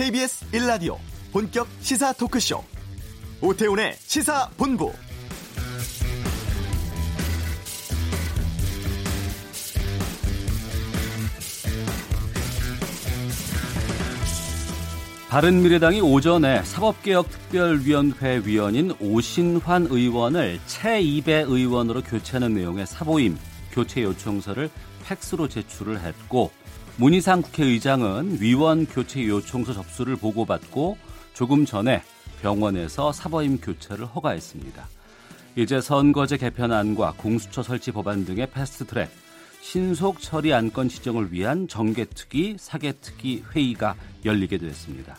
[0.00, 0.96] KBS 1라디오
[1.30, 2.64] 본격 시사 토크쇼.
[3.42, 4.90] 오태훈의 시사본부.
[15.28, 23.36] 바른미래당이 오전에 사법개혁특별위원회 위원인 오신환 의원을 최이배 의원으로 교체하는 내용의 사보임
[23.70, 24.70] 교체 요청서를
[25.04, 26.50] 팩스로 제출을 했고
[27.00, 30.98] 문희상 국회의장은 위원 교체 요청서 접수를 보고받고
[31.32, 32.02] 조금 전에
[32.42, 34.86] 병원에서 사보임 교체를 허가했습니다.
[35.56, 39.08] 이제 선거제 개편안과 공수처 설치 법안 등의 패스트트랙
[39.62, 43.94] 신속 처리 안건 지정을 위한 정개특위, 사개특위 회의가
[44.26, 45.16] 열리게 됐습니다.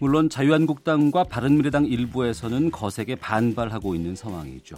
[0.00, 4.76] 물론 자유한국당과 바른미래당 일부에서는 거세게 반발하고 있는 상황이죠.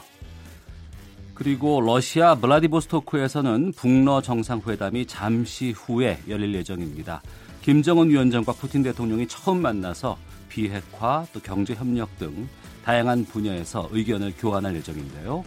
[1.41, 7.23] 그리고 러시아 블라디보스토크에서는 북러 정상회담이 잠시 후에 열릴 예정입니다.
[7.63, 10.19] 김정은 위원장과 푸틴 대통령이 처음 만나서
[10.51, 12.47] 비핵화 또 경제 협력 등
[12.85, 15.43] 다양한 분야에서 의견을 교환할 예정인데요.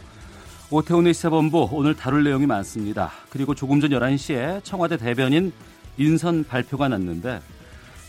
[0.72, 3.12] 오태훈의 시사본부 오늘 다룰 내용이 많습니다.
[3.30, 5.54] 그리고 조금 전 11시에 청와대 대변인
[6.00, 7.40] 인선 발표가 났는데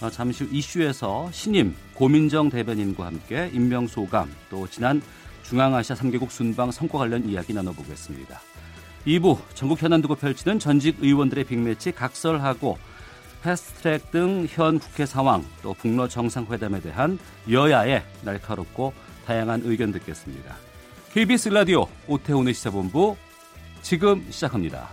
[0.00, 5.02] 어, 잠시 후 이슈에서 신임 고민정 대변인과 함께 임명 소감 또 지난
[5.44, 8.40] 중앙아시아 3개국 순방 성과 관련 이야기 나눠보겠습니다.
[9.06, 12.78] 2부 전국 현안 두고 펼치는 전직 의원들의 빅매치 각설하고
[13.42, 17.18] 패스트트랙 등 현 국회 상황 또 북러 정상회담에 대한
[17.50, 18.94] 여야의 날카롭고
[19.26, 20.56] 다양한 의견 듣겠습니다.
[21.12, 23.16] KBS 라디오 오태훈의 시사본부
[23.82, 24.88] 지금 시작합니다.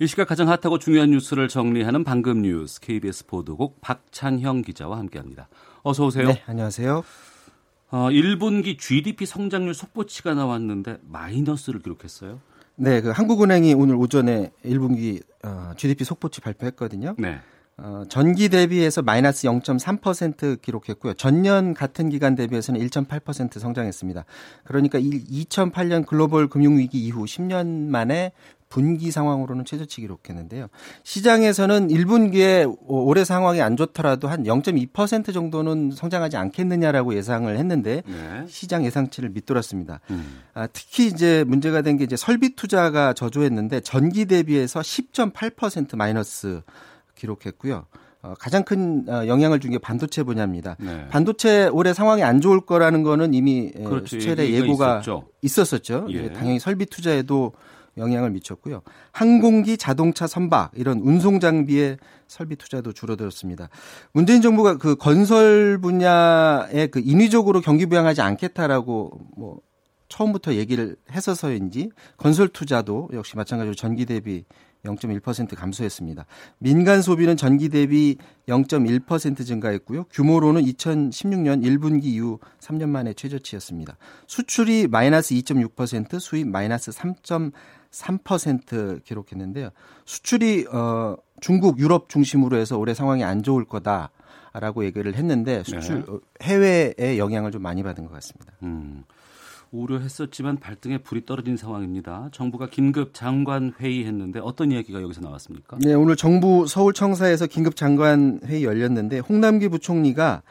[0.00, 5.48] 이 시각 가장 핫하고 중요한 뉴스를 정리하는 방금 뉴스 KBS 보도국 박찬형 기자와 함께합니다.
[5.84, 6.26] 어서 오세요.
[6.26, 7.04] 네, 안녕하세요.
[7.92, 12.40] 어, 1분기 GDP 성장률 속보치가 나왔는데 마이너스를 기록했어요.
[12.74, 17.14] 네, 그 한국은행이 오늘 오전에 1분기 어, GDP 속보치 발표했거든요.
[17.16, 17.38] 네.
[17.76, 21.14] 어, 전기 대비해서 마이너스 0.3% 기록했고요.
[21.14, 24.24] 전년 같은 기간 대비해서는 1.8% 성장했습니다.
[24.64, 28.32] 그러니까 2008년 글로벌 금융위기 이후 10년 만에
[28.74, 30.66] 분기 상황으로는 최저치 기록했는데요.
[31.04, 38.44] 시장에서는 1분기에 올해 상황이 안 좋더라도 한 0.2% 정도는 성장하지 않겠느냐라고 예상을 했는데 네.
[38.48, 40.00] 시장 예상치를 밑돌았습니다.
[40.10, 40.40] 음.
[40.54, 46.62] 아, 특히 이제 문제가 된 게 이제 설비 투자가 저조했는데 전기 대비해서 10.8% 마이너스
[47.14, 47.86] 기록했고요.
[48.22, 50.74] 어, 가장 큰 어, 영향을 준 게 반도체 분야입니다.
[50.80, 51.06] 네.
[51.10, 54.06] 반도체 올해 상황이 안 좋을 거라는 거는 이미 그렇죠.
[54.06, 55.28] 수출의 예고가 있었죠.
[55.42, 56.06] 있었었죠.
[56.10, 56.32] 예.
[56.32, 57.52] 당연히 설비 투자에도
[57.96, 58.82] 영향을 미쳤고요.
[59.12, 63.68] 항공기, 자동차 선박 이런 운송 장비의 설비 투자도 줄어들었습니다.
[64.12, 69.60] 문재인 정부가 그 건설 분야에 그 인위적으로 경기 부양하지 않겠다라고 뭐
[70.08, 74.44] 처음부터 얘기를 했어서인지 건설 투자도 역시 마찬가지로 전기 대비
[74.84, 76.26] 0.1% 감소했습니다.
[76.58, 78.16] 민간 소비는 전기 대비
[78.48, 80.04] 0.1% 증가했고요.
[80.04, 83.96] 규모로는 2016년 1분기 이후 3년 만에 최저치였습니다.
[84.26, 86.90] 수출이 마이너스 2.6%, 수입 마이너스
[87.94, 89.70] 3.3% 기록했는데요.
[90.04, 94.10] 수출이 어 중국, 유럽 중심으로 해서 올해 상황이 안 좋을 거다
[94.52, 96.18] 라고 얘기를 했는데 수출 네.
[96.42, 98.52] 해외에 영향을 좀 많이 받은 것 같습니다.
[98.62, 99.04] 음.
[99.74, 102.28] 우려했었지만 발등에 불이 떨어진 상황입니다.
[102.32, 105.78] 정부가 긴급 장관 회의했는데 어떤 이야기가 여기서 나왔습니까?
[105.80, 110.42] 네, 오늘 정부 서울청사에서 긴급 장관 회의 열렸는데 홍남기 부총리가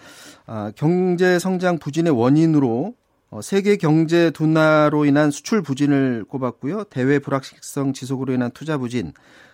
[0.45, 3.02] 아, 경제 성장 부진의 원인으로 어,
[3.41, 6.85] 세계 경제 둔화로 인한 수출 부진을 꼽았고요.
[6.85, 9.13] 대외 불확실성 지속으로 인한 투자 부진,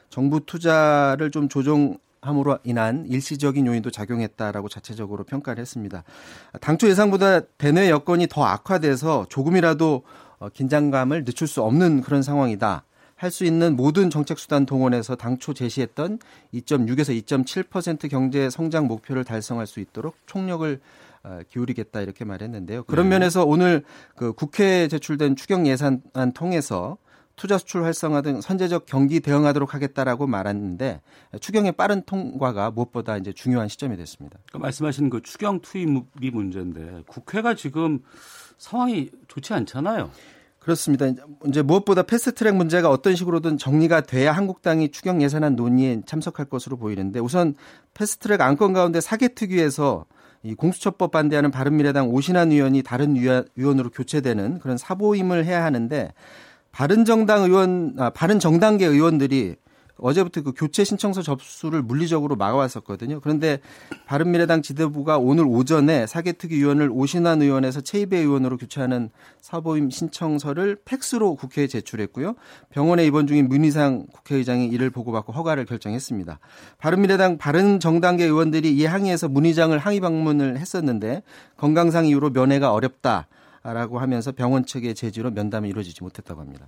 [0.09, 6.03] 정부 투자를 좀 조정 함으로 인한 일시적인 요인도 작용했다라고 자체적으로 평가를 했습니다.
[6.59, 10.03] 당초 예상보다 대내 여건이 더 악화돼서 조금이라도
[10.39, 12.83] 어, 긴장감을 늦출 수 없는 그런 상황이다.
[13.15, 16.19] 할 수 있는 모든 정책 수단 동원해서 당초 제시했던
[16.53, 21.08] 2.6에서 2.7% 경제 성장 목표를 달성할 수 있도록 총력을 어,
[21.49, 22.83] 기울이겠다 이렇게 말했는데요.
[22.83, 23.15] 그런 네.
[23.15, 23.83] 면에서 오늘
[24.15, 26.97] 그 국회에 제출된 추경 예산안 통해서
[27.35, 31.01] 투자 수출 활성화 등 선제적 경기 대응하도록 하겠다라고 말했는데
[31.39, 34.39] 추경의 빠른 통과가 무엇보다 이제 중요한 시점이 됐습니다.
[34.49, 37.99] 그러니까 말씀하신 그 추경 투입이 문제인데 국회가 지금
[38.57, 40.11] 상황이 좋지 않잖아요.
[40.59, 41.05] 그렇습니다.
[41.47, 47.21] 이제 무엇보다 패스트트랙 문제가 어떤 식으로든 정리가 돼야 한국당이 추경 예산안 논의에 참석할 것으로 보이는데
[47.21, 47.55] 우선
[47.93, 50.05] 패스트트랙 안건 가운데 사개특위에서
[50.43, 53.15] 이 공수처법 반대하는 바른미래당 오신환 의원이 다른
[53.55, 56.13] 위원으로 교체되는 그런 사보임을 해야 하는데
[56.71, 59.55] 바른정당 의원, 아, 바른정당계 의원들이
[60.01, 63.19] 어제부터 그 교체 신청서 접수를 물리적으로 막아왔었거든요.
[63.19, 63.59] 그런데
[64.05, 69.09] 바른미래당 지도부가 오늘 오전에 사개특위 위원을 오신환 의원에서 최이배 의원으로 교체하는
[69.41, 72.35] 사보임 신청서를 팩스로 국회에 제출했고요.
[72.69, 76.39] 병원에 입원 중인 문희상 국회의장이 이를 보고받고 허가를 결정했습니다.
[76.77, 81.23] 바른미래당 바른정당계 의원들이 이 항의에서 문희장을 항의 방문을 했었는데
[81.57, 86.67] 건강상 이유로 면회가 어렵다라고 하면서 병원 측의 제지로 면담이 이루어지지 못했다고 합니다.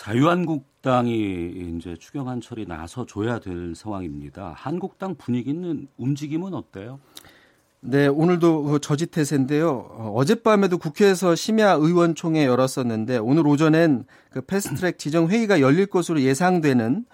[0.00, 4.54] 자유한국당이 이제 추경안 처리 나서 줘야 될 상황입니다.
[4.56, 7.00] 한국당 분위기는 움직임은 어때요?
[7.80, 9.68] 네, 오늘도 그 저지태세인데요.
[9.68, 17.04] 어, 어젯밤에도 국회에서 심야 의원총회 열었었는데 오늘 오전엔 그 패스트트랙 지정 회의가 열릴 것으로 예상되는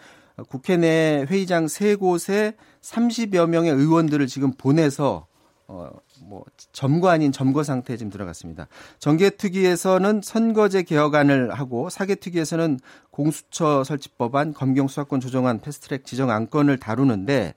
[0.48, 5.26] 국회 내 회의장 세 곳에 30여 명의 의원들을 지금 보내서
[5.68, 5.90] 어,
[6.22, 8.68] 뭐 점거 아닌 점거 상태에 지금 들어갔습니다.
[9.00, 12.78] 정개특위에서는 선거제 개혁안을 하고 사개특위에서는
[13.10, 17.54] 공수처 설치법안, 검경 수사권 조정안, 패스트트랙 지정 안건을 다루는데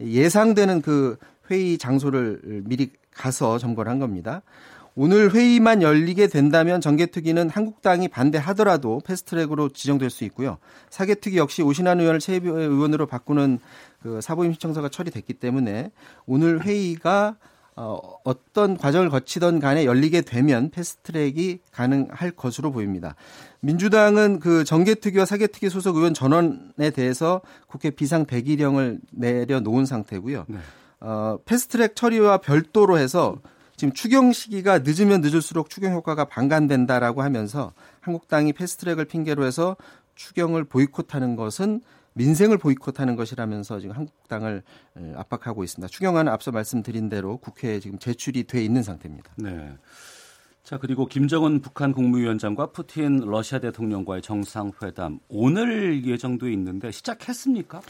[0.00, 1.18] 예상되는 그
[1.50, 4.42] 회의 장소를 미리 가서 점거를 한 겁니다.
[5.02, 10.58] 오늘 회의만 열리게 된다면 정개특위는 한국당이 반대하더라도 패스트트랙으로 지정될 수 있고요.
[10.90, 13.60] 사개특위 역시 오신환 의원을 최 의원으로 바꾸는
[14.02, 15.90] 그 사보임 신청서가 처리됐기 때문에
[16.26, 17.36] 오늘 회의가
[17.76, 23.14] 어, 어떤 과정을 거치던 간에 열리게 되면 패스트트랙이 가능할 것으로 보입니다.
[23.60, 30.44] 민주당은 그 정개특위와 사개특위 소속 의원 전원에 대해서 국회 비상 대기령을 내려놓은 상태고요.
[30.46, 30.58] 네.
[31.00, 33.38] 어, 패스트트랙 처리와 별도로 해서
[33.80, 39.74] 지금 추경 시기가 늦으면 늦을수록 추경 효과가 반감된다라고 하면서 한국당이 패스트트랙을 핑계로 해서
[40.16, 41.80] 추경을 보이콧하는 것은
[42.12, 44.62] 민생을 보이콧하는 것이라면서 지금 한국당을
[45.16, 45.88] 압박하고 있습니다.
[45.88, 49.32] 추경안은 앞서 말씀드린 대로 국회에 지금 제출이 돼 있는 상태입니다.
[49.36, 49.72] 네.
[50.62, 57.80] 자 그리고 김정은 북한 국무위원장과 푸틴 러시아 대통령과의 정상회담 오늘 예정돼 있는데 시작했습니까?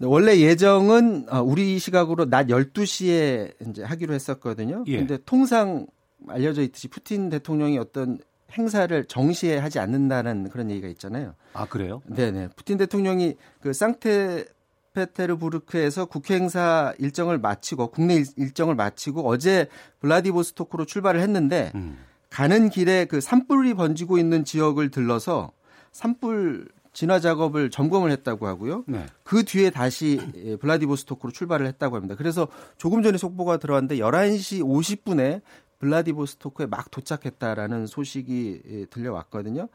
[0.00, 4.84] 네, 원래 예정은 어, 우리 시각으로 낮 12시에 이제 하기로 했었거든요.
[4.86, 4.96] 예.
[4.96, 5.86] 근데 통상
[6.26, 8.18] 알려져 있듯이 푸틴 대통령이 어떤
[8.52, 11.34] 행사를 정시에 하지 않는다는 그런 얘기가 있잖아요.
[11.52, 12.00] 아 그래요?
[12.06, 12.48] 네 네.
[12.56, 14.46] 푸틴 대통령이 그 상태
[14.94, 19.68] 페테르부르크에서 국회 행사 일정을 마치고 국내 일정을 마치고 어제
[20.00, 21.98] 블라디보스토크로 출발을 했는데 음.
[22.30, 25.52] 가는 길에 그 산불이 번지고 있는 지역을 들러서
[25.92, 28.84] 산불 진화 작업을 점검을 했다고 하고요.
[28.86, 29.06] 네.
[29.22, 32.14] 그 뒤에 다시 예, 블라디보스토크로 출발을 했다고 합니다.
[32.16, 35.42] 그래서 조금 전에 속보가 들어왔는데 11시 50분에
[35.78, 39.68] 블라디보스토크에 막 도착했다라는 소식이 예, 들려왔거든요.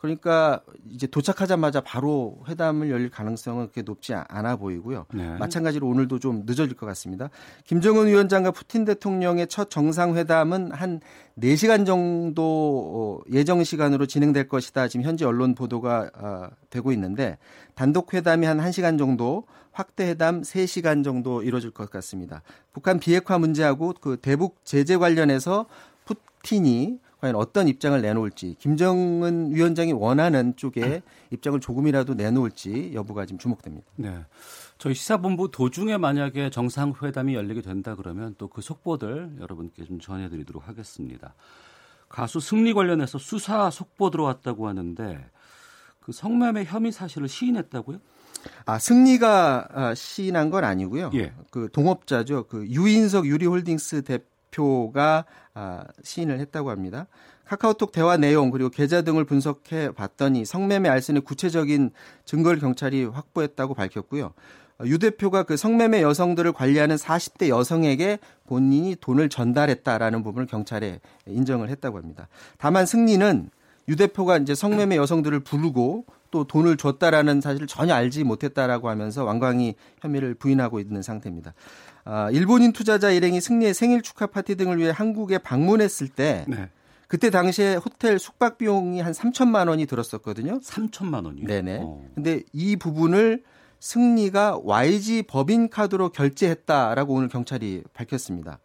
[0.00, 5.04] 그러니까 이제 도착하자마자 바로 회담을 열릴 가능성은 그렇게 높지 않아 보이고요.
[5.12, 5.36] 네.
[5.36, 7.28] 마찬가지로 오늘도 좀 늦어질 것 같습니다.
[7.64, 11.00] 김정은 위원장과 푸틴 대통령의 첫 정상회담은 한
[11.38, 14.88] 4시간 정도 어, 예정 시간으로 진행될 것이다.
[14.88, 17.36] 지금 현지 언론 보도가 어, 되고 있는데
[17.74, 22.42] 단독 회담이 한 1시간 정도, 확대 회담 3시간 정도 이루어질 것 같습니다.
[22.72, 25.66] 북한 비핵화 문제하고 그 대북 제재 관련해서
[26.06, 33.86] 푸틴이 과연 어떤 입장을 내놓을지 김정은 위원장이 원하는 쪽에 입장을 조금이라도 내놓을지 여부가 지금 주목됩니다.
[33.96, 34.24] 네.
[34.78, 41.34] 저희 시사본부 도중에 만약에 정상회담이 열리게 된다 그러면 또 그 속보들 여러분께 좀 전해드리도록 하겠습니다.
[42.08, 45.24] 가수 승리 관련해서 수사 속보 들어왔다고 하는데
[46.00, 47.98] 그 성매매 혐의 사실을 시인했다고요?
[48.64, 51.10] 아 승리가 아, 시인한 건 아니고요.
[51.14, 51.32] 예.
[51.50, 52.46] 그 동업자죠.
[52.48, 54.18] 그 유인석 유리홀딩스 대
[54.50, 55.24] 대표가
[55.54, 57.06] 아, 시인을 했다고 합니다.
[57.44, 61.90] 카카오톡 대화 내용 그리고 계좌 등을 분석해 봤더니 성매매 알선의 구체적인
[62.24, 64.32] 증거를 경찰이 확보했다고 밝혔고요.
[64.86, 71.98] 유 대표가 그 성매매 여성들을 관리하는 40대 여성에게 본인이 돈을 전달했다라는 부분을 경찰에 인정을 했다고
[71.98, 72.28] 합니다.
[72.56, 73.50] 다만 승리는
[73.88, 79.74] 유 대표가 이제 성매매 여성들을 부르고 또 돈을 줬다라는 사실을 전혀 알지 못했다라고 하면서 완강히
[80.00, 81.54] 혐의를 부인하고 있는 상태입니다.
[82.04, 86.68] 아, 일본인 투자자 일행이 승리의 생일 축하 파티 등을 위해 한국에 방문했을 때 네.
[87.08, 90.60] 그때 당시에 호텔 숙박 비용이 한 3천만 원이 들었었거든요.
[90.60, 91.46] 3천만 원이요?
[91.46, 91.80] 네네.
[91.82, 92.04] 어.
[92.14, 93.42] 근데 이 부분을
[93.80, 98.60] 승리가 YG 법인 카드로 결제했다라고 오늘 경찰이 밝혔습니다.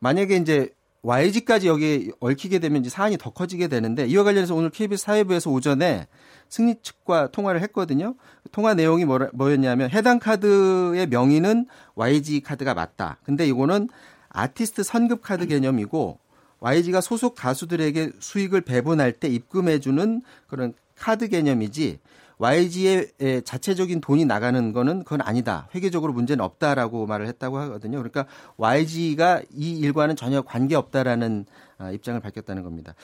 [0.00, 0.70] 만약에 이제
[1.06, 6.08] YG까지 여기에 얽히게 되면 이제 사안이 더 커지게 되는데 이와 관련해서 오늘 KBS 사회부에서 오전에
[6.48, 8.16] 승리 측과 통화를 했거든요.
[8.50, 13.18] 통화 내용이 뭐였냐면 해당 카드의 명의는 YG 카드가 맞다.
[13.22, 13.88] 근데 이거는
[14.30, 16.18] 아티스트 선급 카드 개념이고
[16.58, 22.00] YG가 소속 가수들에게 수익을 배분할 때 입금해주는 그런 카드 개념이지
[22.38, 25.68] YG의 자체적인 돈이 나가는 거는 그건 아니다.
[25.74, 27.98] 회계적으로 문제는 없다라고 말을 했다고 하거든요.
[27.98, 28.26] 그러니까
[28.56, 31.46] YG가 이 일과는 전혀 관계 없다라는
[31.78, 32.94] 아, 입장을 밝혔다는 겁니다.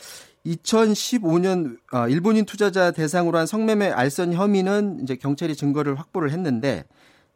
[0.47, 6.85] 2015년 아, 일본인 투자자 대상으로 한 성매매 알선 혐의는 이제 경찰이 증거를 확보를 했는데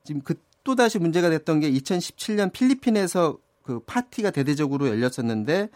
[0.04, 0.34] 지금 그
[0.66, 5.68] 또 다시 문제가 됐던 게 2017년 필리핀에서 그 파티가 대대적으로 열렸었는데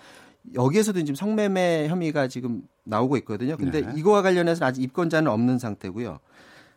[0.54, 3.56] 여기에서도 지금 성매매 혐의가 지금 나오고 있거든요.
[3.56, 3.92] 근데 네.
[3.96, 6.18] 이거와 관련해서는 아직 입건자는 없는 상태고요.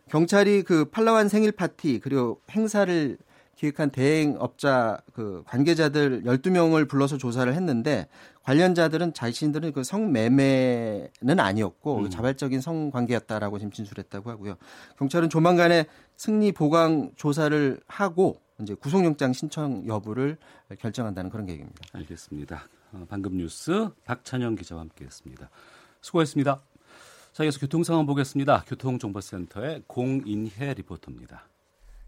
[0.09, 3.17] 경찰이 그 팔라완 생일 파티 그리고 행사를
[3.55, 8.07] 기획한 대행업자 그 관계자들 12명을 불러서 조사를 했는데
[8.43, 12.09] 관련자들은 자신들은 그 성매매는 아니었고 음.
[12.09, 14.55] 자발적인 성관계였다라고 지금 진술했다고 하고요.
[14.97, 15.85] 경찰은 조만간에
[16.17, 20.37] 승리 보강 조사를 하고 이제 구속영장 신청 여부를
[20.79, 21.79] 결정한다는 그런 계획입니다.
[21.93, 22.67] 알겠습니다.
[22.93, 25.49] 어, 방금 뉴스 박찬영 기자와 함께했습니다.
[26.01, 26.59] 수고했습니다.
[27.33, 28.63] 자, 이어서 교통 상황 보겠습니다.
[28.67, 31.47] 교통정보센터의 공인혜 리포터입니다.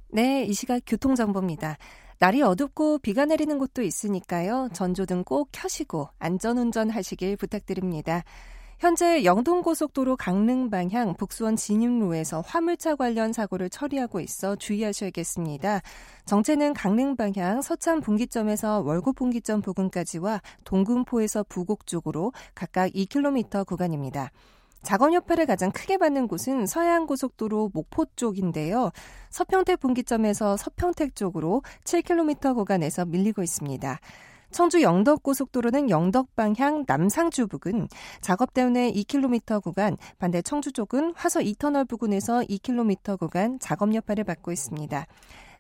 [0.10, 1.78] 네, 이 시각 교통정보입니다.
[2.20, 4.70] 날이 어둡고 비가 내리는 곳도 있으니까요.
[4.74, 8.24] 전조등 꼭 켜시고 안전운전 하시길 부탁드립니다.
[8.78, 15.82] 현재 영동고속도로 강릉 방향 북수원 진입로에서 화물차 관련 사고를 처리하고 있어 주의하셔야겠습니다.
[16.26, 24.32] 정체는 강릉 방향 서참 분기점에서 월곡 분기점 부근까지와 동금포에서 부곡 쪽으로 각각 2km 구간입니다.
[24.84, 28.92] 작업 여파를 가장 크게 받는 곳은 서해안고속도로 목포 쪽인데요.
[29.30, 34.00] 서평택 분기점에서 서평택 쪽으로 7km 구간에서 밀리고 있습니다.
[34.56, 37.90] 청주 영덕고속도로는 영덕 방향 남상주 부근
[38.22, 44.54] 작업 때문에 2km 구간, 반대 청주 쪽은 화서 2터널 부근에서 2km 구간 작업 여파를 받고
[44.54, 45.08] 있습니다.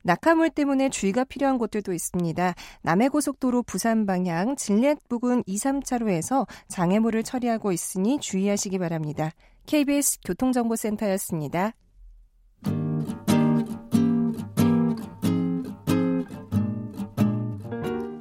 [0.03, 2.53] 낙하물 때문에 주의가 필요한 곳들도 있습니다.
[2.83, 9.31] 남해고속도로 부산 방향 진렛 부근 2, 3차로에서 장애물을 처리하고 있으니 주의하시기 바랍니다.
[9.65, 11.73] KBS 교통정보센터였습니다.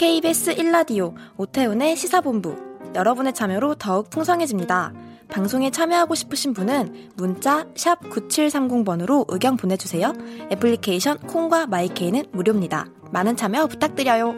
[0.05, 2.55] KBS 1라디오 오태훈의 시사본부
[2.95, 4.93] 여러분의 참여로 더욱 풍성해집니다.
[5.31, 10.13] 방송에 참여하고 싶으신 분은 문자 9730번으로 의견 보내주세요.
[10.53, 12.85] 애플리케이션 콩과 마이케이는 무료입니다.
[13.13, 14.35] 많은 참여 부탁드려요.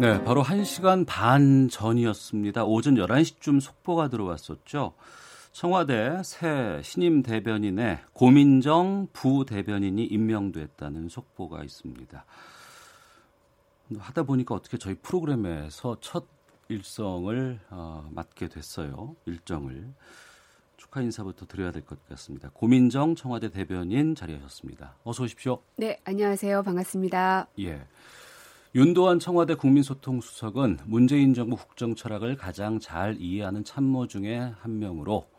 [0.00, 2.64] 네, 바로 1시간 반 전이었습니다.
[2.64, 4.94] 오전 11시쯤 속보가 들어왔었죠.
[5.54, 12.24] 청와대 새 신임 대변인의 고민정 부대변인이 임명됐다는 속보가 있습니다.
[13.96, 16.26] 하다 보니까 어떻게 저희 프로그램에서 첫
[16.68, 19.14] 일성을 어, 맡게 됐어요.
[19.26, 19.92] 일정을
[20.76, 22.50] 축하 인사부터 드려야 될 것 같습니다.
[22.52, 24.96] 고민정 청와대 대변인 자리하셨습니다.
[25.04, 25.62] 어서 오십시오.
[25.76, 26.64] 네, 안녕하세요.
[26.64, 27.46] 반갑습니다.
[27.60, 27.80] 예.
[28.74, 35.32] 윤도환 청와대 국민소통수석은 문재인 정부 국정 철학을 가장 잘 이해하는 참모 중에 한 명으로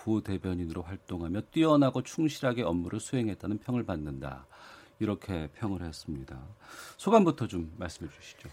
[0.00, 4.46] 부대변인으로 활동하며 뛰어나고 충실하게 업무를 수행했다는 평을 받는다.
[4.98, 6.38] 이렇게 평을 했습니다.
[6.96, 8.48] 소감부터 좀 말씀해 주시죠.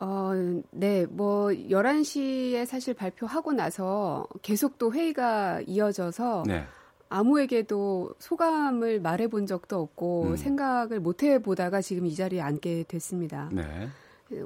[0.00, 0.32] 어,
[0.70, 6.66] 네, 뭐, 11시에 사실 발표하고 나서 계속 또 회의가 이어져서 네.
[7.08, 10.36] 아무에게도 소감을 말해 본 적도 없고 음.
[10.36, 13.48] 생각을 못 해 보다가 지금 이 자리에 앉게 됐습니다.
[13.52, 13.88] 네.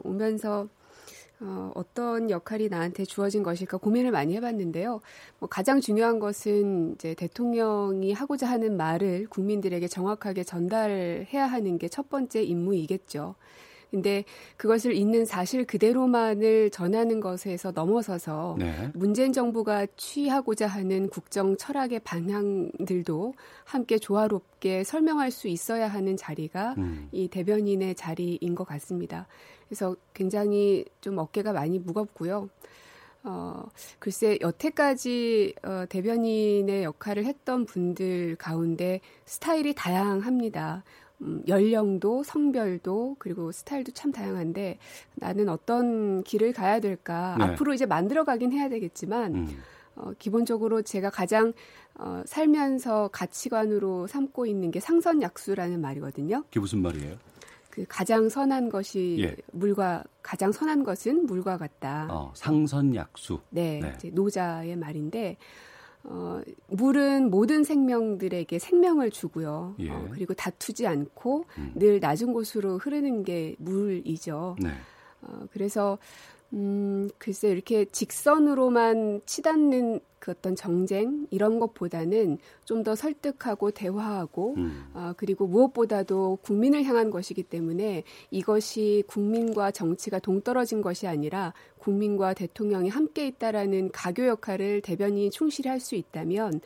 [0.04, 0.68] 오면서
[1.42, 5.00] 어, 어떤 역할이 나한테 주어진 것일까 고민을 많이 해봤는데요.
[5.38, 12.08] 뭐 가장 중요한 것은 이제 대통령이 하고자 하는 말을 국민들에게 정확하게 전달해야 하는 게 첫
[12.08, 13.34] 번째 임무이겠죠.
[13.90, 14.24] 근데
[14.56, 18.90] 그것을 있는 사실 그대로만을 전하는 것에서 넘어서서 네.
[18.94, 27.08] 문재인 정부가 취하고자 하는 국정 철학의 방향들도 함께 조화롭게 설명할 수 있어야 하는 자리가 음.
[27.12, 29.26] 이 대변인의 자리인 것 같습니다.
[29.68, 32.48] 그래서 굉장히 좀 어깨가 많이 무겁고요.
[33.22, 33.64] 어,
[33.98, 40.84] 글쎄, 여태까지 어, 대변인의 역할을 했던 분들 가운데 스타일이 다양합니다.
[41.22, 44.78] 음, 연령도 성별도 그리고 스타일도 참 다양한데
[45.16, 47.44] 나는 어떤 길을 가야 될까 네.
[47.44, 49.58] 앞으로 이제 만들어가긴 해야 되겠지만 음.
[49.96, 51.52] 어, 기본적으로 제가 가장
[51.98, 56.42] 어, 살면서 가치관으로 삼고 있는 게 상선약수라는 말이거든요.
[56.44, 57.16] 그게 무슨 말이에요?
[57.68, 59.36] 그 가장 선한 것이 예.
[59.52, 62.08] 물과 가장 선한 것은 물과 같다.
[62.10, 63.40] 어, 상선약수.
[63.50, 64.10] 네, 네.
[64.10, 65.36] 노자의 말인데
[66.04, 69.74] 어, 물은 모든 생명들에게 생명을 주고요.
[69.80, 69.90] 예.
[69.90, 71.72] 어, 그리고 다투지 않고 음.
[71.74, 74.56] 늘 낮은 곳으로 흐르는 게 물이죠.
[74.60, 74.70] 네.
[75.22, 75.98] 어, 그래서
[76.52, 84.84] 음, 글쎄 이렇게 직선으로만 치닫는 그 어떤 정쟁 이런 것보다는 좀 더 설득하고 대화하고 음.
[84.94, 92.88] 어, 그리고 무엇보다도 국민을 향한 것이기 때문에 이것이 국민과 정치가 동떨어진 것이 아니라 국민과 대통령이
[92.88, 96.60] 함께 있다라는 가교 역할을 대변인이 충실히 할 수 있다면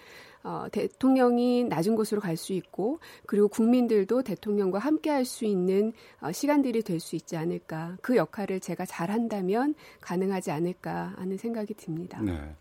[0.44, 6.32] 어, 대통령이 낮은 곳으로 갈 수 있고 그리고 국민들도 대통령과 함께 할 수 있는 어,
[6.32, 7.96] 시간들이 될 수 있지 않을까.
[8.02, 12.20] 그 역할을 제가 잘한다면 가능하지 않을까 하는 생각이 듭니다.
[12.20, 12.54] 네.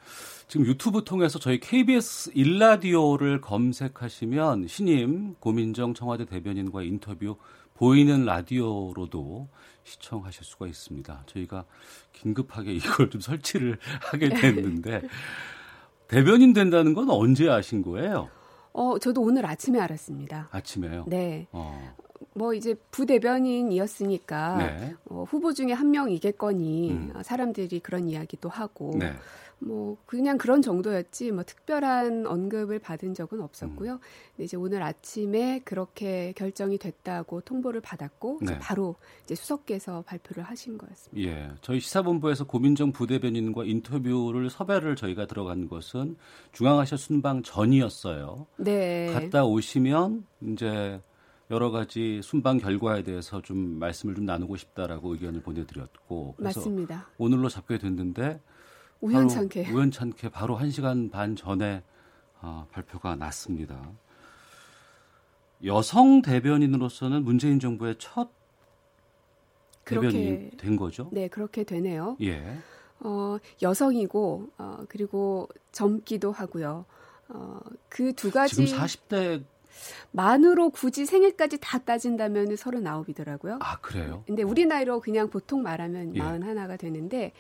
[0.47, 7.35] 지금 유튜브 통해서 저희 KBS 일라디오를 검색하시면 신임 고민정 청와대 대변인과 인터뷰
[7.73, 9.49] 보이는 라디오로도
[9.83, 11.23] 시청하실 수가 있습니다.
[11.25, 11.65] 저희가
[12.13, 15.01] 긴급하게 이걸 좀 설치를 하게 됐는데
[16.13, 18.29] 대변인 된다는 건 언제 아신 거예요?
[18.71, 20.49] 어, 저도 오늘 아침에 알았습니다.
[20.51, 21.05] 아침에요?
[21.07, 21.47] 네.
[21.51, 21.95] 어.
[22.35, 24.95] 뭐 이제 부대변인이었으니까 네.
[25.05, 27.13] 어, 후보 중에 한 명이겠거니 음.
[27.23, 29.13] 사람들이 그런 이야기도 하고 네.
[29.65, 33.93] 뭐 그냥 그런 정도였지 뭐 특별한 언급을 받은 적은 없었고요.
[33.93, 34.43] 음.
[34.43, 38.45] 이제 오늘 아침에 그렇게 결정이 됐다고 통보를 받았고 네.
[38.45, 41.29] 이제 바로 이제 수석께서 발표를 하신 거였습니다.
[41.29, 46.17] 예, 저희 시사본부에서 고민정 부대변인과 인터뷰를 섭외를 저희가 들어간 것은
[46.51, 48.47] 중앙아시아 순방 전이었어요.
[48.57, 49.11] 네.
[49.13, 51.01] 갔다 오시면 이제
[51.51, 57.07] 여러 가지 순방 결과에 대해서 좀 말씀을 좀 나누고 싶다라고 의견을 보내드렸고 그래서 맞습니다.
[57.17, 58.41] 오늘로 잡게 됐는데
[59.03, 61.83] 우연찮게 바로, 우연찮게 바로 1시간 반 전에
[62.41, 63.91] 어, 발표가 났습니다.
[65.65, 68.29] 여성 대변인으로서는 문재인 정부의 첫
[69.85, 71.09] 대변인이 된 거죠?
[71.11, 72.17] 네, 그렇게 되네요.
[72.21, 72.41] 예.
[72.99, 76.85] 어, 여성이고 어, 그리고 젊기도 하고요.
[77.29, 79.43] 어, 그 두 가지 지금 40대
[80.11, 83.57] 만으로 굳이 생일까지 다 따진다면 39이더라고요.
[83.61, 84.23] 아, 그래요?
[84.27, 86.19] 근데 우리 나이로 그냥 보통 말하면 예.
[86.19, 87.33] 41가 되는데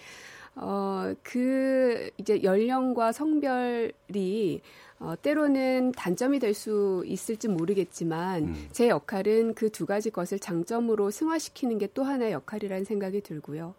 [0.55, 4.61] 어, 그 이제 연령과 성별이
[4.99, 8.67] 어, 때로는 단점이 될 수 있을지 모르겠지만 음.
[8.71, 13.75] 제 역할은 그 두 가지 것을 장점으로 승화시키는 게 또 하나의 역할이라는 생각이 들고요.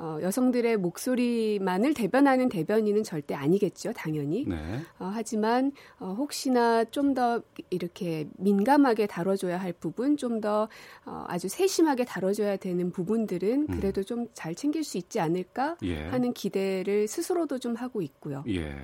[0.00, 4.46] 어, 여성들의 목소리만을 대변하는 대변인은 절대 아니겠죠, 당연히.
[4.48, 4.56] 네.
[4.98, 10.68] 어, 하지만 어, 혹시나 좀 더 이렇게 민감하게 다뤄줘야 할 부분, 좀 더
[11.04, 13.76] 어, 아주 세심하게 다뤄줘야 되는 부분들은 음.
[13.76, 14.04] 그래도 음.
[14.04, 16.06] 좀잘 챙길 수 있지 않을까 예.
[16.06, 18.42] 하는 기대를 스스로도 좀 하고 있고요.
[18.48, 18.74] 예.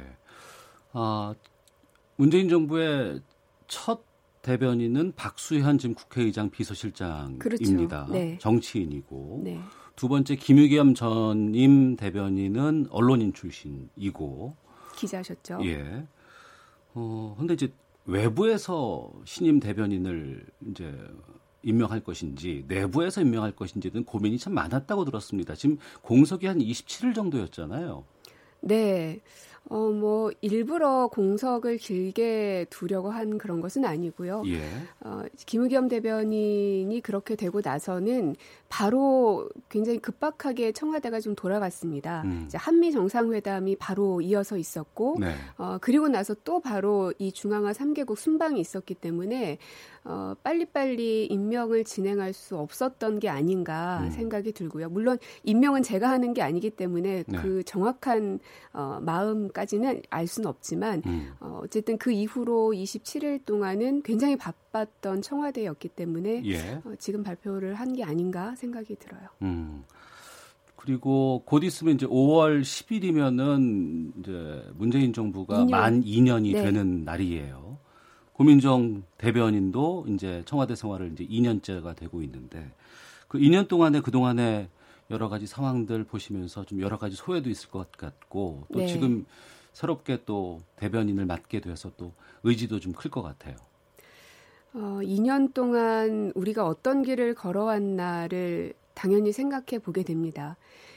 [0.92, 1.35] 아,
[2.16, 3.20] 문재인 정부의
[3.68, 4.02] 첫
[4.42, 7.38] 대변인은 박수현 지금 국회의장 비서실장입니다.
[7.38, 8.12] 그렇죠.
[8.12, 8.38] 네.
[8.38, 9.40] 정치인이고.
[9.44, 9.58] 네.
[9.96, 14.54] 두 번째 김유겸 전임 대변인은 언론인 출신이고
[14.94, 15.60] 기자셨죠.
[15.64, 16.06] 예.
[16.94, 17.73] 어 근데 이제
[18.04, 20.94] 외부에서 신임 대변인을 이제
[21.62, 25.54] 임명할 것인지 내부에서 임명할 것인지는 고민이 참 많았다고 들었습니다.
[25.54, 28.04] 지금 공석이 한 27일 정도였잖아요.
[28.60, 29.21] 네.
[29.68, 34.44] 어, 뭐, 일부러 공석을 길게 두려고 한 그런 것은 아니고요.
[34.46, 34.62] 예.
[35.00, 38.36] 어, 김의겸 대변인이 그렇게 되고 나서는
[38.68, 42.22] 바로 굉장히 급박하게 청와대가 좀 돌아갔습니다.
[42.24, 42.44] 음.
[42.46, 45.34] 이제 한미 정상회담이 바로 이어서 있었고, 네.
[45.58, 49.58] 어, 그리고 나서 또 바로 이 중앙화 3개국 순방이 있었기 때문에
[50.08, 54.10] 어, 빨리빨리 임명을 진행할 수 없었던 게 아닌가 음.
[54.10, 54.88] 생각이 들고요.
[54.88, 57.38] 물론 임명은 제가 하는 게 아니기 때문에 네.
[57.38, 58.38] 그 정확한
[58.73, 61.32] 어, 마음까지는 알 수는 없지만 음.
[61.40, 66.80] 어, 어쨌든 그 이후로 27일 동안은 굉장히 바빴던 청와대였기 때문에 예.
[66.84, 69.23] 어, 지금 발표를 한 게 아닌가 생각이 들어요.
[69.42, 69.82] 음.
[70.76, 75.71] 그리고 곧 있으면 이제 5월 10일이면은 이제 문재인 정부가 2년.
[75.71, 76.62] 만 2년이 네.
[76.62, 77.78] 되는 날이에요.
[78.36, 82.70] 고민정 대변인도 이제 청와대 생활을 이제 2년째가 되고 있는데
[83.28, 84.68] 그 2년 동안에 그 동안에
[85.10, 88.86] 여러 가지 상황들 보시면서 좀 여러 가지 소외도 있을 것 같고 또 네.
[88.88, 89.25] 지금
[89.72, 93.56] 새롭게 또 대변인을 맡게 돼서 또 의지도 좀 클 것 같아요.
[94.75, 100.56] 어, 2년 동안 우리가 어떤 길을 걸어왔나를 당연히 생각해 보게 됩니다.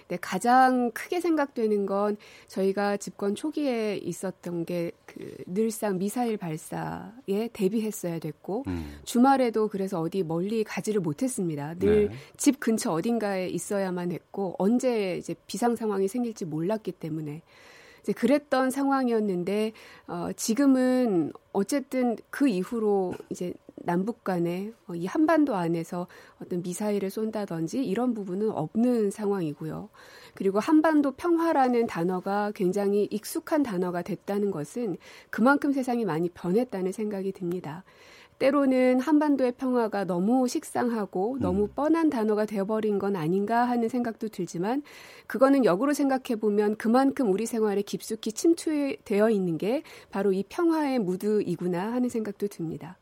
[0.10, 2.18] 네, 가장 크게 생각되는 건
[2.48, 9.00] 저희가 집권 초기에 있었던 게 그 늘상 미사일 발사에 대비했어야 됐고 음.
[9.06, 11.76] 주말에도 그래서 어디 멀리 가지를 못했습니다.
[11.80, 12.60] 늘집 네.
[12.60, 17.42] 근처 어딘가에 있어야만 했고 언제 이제 비상 상황이 생길지 몰랐기 때문에
[18.02, 19.74] 이제 그랬던 상황이었는데
[20.08, 26.08] 어, 지금은 어쨌든 그 이후로 이제 남북 간에 어, 이 한반도 안에서
[26.42, 29.90] 어떤 미사일을 쏜다든지 이런 부분은 없는 상황이고요.
[30.36, 34.98] 그리고 한반도 평화라는 단어가 굉장히 익숙한 단어가 됐다는 것은
[35.30, 37.84] 그만큼 세상이 많이 변했다는 생각이 듭니다.
[38.40, 41.70] 때로는 한반도의 평화가 너무 식상하고 너무 음.
[41.76, 44.82] 뻔한 단어가 되어버린 건 아닌가 하는 생각도 들지만
[45.28, 51.92] 그거는 역으로 생각해 보면 그만큼 우리 생활에 깊숙이 침투되어 있는 게 바로 이 평화의 무드이구나
[51.92, 52.98] 하는 생각도 듭니다.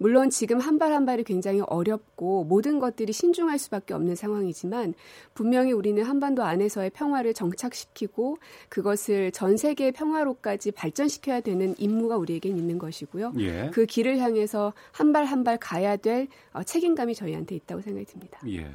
[0.00, 4.94] 물론 지금 한 발 한 발이 굉장히 어렵고 모든 것들이 신중할 수밖에 없는 상황이지만
[5.34, 8.38] 분명히 우리는 한반도 안에서의 평화를 정착시키고
[8.70, 13.34] 그것을 전 세계 평화로까지 발전시켜야 되는 임무가 우리에겐 있는 것이고요.
[13.40, 13.70] 예.
[13.74, 18.40] 그 길을 향해서 한 발 한 발 가야 될 어, 책임감이 저희한테 있다고 생각이 듭니다.
[18.48, 18.70] 예.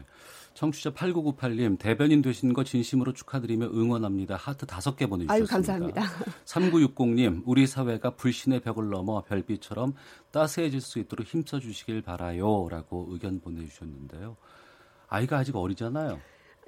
[0.56, 4.38] 청취자 8998님 대변인 되신 거 진심으로 축하드리며 응원합니다.
[4.38, 5.34] 하트 다섯 개 보내주셨습니다.
[5.34, 6.02] 아유 감사합니다.
[6.46, 9.94] 3960님 우리 사회가 불신의 벽을 넘어 별빛처럼
[10.32, 14.38] 따스해질 수 있도록 힘써 주시길 바라요라고 의견 보내주셨는데요.
[15.10, 16.20] 아이가 아직 어리잖아요.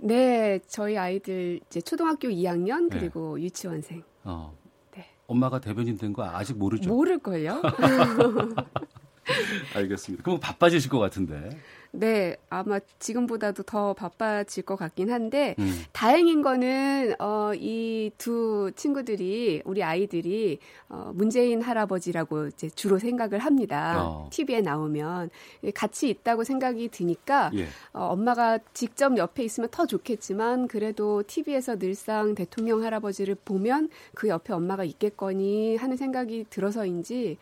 [0.01, 3.43] 네, 저희 아이들 이제 초등학교 2학년 그리고 네.
[3.45, 4.03] 유치원생.
[4.25, 4.53] 어.
[4.93, 5.05] 네.
[5.27, 6.89] 엄마가 대변인 된 거 아직 모르죠?
[6.89, 7.61] 모를 걸요?
[9.75, 10.23] 알겠습니다.
[10.23, 11.49] 그럼 바빠지실 것 같은데.
[11.97, 15.83] 네, 아마 지금보다도 더 바빠질 것 같긴 한데 음.
[15.91, 24.03] 다행인 거는 어, 이 두 친구들이 우리 아이들이 어, 문재인 할아버지라고 이제 주로 생각을 합니다.
[24.03, 24.29] 어.
[24.31, 25.29] TV에 나오면
[25.73, 27.67] 같이 있다고 생각이 드니까 예.
[27.93, 34.53] 어, 엄마가 직접 옆에 있으면 더 좋겠지만 그래도 TV에서 늘상 대통령 할아버지를 보면 그 옆에
[34.53, 37.37] 엄마가 있겠거니 하는 생각이 들어서인지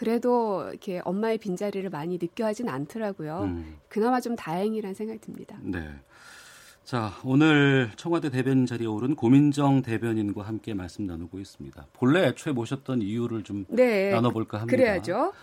[0.00, 3.42] 그래도 이렇게 엄마의 빈자리를 많이 느껴 하진 않더라고요.
[3.42, 3.76] 음.
[3.90, 5.58] 그나마 좀 다행이라는 생각이 듭니다.
[5.60, 5.90] 네.
[6.84, 11.88] 자, 오늘 청와대 대변인 자리에 오른 고민정 대변인과 함께 말씀 나누고 있습니다.
[11.92, 14.74] 본래 애초에 모셨던 이유를 좀 네, 나눠볼까 합니다.
[14.74, 15.34] 그래야죠.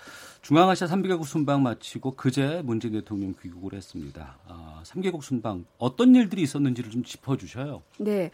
[0.41, 4.37] 중앙아시아 3개국 순방 마치고 그제 문재인 대통령 귀국을 했습니다.
[4.47, 7.83] 아, 3개국 순방 어떤 일들이 있었는지를 좀 짚어주셔요.
[7.99, 8.31] 네.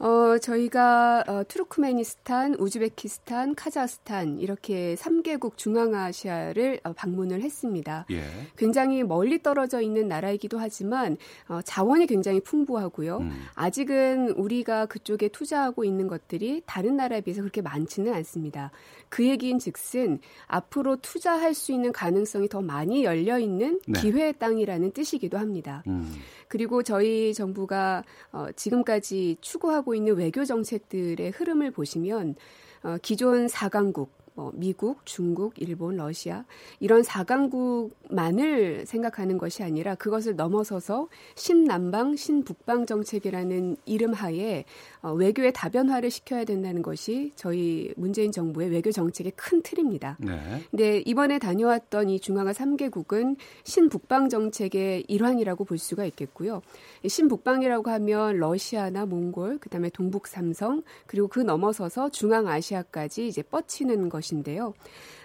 [0.00, 8.06] 어, 저희가 어, 투르크메니스탄, 우즈베키스탄, 카자흐스탄 이렇게 3개국 중앙아시아를 어, 방문을 했습니다.
[8.10, 8.22] 예.
[8.56, 13.18] 굉장히 멀리 떨어져 있는 나라이기도 하지만 어, 자원이 굉장히 풍부하고요.
[13.18, 13.46] 음.
[13.54, 18.70] 아직은 우리가 그쪽에 투자하고 있는 것들이 다른 나라에 비해서 그렇게 많지는 않습니다.
[19.10, 24.00] 그 얘기인 즉슨 앞으로 투자할 수 있는 가능성이 더 많이 열려 있는 네.
[24.00, 25.82] 기회의 땅이라는 뜻이기도 합니다.
[25.88, 26.10] 음.
[26.50, 32.34] 그리고 저희 정부가 어, 지금까지 추구하고 있는 외교 정책들의 흐름을 보시면
[32.82, 36.44] 어, 기존 4강국 뭐 미국, 중국, 일본, 러시아
[36.80, 44.64] 이런 4강국만을 생각하는 것이 아니라 그것을 넘어서서 신남방, 신북방 정책이라는 이름 하에
[44.99, 50.16] 어, 외교의 다변화를 시켜야 된다는 것이 저희 문재인 정부의 외교 정책의 큰 틀입니다.
[50.20, 50.62] 네.
[50.70, 56.62] 근데 이번에 다녀왔던 이 중앙아 3개국은 신북방 정책의 일환이라고 볼 수가 있겠고요.
[57.06, 64.74] 신북방이라고 하면 러시아나 몽골, 그다음에 동북 삼성, 그리고 그 넘어서서 중앙아시아까지 이제 뻗치는 것인데요.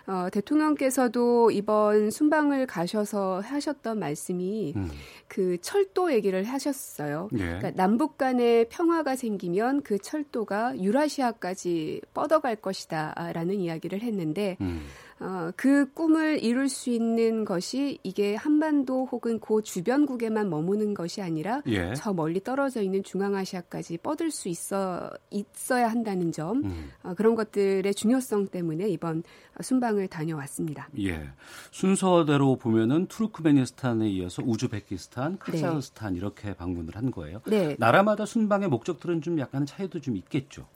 [0.08, 4.90] 어, 대통령께서도 이번 순방을 가셔서 하셨던 말씀이 음.
[5.28, 7.30] 그 철도 얘기를 하셨어요.
[7.34, 7.38] 예.
[7.38, 14.86] 그러니까 남북 간의 평화가 생기면 그 철도가 유라시아까지 뻗어갈 것이다라는 이야기를 했는데 음.
[15.20, 21.62] 어, 그 꿈을 이룰 수 있는 것이 이게 한반도 혹은 그 주변국에만 머무는 것이 아니라
[21.68, 21.94] 예.
[21.94, 26.92] 저 멀리 떨어져 있는 중앙아시아까지 뻗을 수 있어 있어야 한다는 점 음.
[27.04, 29.24] 어, 그런 것들의 중요성 때문에 이번
[29.62, 30.90] 순방을 다녀왔습니다.
[31.00, 31.30] 예,
[31.72, 36.20] 순서대로 보면은 투르크메니스탄에 이어서 우즈베키스탄, 카자흐스탄 네.
[36.20, 37.42] 이렇게 방문을 한 거예요.
[37.46, 37.78] 네.
[37.80, 40.68] 나라마다 순방의 목적들은 좀 약간 차이도 좀 있겠죠.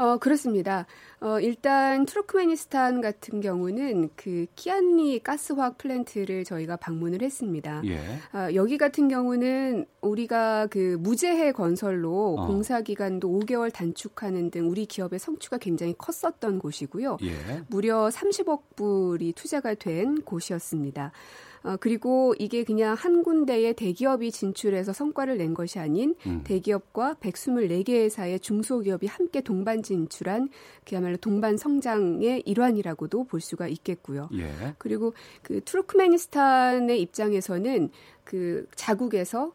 [0.00, 0.86] 어, 그렇습니다.
[1.20, 7.82] 어, 일단 투르크메니스탄 같은 경우는 그 키안리 가스화학 플랜트를 저희가 방문을 했습니다.
[7.84, 7.98] 예.
[8.32, 12.46] 어, 여기 같은 경우는 우리가 그 무제해 건설로 어.
[12.46, 17.18] 공사 기간도 5개월 단축하는 등 우리 기업의 성취가 굉장히 컸었던 곳이고요.
[17.20, 17.62] 예.
[17.68, 21.12] 무려 30억 불이 투자가 된 곳이었습니다.
[21.62, 26.40] 어, 그리고 이게 그냥 한 군데의 대기업이 진출해서 성과를 낸 것이 아닌 음.
[26.44, 30.48] 대기업과 124개 회사의 중소기업이 함께 동반 진출한
[30.86, 34.28] 그야말로 동반 성장의 일환이라고도 볼 수가 있겠고요.
[34.34, 34.74] 예.
[34.78, 37.90] 그리고 그 투르크메니스탄의 입장에서는
[38.24, 39.52] 그 자국에서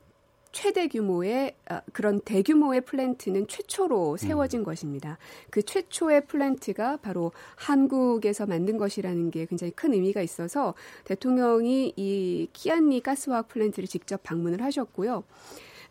[0.55, 4.63] 최대 규모의 아, 그런 대규모의 플랜트는 최초로 세워진 음.
[4.63, 5.17] 것입니다.
[5.49, 13.01] 그 최초의 플랜트가 바로 한국에서 만든 것이라는 게 굉장히 큰 의미가 있어서 대통령이 이 키안리
[13.01, 15.25] 가스화학 플랜트를 직접 방문을 하셨고요.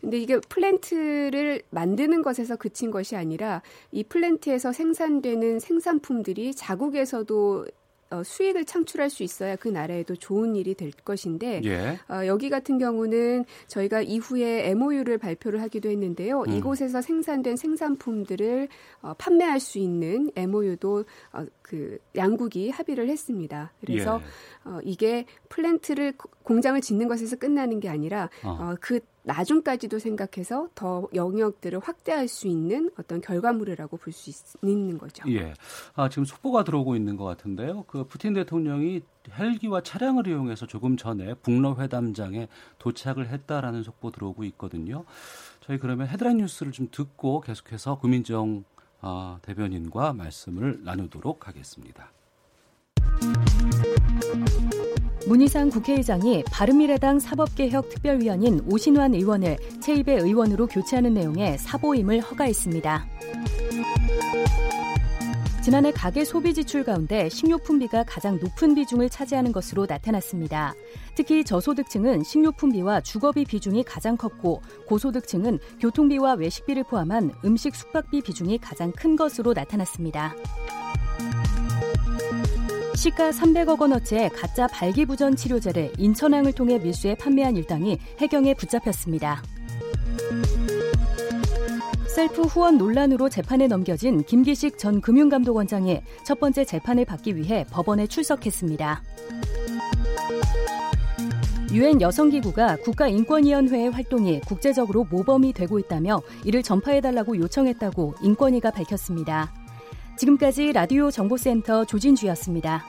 [0.01, 7.67] 근데 이게 플랜트를 만드는 것에서 그친 것이 아니라 이 플랜트에서 생산되는 생산품들이 자국에서도
[8.11, 11.99] 어, 수익을 창출할 수 있어야 그 나라에도 좋은 일이 될 것인데 예.
[12.07, 16.43] 어, 여기 같은 경우는 저희가 이후에 MOU를 발표를 하기도 했는데요.
[16.43, 16.51] 음.
[16.51, 18.67] 이곳에서 생산된 생산품들을
[19.01, 23.73] 어, 판매할 수 있는 MOU도 어, 그 양국이 합의를 했습니다.
[23.81, 24.69] 그래서 예.
[24.69, 26.13] 어, 이게 플랜트를
[26.43, 28.49] 공장을 짓는 것에서 끝나는 게 아니라 어.
[28.49, 34.31] 어, 그 나중까지도 생각해서 더 영역들을 확대할 수 있는 어떤 결과물이라고 볼 수
[34.63, 35.23] 있는 거죠.
[35.31, 35.53] 예.
[35.95, 37.83] 아, 지금 속보가 들어오고 있는 것 같은데요.
[37.87, 45.03] 그 푸틴 대통령이 헬기와 차량을 이용해서 조금 전에 북러 회담장에 도착을 했다라는 속보 들어오고 있거든요.
[45.61, 48.63] 저희 그러면 헤드라인 뉴스를 좀 듣고 계속해서 구민정
[49.01, 52.11] 아, 대변인과 말씀을 나누도록 하겠습니다.
[55.27, 63.07] 문희상 국회의장이 바른미래당 사법개혁 특별위원인 오신환 의원을 체입의 의원으로 교체하는 내용의 사보임을 허가했습니다.
[65.65, 70.75] 지난해 가계 소비 지출 가운데 식료품비가 가장 높은 비중을 차지하는 것으로 나타났습니다.
[71.15, 78.91] 특히 저소득층은 식료품비와 주거비 비중이 가장 컸고 고소득층은 교통비와 외식비를 포함한 음식 숙박비 비중이 가장
[78.91, 80.35] 큰 것으로 나타났습니다.
[82.95, 89.43] 시가 300억 원어치의 가짜 발기부전 치료제를 인천항을 통해 밀수해 판매한 일당이 해경에 붙잡혔습니다.
[92.07, 99.03] 셀프 후원 논란으로 재판에 넘겨진 김기식 전 금융감독원장이 첫 번째 재판을 받기 위해 법원에 출석했습니다.
[101.73, 109.51] 유엔 여성기구가 국가인권위원회의 활동이 국제적으로 모범이 되고 있다며 이를 전파해달라고 요청했다고 인권위가 밝혔습니다.
[110.17, 112.83] 지금까지 라디오 정보센터 조진주였습니다.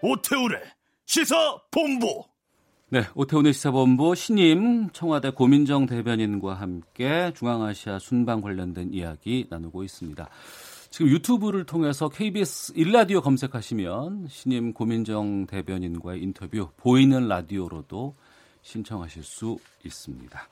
[0.00, 0.60] 오태우래
[1.06, 2.24] 시사본부.
[2.90, 10.26] 네, 오태훈의 시사본부 신임 청와대 고민정 대변인과 함께 중앙아시아 순방 관련된 이야기 나누고 있습니다.
[10.98, 18.16] 지금 유튜브를 통해서 KBS 일라디오 검색하시면 신임 고민정 대변인과의 인터뷰 보이는 라디오로도
[18.62, 20.48] 신청하실 수 있습니다.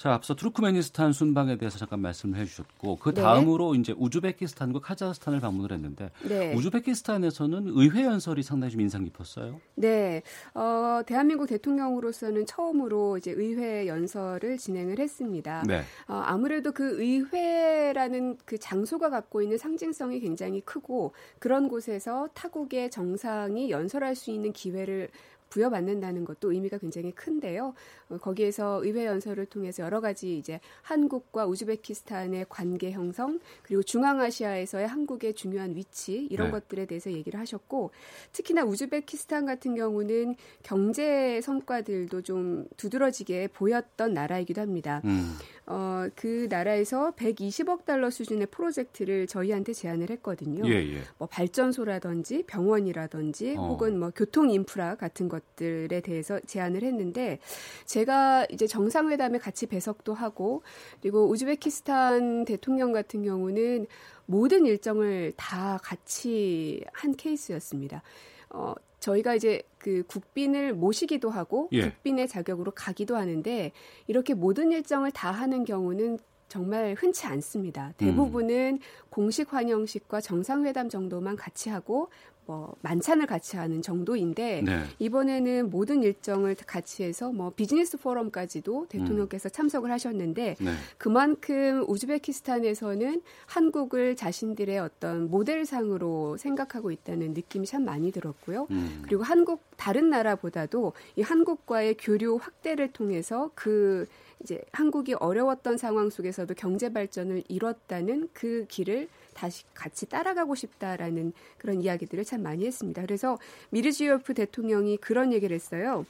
[0.00, 3.20] 자, 앞서 투르크메니스탄 순방에 대해서 잠깐 말씀을 해주셨고 그 네.
[3.20, 3.80] 다음으로 네.
[3.80, 6.54] 이제 우즈베키스탄과 카자흐스탄을 방문을 했는데 네.
[6.54, 9.60] 우즈베키스탄에서는 의회 연설이 상당히 좀 인상 깊었어요.
[9.74, 10.22] 네,
[10.54, 15.64] 어, 대한민국 대통령으로서는 처음으로 이제 의회 연설을 진행을 했습니다.
[15.66, 15.82] 네.
[16.08, 23.70] 어, 아무래도 그 의회라는 그 장소가 갖고 있는 상징성이 굉장히 크고 그런 곳에서 타국의 정상이
[23.70, 25.10] 연설할 수 있는 기회를
[25.50, 27.74] 부여받는다는 것도 의미가 굉장히 큰데요.
[28.08, 35.34] 어, 거기에서 의회 연설을 통해서 여러 가지 이제 한국과 우즈베키스탄의 관계 형성 그리고 중앙아시아에서의 한국의
[35.34, 36.52] 중요한 위치 이런 네.
[36.52, 37.90] 것들에 대해서 얘기를 하셨고
[38.32, 45.02] 특히나 우즈베키스탄 같은 경우는 경제 성과들도 좀 두드러지게 보였던 나라이기도 합니다.
[45.04, 45.36] 음.
[45.66, 50.66] 어, 그 나라에서 120억 달러 수준의 프로젝트를 저희한테 제안을 했거든요.
[50.66, 51.02] 예, 예.
[51.16, 53.68] 뭐 발전소라든지 병원이라든지 어.
[53.68, 57.38] 혹은 뭐 교통 인프라 같은 것 들에 대해서 제안을 했는데
[57.84, 60.62] 제가 이제 정상회담에 같이 배석도 하고
[61.00, 63.86] 그리고 우즈베키스탄 대통령 같은 경우는
[64.26, 68.02] 모든 일정을 다 같이 한 케이스였습니다.
[68.50, 71.90] 어, 저희가 이제 그 국빈을 모시기도 하고 예.
[71.90, 73.72] 국빈의 자격으로 가기도 하는데
[74.06, 76.18] 이렇게 모든 일정을 다 하는 경우는
[76.50, 77.92] 정말 흔치 않습니다.
[77.96, 78.78] 대부분은 음.
[79.08, 82.10] 공식 환영식과 정상회담 정도만 같이 하고
[82.46, 84.82] 뭐 만찬을 같이 하는 정도인데 네.
[84.98, 89.52] 이번에는 모든 일정을 같이 해서 뭐 비즈니스 포럼까지도 대통령께서 음.
[89.52, 90.72] 참석을 하셨는데 네.
[90.98, 98.66] 그만큼 우즈베키스탄에서는 한국을 자신들의 어떤 모델상으로 생각하고 있다는 느낌이 참 많이 들었고요.
[98.70, 99.02] 음.
[99.04, 104.06] 그리고 한국 다른 나라보다도 이 한국과의 교류 확대를 통해서 그
[104.42, 109.08] 이제 한국이 어려웠던 상황 속에서도 경제 발전을 이뤘다는 그 길을
[109.40, 113.00] 다시 같이 따라가고 싶다라는 그런 이야기들을 참 많이 했습니다.
[113.00, 113.38] 그래서
[113.70, 116.04] 미르지요프 대통령이 그런 얘기를 했어요.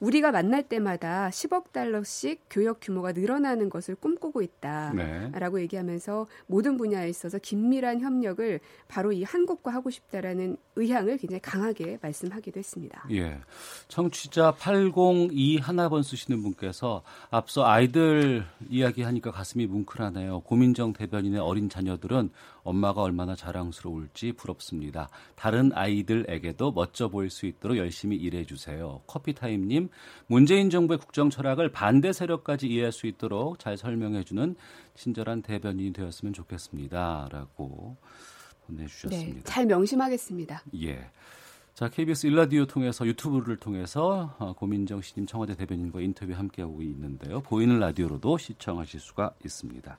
[0.00, 5.62] 우리가 만날 때마다 10억 달러씩 교역 규모가 늘어나는 것을 꿈꾸고 있다라고 네.
[5.62, 12.58] 얘기하면서 모든 분야에 있어서 긴밀한 협력을 바로 이 한국과 하고 싶다라는 의향을 굉장히 강하게 말씀하기도
[12.58, 13.06] 했습니다.
[13.12, 13.38] 예.
[13.88, 20.40] 청취자 802 하나번 쓰시는 분께서 앞서 아이들 이야기하니까 가슴이 뭉클하네요.
[20.40, 22.30] 고민정 대변인의 어린 자녀들은
[22.62, 25.08] 엄마가 얼마나 자랑스러울지 부럽습니다.
[25.36, 29.02] 다른 아이들에게도 멋져 보일 수 있도록 열심히 일해 주세요.
[29.06, 29.88] 커피 타임 님,
[30.26, 34.54] 문재인 정부의 국정 철학을 반대 세력까지 이해할 수 있도록 잘 설명해 주는
[34.94, 37.28] 친절한 대변인이 되었으면 좋겠습니다.
[37.30, 37.96] 라고
[38.66, 39.34] 보내 주셨습니다.
[39.34, 40.62] 네, 잘 명심하겠습니다.
[40.82, 41.10] 예.
[41.74, 47.40] 자, KBS 일라디오 통해서 유튜브를 통해서 어, 고민정 씨님 청와대 대변인과 인터뷰 함께하고 있는데요.
[47.40, 49.98] 보이는 라디오로도 시청하실 수가 있습니다.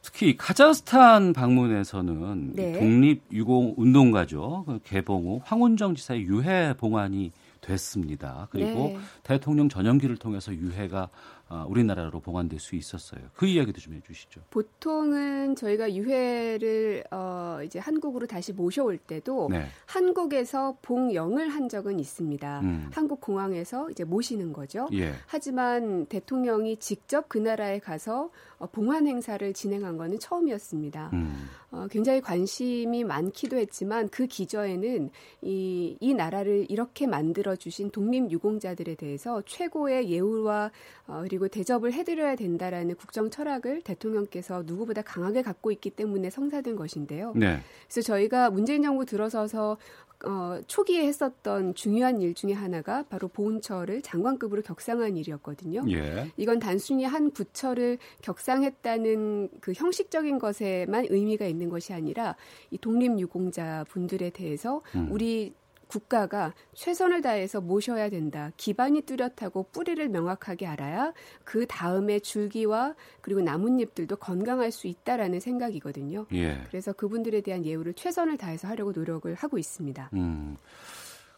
[0.00, 2.72] 특히 카자흐스탄 방문에서는 네.
[2.72, 4.64] 독립 유공 운동가죠.
[4.66, 8.48] 그 개봉 후 황운정 지사의 유해 봉환이 됐습니다.
[8.50, 8.98] 그리고 네.
[9.22, 13.20] 대통령 전용기를 통해서 유해가 어, 우리나라로 봉안될 수 있었어요.
[13.34, 14.40] 그 이야기도 좀 해주시죠.
[14.50, 19.66] 보통은 저희가 유해를 어, 이제 한국으로 다시 모셔올 때도 네.
[19.86, 22.60] 한국에서 봉영을 한 적은 있습니다.
[22.60, 22.90] 음.
[22.92, 24.88] 한국 공항에서 이제 모시는 거죠.
[24.92, 25.12] 예.
[25.26, 31.10] 하지만 대통령이 직접 그 나라에 가서 어, 봉환 행사를 진행한 거는 처음이었습니다.
[31.12, 31.48] 음.
[31.72, 35.10] 어, 굉장히 관심이 많기도 했지만 그 기저에는
[35.40, 40.70] 이, 이 나라를 이렇게 만들어 주신 독립 유공자들에 대해서 최고의 예우와
[41.06, 47.32] 어, 그리고 대접을 해드려야 된다라는 국정 철학을 대통령께서 누구보다 강하게 갖고 있기 때문에 성사된 것인데요.
[47.36, 47.60] 네.
[47.88, 49.78] 그래서 저희가 문재인 정부 들어서서
[50.24, 55.84] 어, 초기에 했었던 중요한 일 중에 하나가 바로 보훈처를 장관급으로 격상한 일이었거든요.
[55.90, 56.30] 예.
[56.36, 62.36] 이건 단순히 한 부처를 격상했다는 그 형식적인 것에만 의미가 있는 것이 아니라
[62.70, 65.08] 이 독립유공자 분들에 대해서 음.
[65.10, 65.54] 우리
[65.92, 68.50] 국가가 최선을 다해서 모셔야 된다.
[68.56, 71.12] 기반이 뚜렷하고 뿌리를 명확하게 알아야
[71.44, 76.24] 그 다음에 줄기와 그리고 나뭇잎들도 건강할 수 있다라는 생각이거든요.
[76.32, 76.62] 예.
[76.68, 80.08] 그래서 그분들에 대한 예우를 최선을 다해서 하려고 노력을 하고 있습니다.
[80.14, 80.56] 음.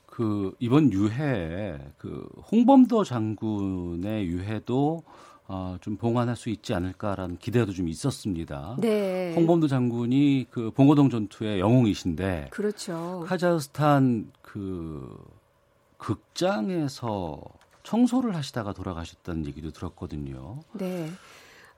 [0.07, 5.03] 그 이번 유해 그 홍범도 장군의 유해도
[5.47, 8.77] 어, 좀 봉환할 수 있지 않을까라는 기대도 좀 있었습니다.
[8.79, 9.35] 네.
[9.35, 13.25] 홍범도 장군이 그 봉오동 전투의 영웅이신데, 그렇죠.
[13.27, 15.23] 카자흐스탄 그
[15.99, 17.41] 극장에서
[17.83, 20.61] 청소를 하시다가 돌아가셨다는 얘기도 들었거든요.
[20.73, 21.11] 네.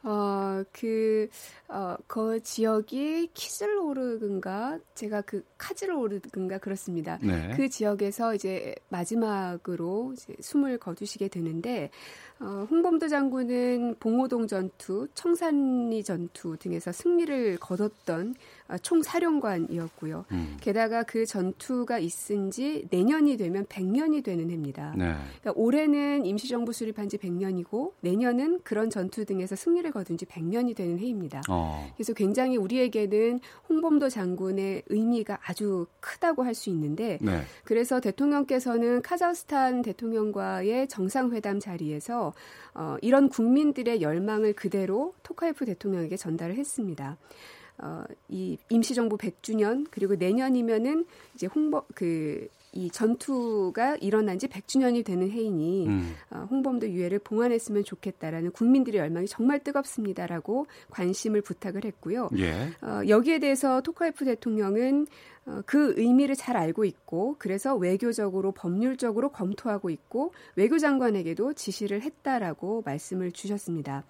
[0.07, 1.29] 어, 그,
[1.66, 7.19] 어, 그 지역이 키즐오르근가, 제가 그 카즐오르근가 그렇습니다.
[7.21, 7.53] 네.
[7.57, 11.90] 그 지역에서 이제 마지막으로 이제 숨을 거두시게 되는데,
[12.38, 20.24] 어, 홍범도 장군은 봉오동 전투, 청산리 전투 등에서 승리를 거뒀던 어, 총사령관이었고요.
[20.33, 20.57] 음.
[20.61, 24.94] 게다가 그 전투가 있은 지 내년이 되면 100년이 되는 해입니다.
[24.96, 25.14] 네.
[25.40, 30.98] 그러니까 올해는 임시정부 수립한 지 100년이고 내년은 그런 전투 등에서 승리를 거둔 지 100년이 되는
[30.98, 31.42] 해입니다.
[31.48, 31.88] 어.
[31.96, 37.42] 그래서 굉장히 우리에게는 홍범도 장군의 의미가 아주 크다고 할 수 있는데 네.
[37.64, 42.33] 그래서 대통령께서는 카자흐스탄 대통령과의 정상회담 자리에서
[42.74, 47.16] 어, 이런 국민들의 열망을 그대로 토카예프 대통령에게 전달을 했습니다.
[47.79, 55.31] 어, 이 임시정부 100주년 그리고 내년이면은 이제 홍보 그 이 전투가 일어난 지 100주년이 되는
[55.31, 56.15] 해이니 음.
[56.31, 62.29] 어, 홍범도 유해를 봉안했으면 좋겠다라는 국민들의 열망이 정말 뜨겁습니다라고 관심을 부탁을 했고요.
[62.37, 62.69] 예.
[62.83, 69.90] 어, 여기에 대해서 토카예프 대통령은 어, 그 의미를 잘 알고 있고 그래서 외교적으로 법률적으로 검토하고
[69.90, 74.04] 있고 외교장관에게도 지시를 했다라고 말씀을 주셨습니다.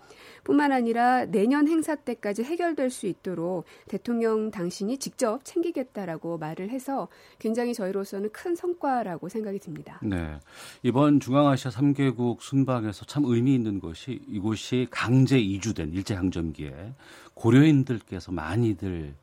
[0.44, 7.74] 뿐만 아니라 내년 행사 때까지 해결될 수 있도록 대통령 당신이 직접 챙기겠다라고 말을 해서 굉장히
[7.74, 10.00] 저희로서는 큰 성과라고 생각이 듭니다.
[10.02, 10.38] 네.
[10.82, 16.94] 이번 중앙아시아 3개국 순방에서 참 의미 있는 것이 이곳이 강제 이주된 일제 강점기에
[17.34, 19.14] 고려인들께서 많이들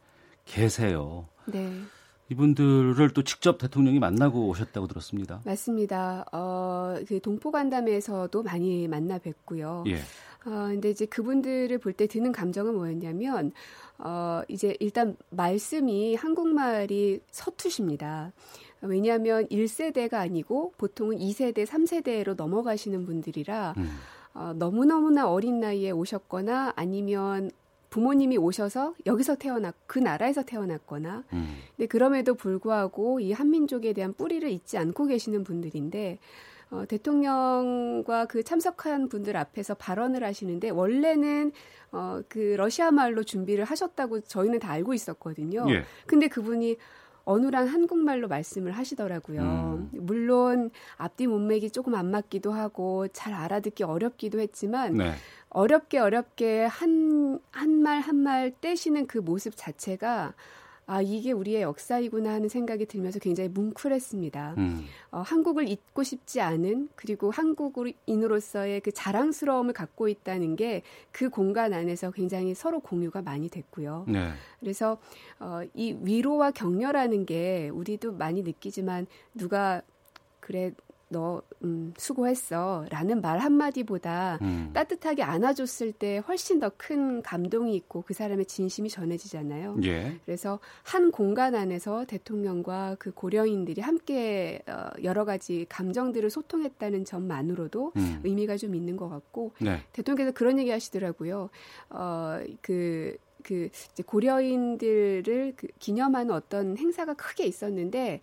[0.45, 1.27] 계세요.
[1.45, 1.71] 네.
[2.29, 5.41] 이분들을 또 직접 대통령이 만나고 오셨다고 들었습니다.
[5.45, 6.25] 맞습니다.
[6.31, 9.83] 어, 그 동포 간담회에서도 많이 만나 뵙고요.
[9.87, 9.95] 예.
[10.45, 13.51] 어, 근데 이제 그분들을 볼 때 드는 감정은 뭐였냐면,
[13.97, 18.33] 어, 이제 일단 말씀이 한국말이 서투십니다.
[18.81, 23.89] 왜냐하면 1세대가 아니고 보통은 2세대, 3세대로 넘어가시는 분들이라, 음.
[24.33, 27.51] 어, 너무너무나 어린 나이에 오셨거나 아니면
[27.93, 31.57] 부모님이 오셔서 여기서 태어났 그 나라에서 태어났거나 음.
[31.77, 36.17] 근데 그럼에도 불구하고 이 한민족에 대한 뿌리를 잊지 않고 계시는 분들인데
[36.71, 41.51] 어, 대통령과 그 참석한 분들 앞에서 발언을 하시는데 원래는
[41.91, 45.67] 어, 그 러시아 말로 준비를 하셨다고 저희는 다 알고 있었거든요.
[45.69, 45.83] 예.
[46.07, 46.77] 근데 그분이
[47.25, 49.41] 어눌한 한국말로 말씀을 하시더라고요.
[49.41, 49.89] 음.
[49.93, 55.11] 물론 앞뒤 문맥이 조금 안 맞기도 하고 잘 알아듣기 어렵기도 했지만 네.
[55.53, 60.33] 어렵게 어렵게 한 한 말 한 말 떼시는 그 모습 자체가
[60.85, 64.55] 아, 이게 우리의 역사이구나 하는 생각이 들면서 굉장히 뭉클했습니다.
[64.57, 64.85] 음.
[65.11, 72.11] 어, 한국을 잊고 싶지 않은 그리고 한국인으로서의 그 자랑스러움을 갖고 있다는 게 그 공간 안에서
[72.11, 74.05] 굉장히 서로 공유가 많이 됐고요.
[74.09, 74.31] 네.
[74.59, 74.97] 그래서
[75.39, 79.81] 어, 이 위로와 격려라는 게 우리도 많이 느끼지만 누가
[80.41, 80.73] 그래
[81.13, 84.71] 너 음, 수고했어 라는 말 한마디보다 음.
[84.73, 89.77] 따뜻하게 안아줬을 때 훨씬 더 큰 감동이 있고 그 사람의 진심이 전해지잖아요.
[89.83, 90.19] 예.
[90.25, 98.21] 그래서 한 공간 안에서 대통령과 그 고려인들이 함께 어, 여러 가지 감정들을 소통했다는 점만으로도 음.
[98.23, 99.79] 의미가 좀 있는 것 같고 네.
[99.93, 101.49] 대통령께서 그런 얘기 하시더라고요.
[101.89, 103.69] 어, 그, 그
[104.05, 108.21] 고려인들을 그 기념하는 어떤 행사가 크게 있었는데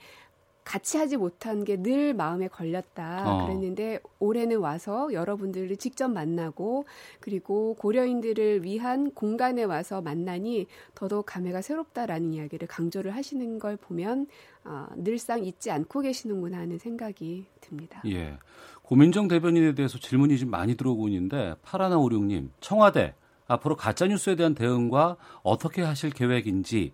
[0.64, 3.46] 같이 하지 못한 게 늘 마음에 걸렸다 어.
[3.46, 6.84] 그랬는데 올해는 와서 여러분들을 직접 만나고
[7.20, 14.26] 그리고 고려인들을 위한 공간에 와서 만나니 더더욱 감회가 새롭다라는 이야기를 강조를 하시는 걸 보면
[14.64, 18.02] 어, 늘상 잊지 않고 계시는구나 하는 생각이 듭니다.
[18.06, 18.38] 예.
[18.82, 23.14] 고민정 대변인에 대해서 질문이 좀 많이 들어오고 있는데 파라나오룡님 청와대
[23.46, 26.92] 앞으로 가짜뉴스에 대한 대응과 어떻게 하실 계획인지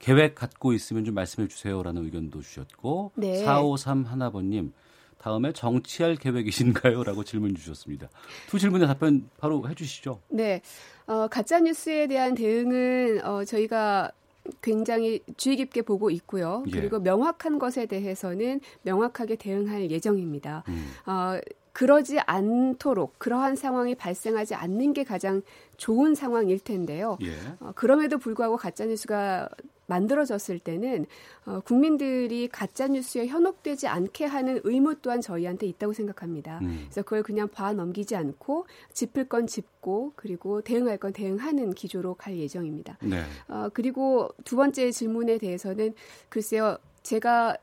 [0.00, 3.36] 계획 갖고 있으면 좀 말씀해 주세요라는 의견도 주셨고 네.
[3.44, 4.72] 453 하나번님
[5.18, 7.04] 다음에 정치할 계획이신가요?
[7.04, 8.08] 라고 질문 주셨습니다.
[8.48, 10.20] 두 질문에 답변 바로 해주시죠.
[10.30, 10.62] 네.
[11.06, 14.10] 어, 가짜뉴스에 대한 대응은 어, 저희가
[14.62, 16.64] 굉장히 주의 깊게 보고 있고요.
[16.68, 16.70] 예.
[16.70, 20.64] 그리고 명확한 것에 대해서는 명확하게 대응할 예정입니다.
[20.68, 20.90] 음.
[21.06, 21.38] 어,
[21.72, 25.42] 그러지 않도록 그러한 상황이 발생하지 않는 게 가장
[25.76, 27.16] 좋은 상황일 텐데요.
[27.22, 27.34] 예.
[27.60, 29.48] 어, 그럼에도 불구하고 가짜 뉴스가
[29.90, 31.06] 만들어졌을 때는
[31.46, 36.60] 어, 국민들이 가짜 뉴스에 현혹되지 않게 하는 의무 또한 저희한테 있다고 생각합니다.
[36.62, 36.84] 음.
[36.84, 42.38] 그래서 그걸 그냥 봐 넘기지 않고 짚을 건 짚고 그리고 대응할 건 대응하는 기조로 갈
[42.38, 42.98] 예정입니다.
[43.02, 43.22] 네.
[43.48, 45.94] 어, 그리고 두 번째 질문에 대해서는
[46.28, 46.78] 글쎄요.
[47.02, 47.56] 제가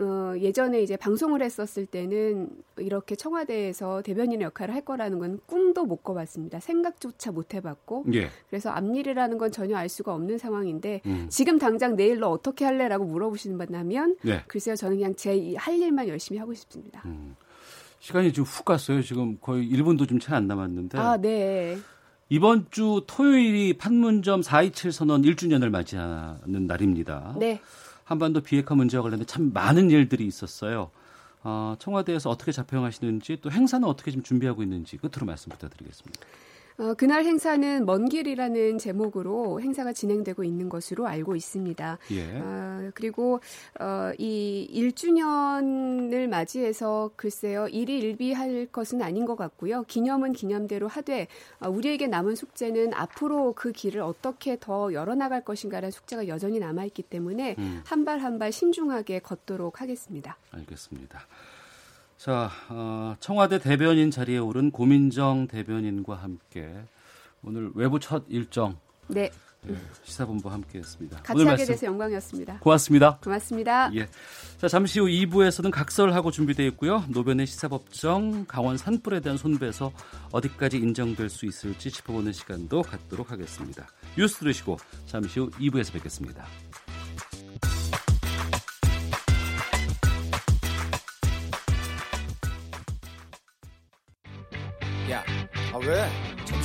[0.00, 6.02] 어, 예전에 이제 방송을 했었을 때는 이렇게 청와대에서 대변인의 역할을 할 거라는 건 꿈도 못
[6.02, 6.58] 꿔봤습니다.
[6.58, 8.06] 생각조차 못 해봤고.
[8.14, 8.28] 예.
[8.50, 11.26] 그래서 앞일이라는 건 전혀 알 수가 없는 상황인데 음.
[11.28, 14.42] 지금 당장 내일 로 어떻게 할래라고 물어보시는 분다면 네.
[14.48, 17.02] 글쎄요 저는 그냥 제 할 일만 열심히 하고 싶습니다.
[17.04, 17.36] 음.
[18.00, 19.00] 시간이 좀훅 갔어요.
[19.02, 20.98] 지금 거의 1분도 좀 채 안 남았는데.
[20.98, 21.78] 아, 네.
[22.28, 27.36] 이번 주 토요일이 판문점 4.27 선언 1주년을 맞이하는 날입니다.
[27.38, 27.60] 네.
[28.04, 30.90] 한반도 비핵화 문제와 관련된 참 많은 일들이 있었어요.
[31.42, 36.20] 어, 청와대에서 어떻게 자평하시는지 또 행사는 어떻게 좀 준비하고 있는지 끝으로 말씀 부탁드리겠습니다.
[36.76, 41.98] 어, 그날 행사는 먼 길이라는 제목으로 행사가 진행되고 있는 것으로 알고 있습니다.
[42.10, 42.38] 예.
[42.40, 43.40] 어, 그리고
[43.80, 49.84] 어, 이 1주년을 맞이해서 글쎄요 일이 일비할 것은 아닌 것 같고요.
[49.84, 51.28] 기념은 기념대로 하되
[51.60, 57.54] 어, 우리에게 남은 숙제는 앞으로 그 길을 어떻게 더 열어나갈 것인가라는 숙제가 여전히 남아있기 때문에
[57.58, 57.82] 음.
[57.86, 60.36] 한발 한 발 신중하게 걷도록 하겠습니다.
[60.50, 61.20] 알겠습니다.
[62.24, 66.74] 자, 어, 청와대 대변인 자리에 오른 고민정 대변인과 함께
[67.42, 69.30] 오늘 외부 첫 일정 네.
[69.60, 71.18] 네 시사본부 함께했습니다.
[71.18, 72.60] 같이 오늘 하게 돼서 영광이었습니다.
[72.60, 73.18] 고맙습니다.
[73.22, 73.94] 고맙습니다.
[73.94, 74.08] 예.
[74.56, 77.04] 자, 잠시 후 2부에서는 각설하고 준비되어 있고요.
[77.08, 79.92] 노변의 시사법정 강원 산불에 대한 손배에서
[80.32, 83.86] 어디까지 인정될 수 있을지 짚어보는 시간도 갖도록 하겠습니다.
[84.16, 86.46] 뉴스 들으시고 잠시 후 2부에서 뵙겠습니다.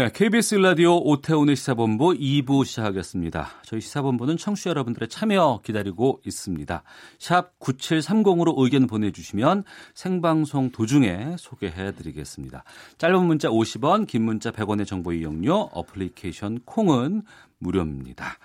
[0.00, 3.50] 네, KBS 라디오 오태훈의 시사본부 2부 시작하겠습니다.
[3.64, 6.82] 저희 시사본부는 청취자 여러분들의 참여 기다리고 있습니다.
[7.18, 12.64] 샵 9730으로 의견 보내주시면 생방송 도중에 소개해드리겠습니다.
[12.96, 17.20] 짧은 문자 50원, 긴 문자 100원의 정보 이용료, 어플리케이션 콩은
[17.58, 18.38] 무료입니다.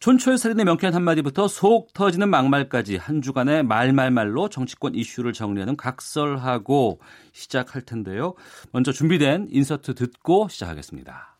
[0.00, 7.00] 촌철 살인의 명쾌한 한마디부터 속 터지는 막말까지 한 주간의 말말말로 정치권 이슈를 정리하는 각설하고
[7.32, 8.34] 시작할 텐데요.
[8.70, 11.36] 먼저 준비된 인서트 듣고 시작하겠습니다.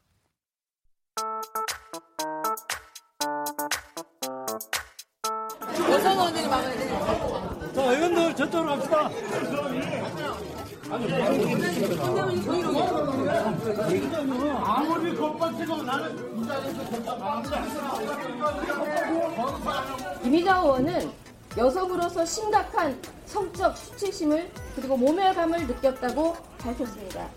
[7.75, 9.09] 자, 의원들 저쪽으로 갑시다.
[14.65, 16.17] 아무리 겁박해도 나는
[20.23, 21.11] 김희자 의원은
[21.57, 27.29] 여성으로서 심각한 성적 수치심을 그리고 모멸감을 느꼈다고 밝혔습니다.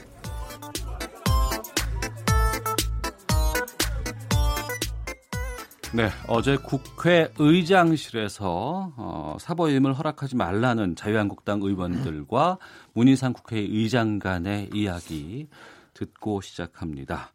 [5.93, 12.59] 네, 어제 국회 의장실에서 어, 사보임을 허락하지 말라는 자유한국당 의원들과
[12.93, 15.49] 문희상 국회의장 간의 이야기
[15.93, 17.33] 듣고 시작합니다.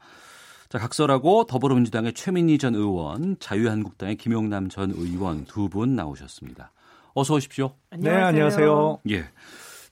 [0.70, 6.72] 자, 각설하고 더불어민주당의 최민희 전 의원, 자유한국당의 김용남 전 의원 두 분 나오셨습니다.
[7.12, 7.74] 어서 오십시오.
[7.90, 8.20] 안녕하세요.
[8.20, 8.98] 네, 안녕하세요.
[9.10, 9.24] 예.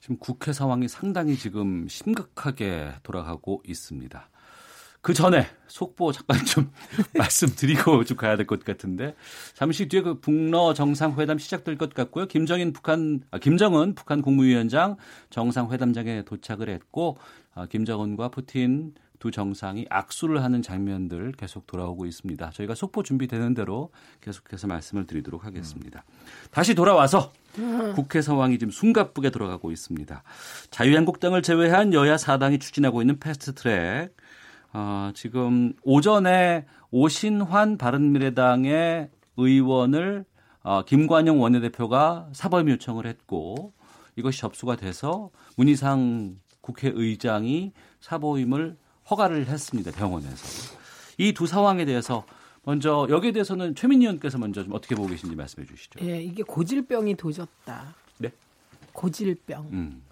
[0.01, 4.29] 지금 국회 상황이 상당히 지금 심각하게 돌아가고 있습니다.
[5.05, 6.71] 그 전에 속보 잠깐 좀
[7.15, 9.15] 말씀드리고 좀 가야 될 것 같은데
[9.53, 12.27] 잠시 뒤에 그 북러 정상회담 시작될 것 같고요.
[12.27, 14.97] 김정인 북한 아, 김정은 북한 국무위원장
[15.29, 17.19] 정상회담장에 도착을 했고
[17.55, 22.51] 아, 김정은과 푸틴 두 정상이 악수를 하는 장면들 계속 돌아오고 있습니다.
[22.51, 23.91] 저희가 속보 준비되는 대로
[24.23, 26.05] 계속해서 말씀을 드리도록 하겠습니다.
[26.51, 27.31] 다시 돌아와서
[27.95, 30.23] 국회 상황이 지금 숨가쁘게 돌아가고 있습니다.
[30.71, 34.15] 자유한국당을 제외한 여야 사당이 추진하고 있는 패스트트랙
[34.75, 40.25] 어, 지금 오전에 오신환 바른미래당의 의원을
[40.63, 43.73] 어, 김관영 원내대표가 사법 요청을 했고
[44.17, 48.77] 이것이 접수가 돼서 문희상 국회의장이 사보임을
[49.11, 49.91] 허가를 했습니다.
[49.93, 50.73] 병원에서.
[51.19, 52.25] 이 두 상황에 대해서
[52.65, 56.01] 먼저 여기에 대해서는 최민희 의원께서 먼저 좀 어떻게 보고 계신지 말씀해 주시죠.
[56.05, 57.95] 예, 이게 고질병이 도졌다.
[58.19, 58.33] 네.
[58.93, 59.69] 고질병.
[59.73, 60.03] 음.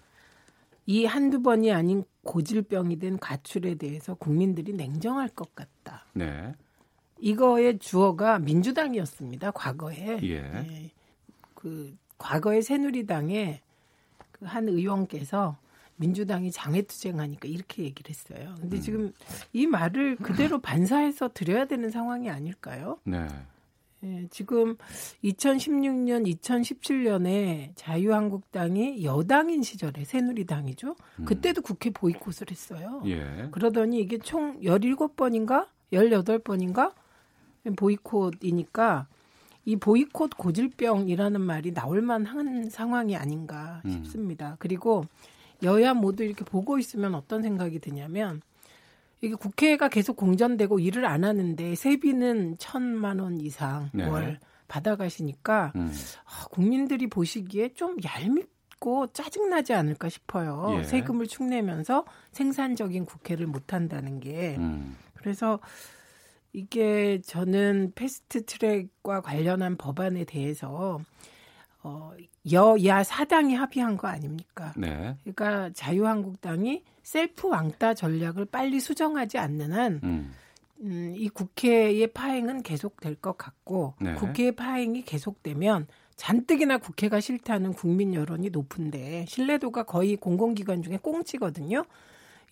[0.85, 6.05] 이 한두 번이 아닌 고질병이 된 가출에 대해서 국민들이 냉정할 것 같다.
[6.13, 6.53] 네.
[7.19, 9.51] 이거의 주어가 민주당이었습니다.
[9.51, 10.19] 과거에.
[10.23, 10.35] 예.
[10.35, 10.91] 예.
[11.53, 13.61] 그 과거의 새누리당의
[14.31, 15.57] 그한 의원께서
[15.95, 18.55] 민주당이 장애투쟁하니까 이렇게 얘기를 했어요.
[18.59, 18.81] 근데 음.
[18.81, 19.13] 지금
[19.53, 22.99] 이 말을 그대로 반사해서 드려야 되는 상황이 아닐까요?
[23.03, 23.27] 네.
[24.03, 24.75] 예, 지금
[25.23, 30.95] 2016년, 2017년에 자유한국당이 여당인 시절에 새누리당이죠.
[31.19, 31.25] 음.
[31.25, 33.01] 그때도 국회 보이콧을 했어요.
[33.05, 33.47] 예.
[33.51, 35.67] 그러더니 이게 총 17번인가?
[35.93, 36.93] 18번인가?
[37.77, 39.07] 보이콧이니까
[39.65, 43.91] 이 보이콧 고질병이라는 말이 나올 만한 상황이 아닌가 음.
[43.91, 44.51] 싶습니다.
[44.51, 44.55] 음.
[44.59, 45.05] 그리고
[45.63, 48.41] 여야 모두 이렇게 보고 있으면 어떤 생각이 드냐면
[49.23, 54.05] 이게 국회가 계속 공전되고 일을 안 하는데 세비는 천만 원 이상 네.
[54.05, 55.93] 월 받아가시니까 음.
[56.25, 60.75] 아, 국민들이 보시기에 좀 얄밉고 짜증나지 않을까 싶어요.
[60.79, 60.83] 예.
[60.83, 62.03] 세금을 축내면서
[62.33, 64.57] 생산적인 국회를 못 한다는 게.
[64.57, 64.97] 음.
[65.13, 65.59] 그래서
[66.51, 70.99] 이게 저는 패스트 트랙과 관련한 법안에 대해서
[71.83, 72.11] 어,
[72.51, 74.73] 여야 사당이 합의한 거 아닙니까?
[74.77, 75.15] 네.
[75.23, 80.33] 그러니까 자유한국당이 셀프 왕따 전략을 빨리 수정하지 않는 한, 음.
[80.81, 84.15] 음, 이 국회의 파행은 계속될 것 같고, 네.
[84.15, 91.83] 국회의 파행이 계속되면 잔뜩이나 국회가 싫다는 국민 여론이 높은데, 신뢰도가 거의 공공기관 중에 꽁치거든요.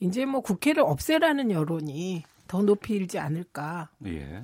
[0.01, 4.43] 이제 뭐 국회를 없애라는 여론이 더 높이 일지 않을까 예.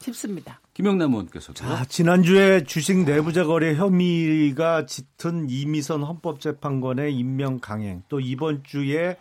[0.00, 0.60] 싶습니다.
[0.74, 1.52] 김영남 의원께서.
[1.52, 9.16] 자, 지난주에 주식 내부자 거래 혐의가 짙은 이미선 헌법재판관의 임명 강행, 또 이번 주에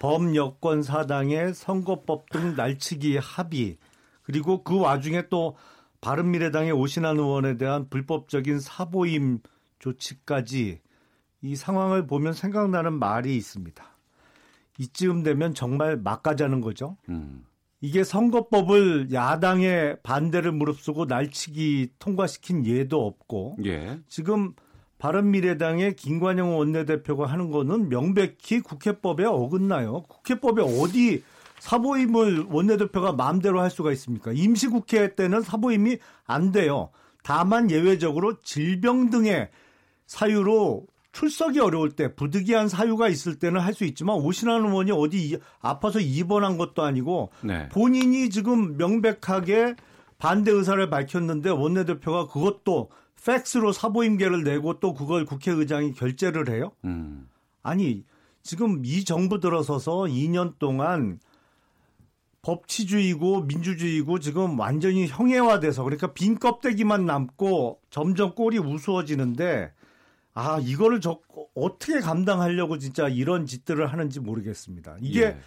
[0.00, 3.78] 범여권 사당의 선거법 등 날치기 합의,
[4.22, 5.56] 그리고 그 와중에 또
[6.00, 9.40] 바른미래당의 오신환 의원에 대한 불법적인 사보임
[9.78, 10.80] 조치까지
[11.40, 13.84] 이 상황을 보면 생각나는 말이 있습니다.
[14.78, 16.96] 이쯤 되면 정말 막가자는 거죠.
[17.08, 17.44] 음.
[17.80, 24.00] 이게 선거법을 야당의 반대를 무릅쓰고 날치기 통과시킨 예도 없고 예.
[24.08, 24.54] 지금
[24.98, 30.02] 바른미래당의 김관영 원내대표가 하는 거는 명백히 국회법에 어긋나요.
[30.08, 31.22] 국회법에 어디
[31.60, 34.32] 사보임을 원내대표가 마음대로 할 수가 있습니까?
[34.32, 36.90] 임시국회 때는 사보임이 안 돼요.
[37.22, 39.50] 다만 예외적으로 질병 등의
[40.06, 40.86] 사유로
[41.18, 46.58] 출석이 어려울 때 부득이한 사유가 있을 때는 할 수 있지만 오신환 의원이 어디 아파서 입원한
[46.58, 47.68] 것도 아니고 네.
[47.70, 49.74] 본인이 지금 명백하게
[50.18, 52.90] 반대 의사를 밝혔는데 원내대표가 그것도
[53.24, 56.70] 팩스로 사보임계를 내고 또 그걸 국회의장이 결재를 해요?
[56.84, 57.28] 음.
[57.62, 58.04] 아니
[58.42, 61.18] 지금 이 정부 들어서서 2년 동안
[62.42, 69.72] 법치주의고 민주주의고 지금 완전히 형해화돼서 그러니까 빈 껍데기만 남고 점점 꼴이 우스워지는데
[70.38, 71.18] 아 이거를 저
[71.56, 74.96] 어떻게 감당하려고 진짜 이런 짓들을 하는지 모르겠습니다.
[75.00, 75.38] 이게 예.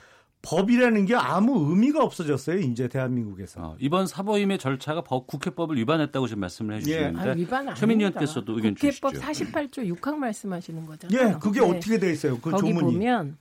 [0.42, 2.58] 법이라는 게 아무 의미가 없어졌어요.
[2.60, 3.62] 이제 대한민국에서.
[3.62, 7.30] 어, 이번 사보임의 절차가 법 국회법을 위반했다고 지금 말씀을 해주시는데 예.
[7.30, 9.46] 아, 위반 최민희 의원께서도 의견 국회법 주시죠.
[9.46, 11.30] 48조 6항 말씀하시는 거잖아요.
[11.30, 11.66] 예, 그게 네.
[11.70, 12.38] 어떻게 돼 있어요?
[12.42, 12.94] 그 거기 조문이.
[12.94, 13.38] 보면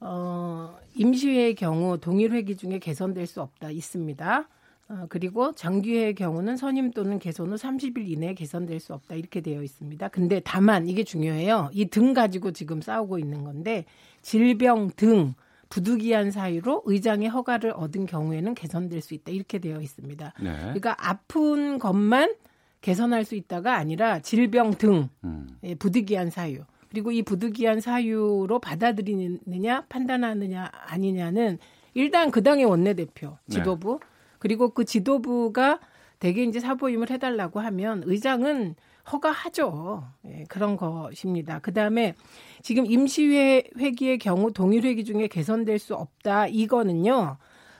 [0.00, 4.46] 어, 임시회의 경우 동일 회기 중에 개선될 수 없다 있습니다.
[4.90, 9.62] 어, 그리고 장기회의 경우는 선임 또는 개선 후 30일 이내에 개선될 수 없다 이렇게 되어
[9.62, 10.08] 있습니다.
[10.08, 11.70] 근데 다만 이게 중요해요.
[11.72, 13.84] 이 등 가지고 지금 싸우고 있는 건데
[14.22, 15.34] 질병 등
[15.68, 20.34] 부득이한 사유로 의장의 허가를 얻은 경우에는 개선될 수 있다 이렇게 되어 있습니다.
[20.42, 20.50] 네.
[20.60, 22.34] 그러니까 아픈 것만
[22.80, 25.46] 개선할 수 있다가 아니라 질병 등 음.
[25.62, 31.58] 예, 부득이한 사유 그리고 이 부득이한 사유로 받아들이느냐 판단하느냐 아니냐는
[31.94, 33.54] 일단 그 당의 원내대표 네.
[33.54, 34.09] 지도부 네.
[34.40, 35.78] 그리고 그 지도부가
[36.18, 38.74] 대개 이제 사보임을 해달라고 하면 의장은
[39.10, 40.04] 허가하죠.
[40.26, 41.60] 예, 그런 것입니다.
[41.60, 42.14] 그 다음에
[42.62, 46.48] 지금 임시회 회기의 경우 동일 회기 중에 개선될 수 없다.
[46.48, 47.38] 이거는요.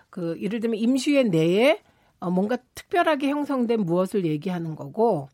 [0.09, 1.81] 그 예를 들면 임시회 내에
[2.19, 5.29] 어, 뭔가 특별하게 형성된 무엇을 얘기하는 거고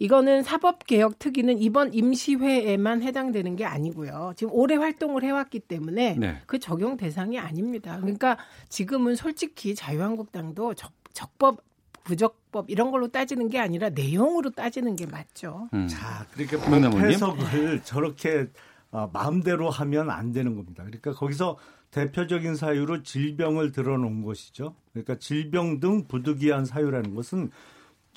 [0.00, 4.32] 이거는 사법개혁 특위는 이번 임시회에만 해당되는 게 아니고요.
[4.34, 6.42] 지금 오래 활동을 해왔기 때문에 네.
[6.46, 7.98] 그 적용 대상이 아닙니다.
[8.00, 8.38] 그러니까
[8.70, 11.62] 지금은 솔직히 자유한국당도 적, 적법
[12.02, 15.68] 부적법 이런 걸로 따지는 게 아니라 내용으로 따지는 게 맞죠.
[15.74, 15.86] 음.
[15.86, 18.48] 자, 그렇게 법 해석을 저렇게
[18.90, 20.82] 어, 마음대로 하면 안 되는 겁니다.
[20.82, 21.58] 그러니까 거기서
[21.90, 24.74] 대표적인 사유로 질병을 들어놓은 것이죠.
[24.92, 27.50] 그러니까 질병 등 부득이한 사유라는 것은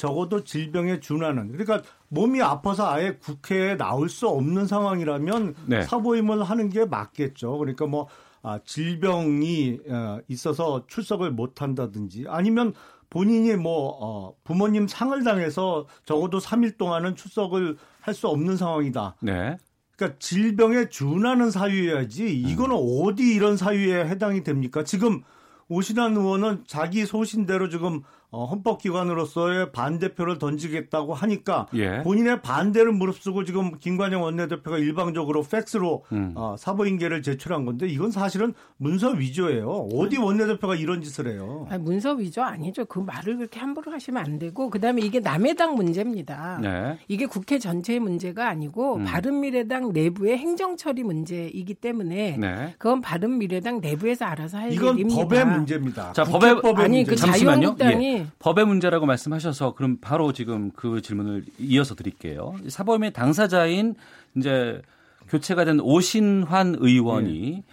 [0.04, 5.84] 적어도 질병에 준하는 그러니까 몸이 아파서 아예 국회에 나올 수 없는 상황이라면 네.
[5.84, 7.58] 사보임을 하는 게 맞겠죠.
[7.58, 8.10] 그러니까 뭐
[8.41, 12.74] 아, 질병이 어, 있어서 출석을 못 한다든지 아니면
[13.10, 19.16] 본인이 뭐 어, 부모님 상을 당해서 적어도 3일 동안은 출석을 할 수 없는 상황이다.
[19.22, 19.56] 네.
[19.95, 23.06] 그러니까 질병에 준하는 사유여야지 이거는 음.
[23.06, 24.84] 어디 이런 사유에 해당이 됩니까?
[24.84, 25.24] 지금
[25.70, 28.01] 오신환 의원은 자기 소신대로 지금
[28.34, 32.02] 어, 헌법기관으로서의 반대표를 던지겠다고 하니까 예.
[32.02, 36.34] 본인의 반대를 무릅쓰고 지금 김관영 원내대표가 일방적으로 팩스로 음.
[36.36, 39.88] 어, 사보인계를 제출한 건데 이건 사실은 문서 위조예요.
[39.94, 41.68] 어디 원내대표가 이런 짓을 해요?
[41.70, 42.86] 아니, 문서 위조 아니죠.
[42.86, 46.58] 그 말을 그렇게 함부로 하시면 안 되고 그다음에 이게 남의 당 문제입니다.
[46.60, 46.98] 네.
[47.08, 49.04] 이게 국회 전체의 문제가 아니고 음.
[49.04, 52.74] 바른미래당 내부의 행정처리 문제이기 때문에 네.
[52.80, 55.22] 그건 바른미래당 내부에서 알아서 할 이건 일입니다.
[55.22, 56.14] 법의 문제입니다.
[56.14, 57.12] 자, 법의 아니 문제.
[57.12, 58.23] 그 자유한국당이 예.
[58.40, 62.56] 법의 문제라고 말씀하셔서 그럼 바로 지금 그 질문을 이어서 드릴게요.
[62.68, 63.96] 사범의 당사자인
[64.36, 64.82] 이제
[65.30, 67.64] 교체가 된 오신환 의원이 예.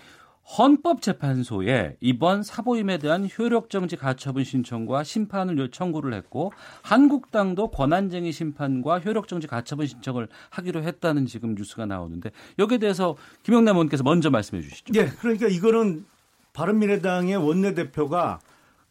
[0.59, 9.87] 헌법재판소에 이번 사보임에 대한 효력정지 가처분 신청과 심판을 청구를 했고 한국당도 권한쟁의 심판과 효력정지 가처분
[9.87, 14.93] 신청을 하기로 했다는 지금 뉴스가 나오는데 여기에 대해서 김영남 의원께서 먼저 말씀해 주시죠.
[14.97, 16.05] 예, 그러니까 이거는
[16.53, 18.41] 바른미래당의 원내대표가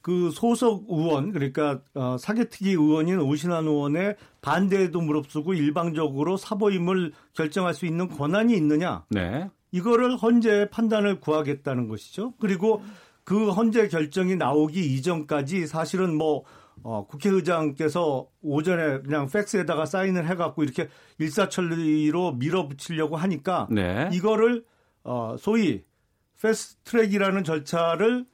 [0.02, 7.86] 그 소속 의원 그러니까 어, 사개특위 의원인 오신환 의원의 반대에도 무릅쓰고 일방적으로 사보임을 결정할 수
[7.86, 9.06] 있는 권한이 있느냐?
[9.10, 9.50] 네.
[9.72, 12.34] 이거를 헌재 판단을 구하겠다는 것이죠.
[12.40, 12.82] 그리고
[13.24, 16.44] 그 헌재 결정이 나오기 이전까지 사실은 뭐
[16.82, 20.88] 어, 국회의장께서 오전에 그냥 팩스에다가 사인을 해갖고 이렇게
[21.18, 24.10] 일사천리로 밀어붙이려고 하니까 네.
[24.14, 24.64] 이거를
[25.04, 25.84] 어, 소위
[26.42, 28.26] 패스트트랙이라는 절차를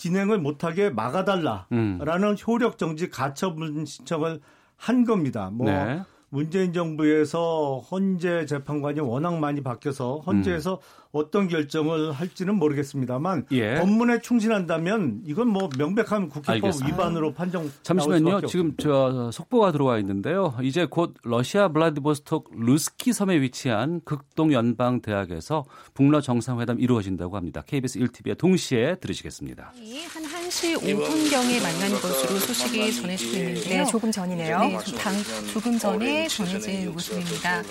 [0.00, 2.36] 진행을 못하게 막아달라라는 음.
[2.46, 4.40] 효력 정지 가처분 신청을
[4.76, 5.50] 한 겁니다.
[5.52, 6.00] 뭐 네.
[6.30, 10.78] 문재인 정부에서 헌재 재판관이 워낙 많이 바뀌어서 헌재에서 음.
[11.12, 13.74] 어떤 결정을 할지는 모르겠습니다만 예.
[13.80, 16.94] 법문에 충실한다면 이건 뭐 명백한 국회법 알겠습니다.
[16.94, 18.42] 위반으로 판정 잠시만요.
[18.46, 20.54] 지금 저 속보가 들어와 있는데요.
[20.62, 27.62] 이제 곧 러시아 블라디보스톡 루스키 섬에 위치한 극동 연방 대학에서 북러 정상회담 이루어진다고 합니다.
[27.66, 29.72] KBS 1TV에 동시에 들으시겠습니다.
[30.12, 33.84] 한 1시 5분 경에 만난 것으로 소식이 전해지고 있는데요.
[33.84, 34.58] 네, 조금 전이네요.
[34.60, 35.14] 네, 당,
[35.52, 37.62] 조금 전에 전해진 모습입니다.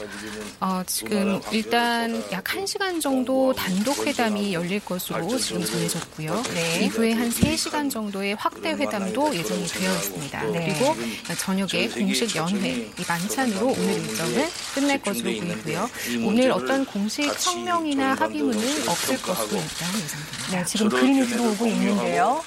[0.59, 6.43] 어, 지금 일단 약 1시간 정도 단독 회담이 열릴 것으로 지금 전해졌고요.
[6.53, 6.85] 네.
[6.85, 10.43] 이후에 한 3시간 정도의 확대 회담도 예정이 되어 있습니다.
[10.45, 10.65] 네.
[10.65, 10.95] 그리고
[11.37, 15.89] 저녁에 공식 연회, 이 만찬으로 오늘 일정을 끝낼 것으로 보이고요.
[16.25, 20.51] 오늘 어떤 공식 성명이나 합의문은 없을 것으로 일단 예상됩니다.
[20.51, 22.43] 네, 지금 그림이 들어오고 있는데요.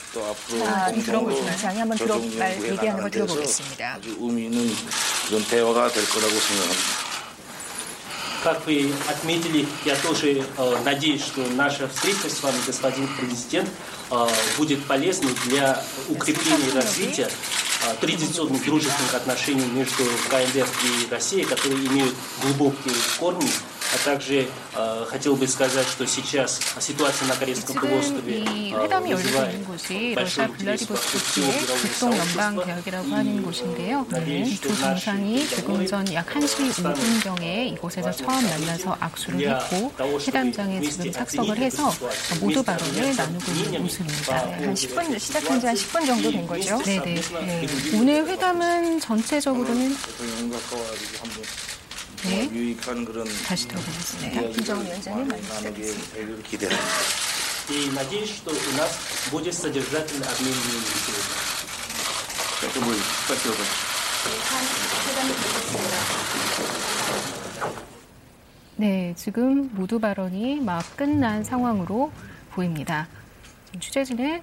[0.58, 3.94] 자, 들어보시면 장이 한번 들어 얘기하는 걸 들어보겠습니다.
[3.94, 4.74] 아주 의미 있는
[5.28, 7.11] 그런 대화가 될 거라고 생각합니다.
[8.42, 13.68] Как вы отметили, я тоже э, надеюсь, что наша встреча с вами, господин президент,
[14.10, 14.26] э,
[14.56, 21.86] будет полезной для укрепления и развития э, традиционных дружественных отношений между КНДР и Россией, которые
[21.86, 23.48] имеют глубокие корни
[23.93, 29.43] А также э, хотел бы сказать, что сейчас ситуация на Корейском полуострове 이 회담이 열리고
[29.45, 34.05] 있는 곳이 러시아 블라디보스토크의 북동 연방 대학이라고 하는 곳인데요.
[34.27, 41.11] 이 두 정상이 조금 전 약 1시 5분경에 이곳에서 처음 만나서 악수를 했고 회담장에 지금
[41.11, 41.93] 착석을 해서
[42.41, 44.45] 모두 발언을 나누고 있는 모습입니다.
[44.57, 46.77] 네, 한 10분 시작한 지 한 10분 정도 된 거죠?
[46.83, 47.15] 네네.
[47.45, 47.67] 네.
[47.95, 49.95] 오늘 회담은 전체적으로는
[52.23, 52.49] 네.
[52.51, 54.41] 유익한 그런 다시 들어보겠습니다.
[54.49, 56.83] 김정은 위원장님 나누길 기대합니다.
[57.69, 58.97] И надеюсь, что у нас
[59.29, 61.57] будет содержательный обмен мнениями сегодня.
[62.63, 63.03] Это будет.
[63.25, 63.53] Спасибо
[68.77, 72.11] 네, 지금 모두 발언이 막 끝난 상황으로
[72.51, 73.07] 보입니다.
[73.65, 74.41] 지금 취재진을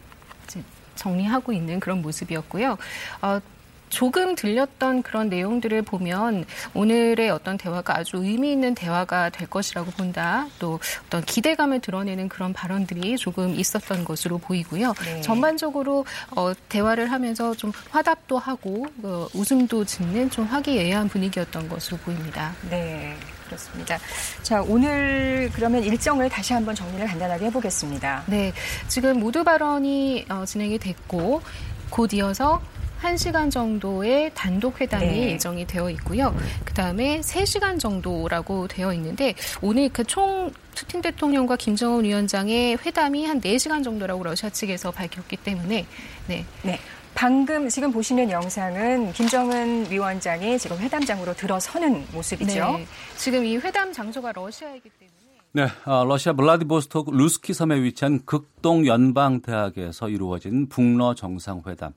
[0.97, 2.77] 정리하고 있는 그런 모습이었고요.
[3.23, 3.41] 어,
[3.90, 10.48] 조금 들렸던 그런 내용들을 보면 오늘의 어떤 대화가 아주 의미 있는 대화가 될 것이라고 본다.
[10.60, 14.94] 또 어떤 기대감을 드러내는 그런 발언들이 조금 있었던 것으로 보이고요.
[15.04, 15.22] 네.
[15.22, 22.54] 전반적으로 어, 대화를 하면서 좀 화답도 하고 어, 웃음도 짓는 좀 화기애애한 분위기였던 것으로 보입니다.
[22.70, 23.16] 네.
[23.46, 23.98] 그렇습니다.
[24.44, 28.24] 자, 오늘 그러면 일정을 다시 한번 정리를 간단하게 해보겠습니다.
[28.28, 28.54] 네.
[28.88, 31.42] 지금 모두 발언이 어, 진행이 됐고,
[31.90, 32.62] 곧 이어서
[33.02, 35.32] 1시간 정도의 단독 회담이 네.
[35.32, 36.36] 예정이 되어 있고요.
[36.66, 43.84] 그다음에 3시간 정도라고 되어 있는데 오늘 그 총 푸틴 대통령과 김정은 위원장의 회담이 한 4시간
[43.84, 45.86] 정도라고 러시아 측에서 밝혔기 때문에
[46.28, 46.46] 네.
[46.64, 46.80] 네.
[47.14, 52.78] 방금 지금 보시는 영상은 김정은 위원장이 지금 회담장으로 들어서는 모습이죠.
[52.78, 52.88] 네.
[53.18, 55.19] 지금 이 회담 장소가 러시아이기 때문에
[55.52, 61.94] 네, 어, 러시아 블라디보스토크 루스키 섬에 위치한 극동 연방 대학에서 이루어진 북러 정상회담.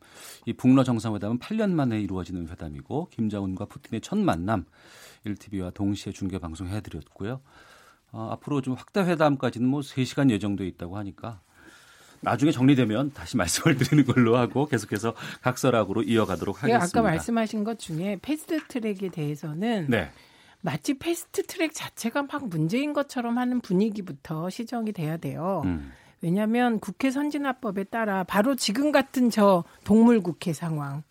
[0.47, 4.65] 이 북러 정상회담은 8년 만에 이루어지는 회담이고 김정은과 푸틴의 첫 만남
[5.27, 7.43] 1TV와 동시에 중계 방송해 드렸고요.
[8.13, 11.43] 어, 앞으로 좀 확대 회담까지는 뭐 3시간 예정돼 있다고 하니까
[12.23, 17.01] 나중에 정리되면 다시 말씀을 드리는 걸로 하고 계속해서 각설학으로 이어가도록 네, 하겠습니다.
[17.01, 20.11] 아까 말씀하신 것 중에 패스트 트랙에 대해서는 네.
[20.63, 25.63] 마치 패스트 트랙 자체가 막 문제인 것처럼 하는 분위기부터 시정이 돼야 돼요.
[25.65, 25.93] 음.
[26.23, 31.03] 왜냐하면 국회 선진화법에 따라 바로 지금 같은 저 동물 국회 상황,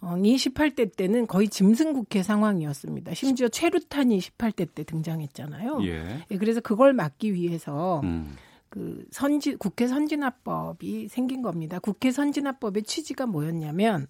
[0.00, 3.12] 어, 28대 때는 거의 짐승 국회 상황이었습니다.
[3.14, 5.80] 심지어 최루탄이 18대 때 등장했잖아요.
[5.82, 6.24] 예.
[6.30, 8.36] 예 그래서 그걸 막기 위해서 음.
[8.70, 11.80] 그 선지 국회 선진화법이 생긴 겁니다.
[11.80, 14.06] 국회 선진화법의 취지가 뭐였냐면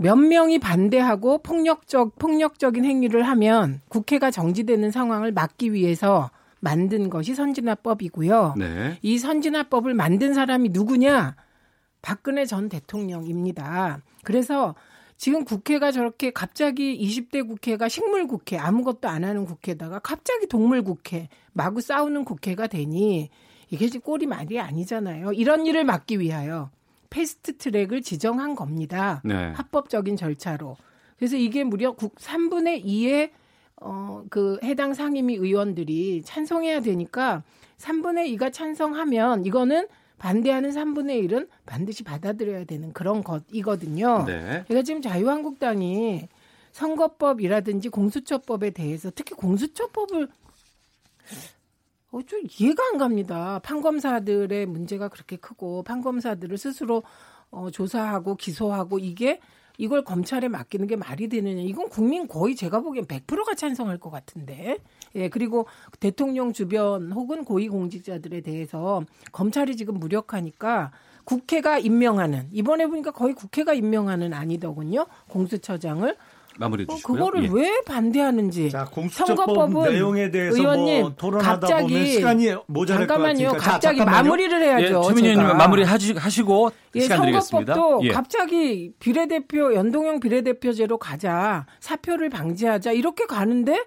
[0.00, 6.30] 몇 명이 반대하고 폭력적 폭력적인 행위를 하면 국회가 정지되는 상황을 막기 위해서
[6.60, 8.54] 만든 것이 선진화법이고요.
[8.56, 8.98] 네.
[9.02, 11.34] 이 선진화법을 만든 사람이 누구냐?
[12.00, 14.00] 박근혜 전 대통령입니다.
[14.22, 14.76] 그래서
[15.16, 21.28] 지금 국회가 저렇게 갑자기 20대 국회가 식물 국회 아무것도 안 하는 국회다가 갑자기 동물 국회
[21.52, 23.30] 마구 싸우는 국회가 되니
[23.68, 25.32] 이게 지금 꼴이 말이 아니잖아요.
[25.32, 26.70] 이런 일을 막기 위하여
[27.10, 29.22] 패스트 트랙을 지정한 겁니다.
[29.24, 29.52] 네.
[29.52, 30.76] 합법적인 절차로.
[31.16, 33.30] 그래서 이게 무려 3분의 2의
[33.80, 37.42] 어, 그 해당 상임위 의원들이 찬성해야 되니까
[37.78, 39.86] 3분의 2가 찬성하면 이거는
[40.18, 44.24] 반대하는 3분의 1은 반드시 받아들여야 되는 그런 것이거든요.
[44.26, 44.64] 네.
[44.66, 46.28] 그러니까 지금 자유한국당이
[46.72, 50.28] 선거법이라든지 공수처법에 대해서 특히 공수처법을
[52.10, 53.60] 어, 좀 이해가 안 갑니다.
[53.62, 57.02] 판검사들의 문제가 그렇게 크고 판검사들을 스스로
[57.50, 59.40] 어, 조사하고 기소하고 이게
[59.78, 61.62] 이걸 검찰에 맡기는 게 말이 되느냐.
[61.62, 64.78] 이건 국민 거의 제가 보기엔 100%가 찬성할 것 같은데.
[65.14, 65.66] 예, 그리고
[66.00, 70.90] 대통령 주변 혹은 고위공직자들에 대해서 검찰이 지금 무력하니까
[71.24, 75.06] 국회가 임명하는 이번에 보니까 거의 국회가 임명하는 아니더군요.
[75.28, 76.16] 공수처장을
[76.58, 77.16] 마무리해 어, 주시고요.
[77.18, 77.48] 그거를 예.
[77.52, 78.70] 왜 반대하는지.
[78.70, 83.48] 자, 공수처법 내용에 대해서 뭐 의원님, 뭐 토론하다 갑자기, 보면 시간이 모자랄 잠깐만요.
[83.50, 85.02] 것 갑자기 자, 마무리를 해야죠.
[85.04, 87.74] 예, 최민희 의원 마무리 하시고 예, 시간 드리겠습니다.
[87.74, 88.12] 선거법도 예.
[88.12, 91.66] 갑자기 비례대표 연동형 비례대표제로 가자.
[91.80, 92.92] 사표를 방지하자.
[92.92, 93.84] 이렇게 가는데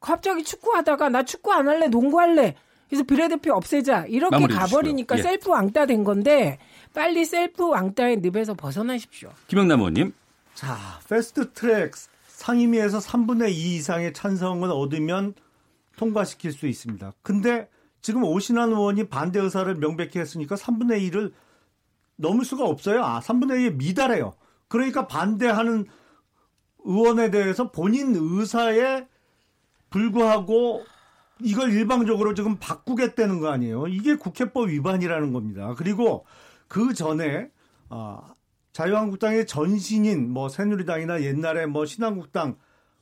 [0.00, 1.88] 갑자기 축구하다가 나 축구 안 할래.
[1.88, 2.54] 농구할래.
[2.88, 4.06] 그래서 비례대표 없애자.
[4.08, 5.22] 이렇게 가버리니까 예.
[5.22, 6.58] 셀프 왕따 된 건데
[6.92, 9.30] 빨리 셀프 왕따의 늪에서 벗어나십시오.
[9.46, 10.12] 김용남 의원님.
[10.54, 10.76] 자,
[11.08, 11.92] 패스트 트랙
[12.40, 15.34] 상임위에서 3분의 2 이상의 찬성을 얻으면
[15.98, 17.12] 통과시킬 수 있습니다.
[17.22, 17.68] 근데
[18.00, 21.32] 지금 오신환 의원이 반대 의사를 명백히 했으니까 3분의 1을
[22.16, 23.04] 넘을 수가 없어요.
[23.04, 24.32] 아, 3분의 2에 미달해요.
[24.68, 25.84] 그러니까 반대하는
[26.84, 29.06] 의원에 대해서 본인 의사에
[29.90, 30.82] 불구하고
[31.42, 33.86] 이걸 일방적으로 지금 바꾸겠다는 거 아니에요.
[33.88, 35.74] 이게 국회법 위반이라는 겁니다.
[35.76, 36.24] 그리고
[36.68, 37.50] 그 전에
[37.90, 38.34] 아,
[38.72, 42.56] 자유한국당의 전신인 뭐 새누리당이나 옛날에 뭐 신한국당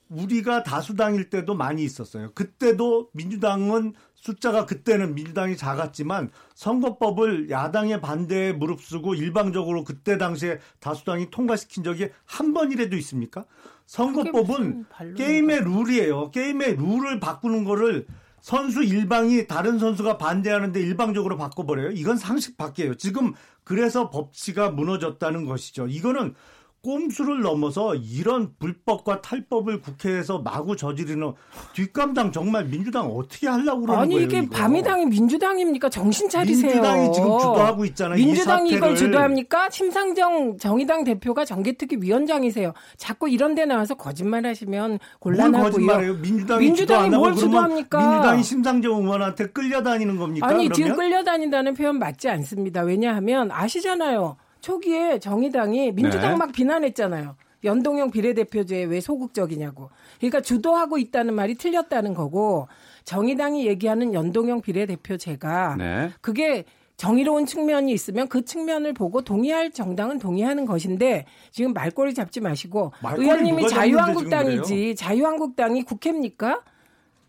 [0.09, 2.33] 우리가 다수당일 때도 많이 있었어요.
[2.35, 11.85] 그때도 민주당은 숫자가 그때는 민주당이 작았지만 선거법을 야당의 반대에 무릅쓰고 일방적으로 그때 당시에 다수당이 통과시킨
[11.85, 13.45] 적이 한 번이라도 있습니까?
[13.87, 16.31] 선거법은 게임의 룰이에요.
[16.31, 18.07] 게임의 룰을 바꾸는 거를
[18.41, 21.91] 선수 일방이 다른 선수가 반대하는데 일방적으로 바꿔버려요.
[21.91, 22.95] 이건 상식 밖이에요.
[22.95, 23.35] 지금
[23.69, 25.87] 그래서 법치가 무너졌다는 것이죠.
[25.89, 26.35] 이거는
[26.83, 31.33] 꼼수를 넘어서 이런 불법과 탈법을 국회에서 마구 저지르는
[31.75, 34.27] 뒷감당 정말 민주당 어떻게 하려고 그러는 아니, 거예요?
[34.27, 34.57] 아니 이게 이거.
[34.57, 35.89] 바미당이 민주당입니까?
[35.89, 36.71] 정신 차리세요.
[36.73, 38.17] 민주당이 지금 주도하고 있잖아요.
[38.17, 39.71] 민주당이 이걸 주도합니까?
[39.71, 42.73] 심상정 정의당 대표가 정개특위 위원장이세요.
[42.97, 45.71] 자꾸 이런 데 나와서 거짓말 하시면 곤란하고요.
[45.71, 46.15] 거짓말해요?
[46.15, 47.99] 민주당이, 민주당이 뭘 주도합니까?
[47.99, 50.47] 민주당이 심상정 의원한테 끌려다니는 겁니까?
[50.47, 50.73] 아니 그러면?
[50.75, 52.83] 지금 끌려다닌다는 표현 맞지 않습니다.
[52.83, 54.37] 왜냐하면 아시잖아요.
[54.69, 56.37] 초기에 정의당이 민주당 네.
[56.37, 57.37] 막 비난했잖아요.
[57.65, 59.89] 연동형 비례대표제 왜 소극적이냐고.
[60.19, 62.69] 그러니까 주도하고 있다는 말이 틀렸다는 거고
[63.05, 66.11] 정의당이 얘기하는 연동형 비례대표제가 네.
[66.21, 66.65] 그게
[66.99, 73.69] 정의로운 측면이 있으면 그 측면을 보고 동의할 정당은 동의하는 것인데 지금 말꼬리 잡지 마시고 의원님이
[73.69, 76.61] 자유한국당이지 자유한국당이 국회입니까?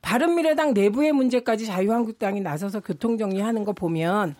[0.02, 4.36] 바른미래당 내부의 문제까지 자유한국당이 나서서 교통정리하는 거 보면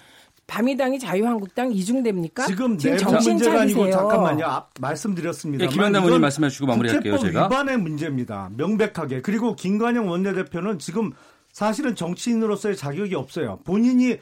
[0.50, 2.48] 밤이당이 자유한국당 이중됩니까?
[2.48, 3.84] 지금, 지금 정신 문제가 차리세요.
[3.84, 4.46] 아니고 잠깐만요.
[4.46, 5.64] 아, 말씀드렸습니다.
[5.64, 7.18] 예, 김영남 의원님 말씀해 주시고 마무리할게요.
[7.20, 8.50] 제가 위반의 문제입니다.
[8.58, 9.22] 명백하게.
[9.22, 11.12] 그리고 김관영 원내대표는 지금
[11.54, 13.60] 사실은 정치인으로서의 자격이 없어요.
[13.64, 14.18] 본인이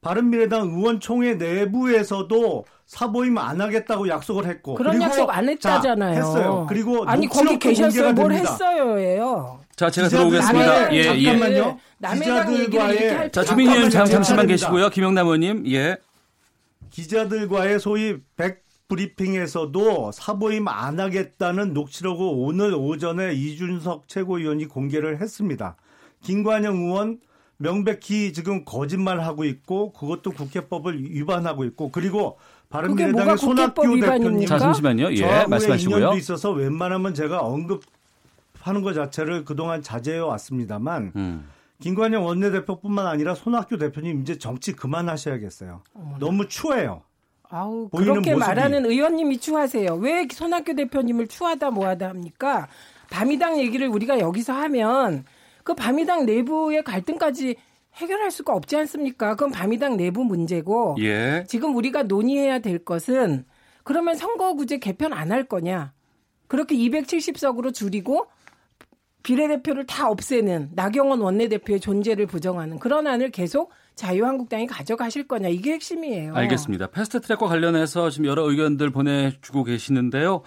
[0.00, 6.14] 바른미래당 의원총회 내부에서도 사보임 안 하겠다고 약속을 했고 그런 약속 안 했다잖아요.
[6.14, 6.66] 자, 했어요.
[6.68, 8.14] 그리고 아니 거기 계셨어요.
[8.14, 9.60] 뭘 했어요예요.
[9.76, 10.92] 자 제가 들어오겠습니다.
[10.94, 11.24] 예, 예.
[11.24, 11.78] 잠깐만요.
[12.02, 12.18] 예.
[12.18, 14.88] 기자들과의 자 주민 의원 잠시만 계시고요.
[14.88, 15.98] 김영남 의원님 예.
[16.90, 25.76] 기자들과의 소위 백 브리핑에서도 사보임 안 하겠다는 녹취록을 오늘 오전에 이준석 최고위원이 공개를 했습니다.
[26.22, 27.20] 김관영 의원
[27.58, 32.38] 명백히 지금 거짓말하고 있고 그것도 국회법을 위반하고 있고 그리고
[32.70, 35.12] 바른미래당의 손학규 대표님 자 잠시만요.
[35.14, 36.12] 예, 말씀하시고요.
[36.14, 41.48] 있어서 웬만하면 제가 언급하는 것 자체를 그동안 자제해 왔습니다만 음.
[41.80, 45.82] 김관영 원내대표뿐만 아니라 손학규 대표님 이제 정치 그만하셔야겠어요.
[45.94, 46.18] 어머나.
[46.18, 47.02] 너무 추해요.
[47.50, 48.34] 아우 그렇게 모습이.
[48.36, 49.94] 말하는 의원님이 추하세요.
[49.94, 52.68] 왜 손학규 대표님을 추하다 뭐하다 합니까?
[53.10, 55.24] 밤이당 얘기를 우리가 여기서 하면
[55.64, 57.56] 그 밤이당 내부의 갈등까지
[57.98, 59.30] 해결할 수가 없지 않습니까?
[59.34, 61.44] 그건 밤이당 내부 문제고 예.
[61.48, 63.44] 지금 우리가 논의해야 될 것은
[63.84, 65.92] 그러면 선거구제 개편 안 할 거냐?
[66.46, 68.26] 그렇게 270석으로 줄이고
[69.22, 76.34] 비례대표를 다 없애는 나경원 원내대표의 존재를 부정하는 그런 안을 계속 자유한국당이 가져가실 거냐 이게 핵심이에요.
[76.34, 76.86] 알겠습니다.
[76.86, 80.42] 패스트트랙과 관련해서 지금 여러 의견들 보내주고 계시는데요.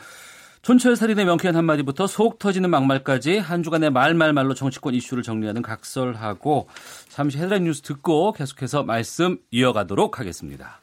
[0.63, 6.67] 촌철 살인의 명쾌한 한마디부터 속 터지는 막말까지 한 주간의 말말말로 정치권 이슈를 정리하는 각설하고
[7.11, 10.79] 잠시 헤드라인 뉴스 듣고 계속해서 말씀 이어가도록 하겠습니다.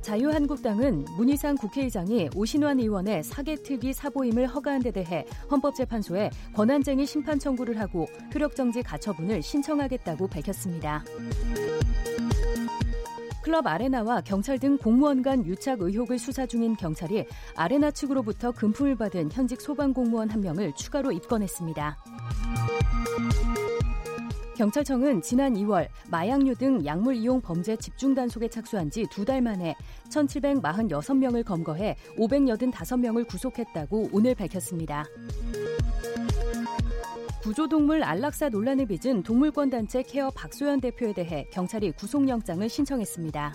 [0.00, 8.08] 자유한국당은 문희상 국회의장이 오신환 의원의 사개특위 사보임을 허가한 데 대해 헌법재판소에 권한쟁의 심판 청구를 하고
[8.34, 11.04] 효력정지 가처분을 신청하겠다고 밝혔습니다.
[13.44, 19.30] 클럽 아레나와 경찰 등 공무원 간 유착 의혹을 수사 중인 경찰이 아레나 측으로부터 금품을 받은
[19.30, 21.96] 현직 소방 공무원 한 명을 추가로 입건했습니다.
[24.56, 29.74] 경찰청은 지난 2월 마약류 등 약물 이용 범죄 집중 단속에 착수한 지 두 달 만에
[30.10, 35.04] 1,746명을 검거해 585명을 구속했다고 오늘 밝혔습니다.
[37.42, 43.54] 구조동물 안락사 논란을 빚은 동물권 단체 케어 박소연 대표에 대해 경찰이 구속영장을 신청했습니다.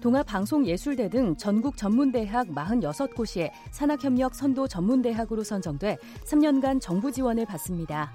[0.00, 8.10] 동아방송예술대 등 전국 전문대학 46곳이 산학협력 선도 전문대학으로 선정돼 3년간 정부 지원을 받습니다.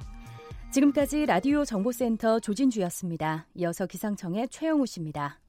[0.75, 3.47] 지금까지 라디오 정보센터 조진주였습니다.
[3.55, 5.39] 이어서 기상청의 최영우 씨입니다.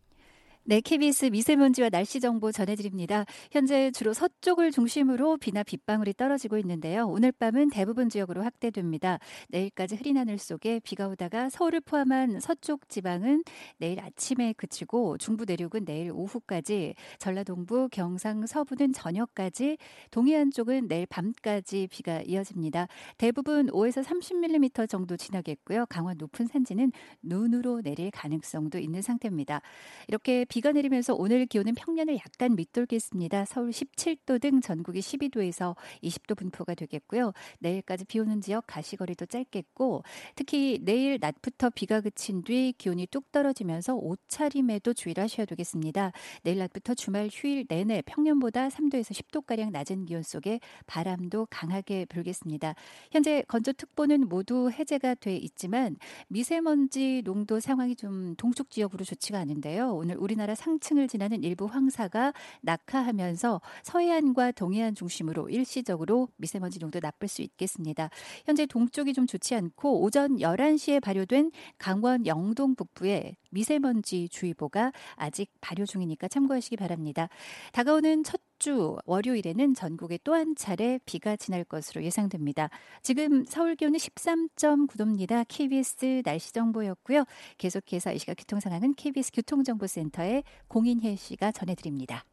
[0.69, 3.25] 네, KBS 미세먼지와 날씨 정보 전해드립니다.
[3.53, 7.07] 현재 주로 서쪽을 중심으로 비나 빗방울이 떨어지고 있는데요.
[7.07, 9.21] 오늘 밤은 대부분 지역으로 확대됩니다.
[9.47, 13.45] 내일까지 흐린 하늘 속에 비가 오다가 서울을 포함한 서쪽 지방은
[13.77, 19.79] 내일 아침에 그치고 중부 내륙은 내일 오후까지, 전라동부, 경상 서부는 저녁까지,
[20.11, 22.89] 동해안 쪽은 내일 밤까지 비가 이어집니다.
[23.19, 25.87] 대부분 5에서 30mm 정도 지나겠고요.
[25.89, 26.91] 강원 높은 산지는
[27.23, 29.61] 눈으로 내릴 가능성도 있는 상태입니다.
[30.09, 33.45] 이렇게 비가 내리면서 오늘 기온은 평년을 약간 밑돌겠습니다.
[33.45, 37.33] 서울 17도 등 전국이 12도에서 20도 분포가 되겠고요.
[37.59, 40.03] 내일까지 비 오는 지역 가시거리도 짧겠고
[40.35, 46.13] 특히 내일 낮부터 비가 그친 뒤 기온이 뚝 떨어지면서 옷차림에도 주의를 하셔야 되겠습니다.
[46.43, 52.75] 내일 낮부터 주말 휴일 내내 평년보다 3도에서 10도가량 낮은 기온 속에 바람도 강하게 불겠습니다.
[53.11, 55.97] 현재 건조특보는 모두 해제가 돼 있지만
[56.29, 59.95] 미세먼지 농도 상황이 좀 동쪽 지역으로 좋지가 않은데요.
[59.95, 62.33] 오늘 우리나라 우리나라 상층을 지나는 일부 황사가
[62.63, 68.11] 낙하하면서 서해안과 동해안 중심으로 일시적으로 미세먼지 농도 나쁠 수 있겠습니다.
[68.45, 75.85] 현재 동쪽이 좀 좋지 않고 오전 11시에 발효된 강원 영동 북부에 미세먼지 주의보가 아직 발효
[75.85, 77.29] 중이니까 참고하시기 바랍니다.
[77.73, 82.69] 다가오는 첫 주 월요일에는 전국에 또 한 차례 비가 지날 것으로 예상됩니다.
[83.03, 85.45] 지금 서울 기온은 13.9도입니다.
[85.49, 87.25] KBS 날씨 정보였고요.
[87.59, 92.25] 계속해서 이 시각 교통 상황은 KBS 교통정보센터의 공인혜 씨가 전해드립니다.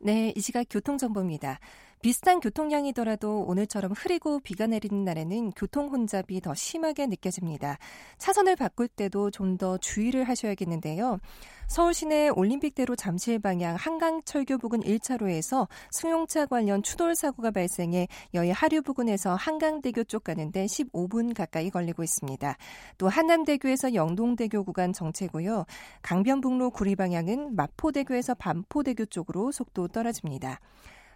[0.00, 1.58] 네, 이 시각 교통정보입니다.
[2.06, 7.78] 비슷한 교통량이더라도 오늘처럼 흐리고 비가 내리는 날에는 교통 혼잡이 더 심하게 느껴집니다.
[8.18, 11.18] 차선을 바꿀 때도 좀 더 주의를 하셔야겠는데요.
[11.66, 18.52] 서울 시내 올림픽대로 잠실 방향 한강 철교 부근 1차로에서 승용차 관련 추돌 사고가 발생해 여의
[18.52, 22.56] 하류 부근에서 한강대교 쪽 가는데 15분 가까이 걸리고 있습니다.
[22.98, 25.64] 또 한남대교에서 영동대교 구간 정체고요.
[26.02, 30.60] 강변북로 구리 방향은 마포대교에서 반포대교 쪽으로 속도 떨어집니다.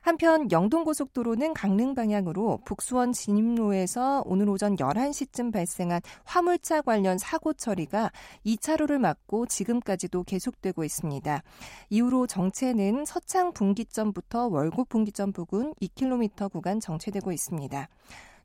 [0.00, 8.10] 한편 영동고속도로는 강릉 방향으로 북수원 진입로에서 오늘 오전 11시쯤 발생한 화물차 관련 사고 처리가
[8.46, 11.42] 2차로를 막고 지금까지도 계속되고 있습니다.
[11.90, 17.88] 이후로 정체는 서창 분기점부터 월곡 분기점 부근 2km 구간 정체되고 있습니다.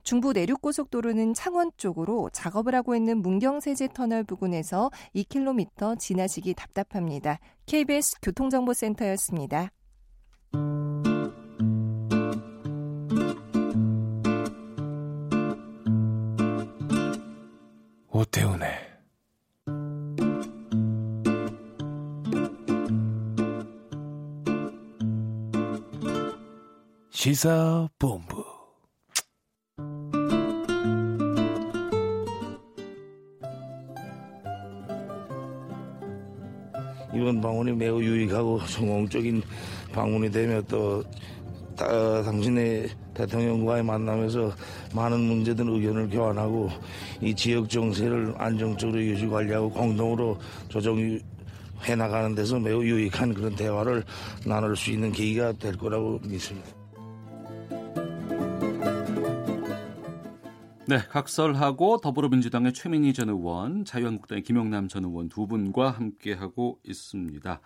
[0.04, 7.40] 중부 내륙고속도로는 창원 쪽으로 작업을 하고 있는 문경세제 터널 부근에서 2km 지나시기 답답합니다.
[7.66, 9.72] KBS 교통정보센터였습니다.
[18.16, 18.70] 오태훈의
[27.10, 28.46] 시사본부.
[37.14, 39.44] 이번 방문이 매우 유익하고 성공적인
[39.92, 41.04] 방문이 되며 또
[41.76, 44.52] 다, 당신의 대통령과의 만남에서
[44.94, 46.70] 많은 문제든 의견을 교환하고
[47.22, 50.38] 이 지역 정세를 안정적으로 유지 관리하고 공동으로
[50.70, 50.98] 조정
[51.84, 54.04] 해 나가는 데서 매우 유익한 그런 대화를
[54.46, 56.70] 나눌 수 있는 계기가 될 거라고 믿습니다.
[60.88, 67.60] 네, 각설하고 더불어민주당의 최민희 전 의원, 자유한국당의 김영남 전 의원 두 분과 함께하고 있습니다.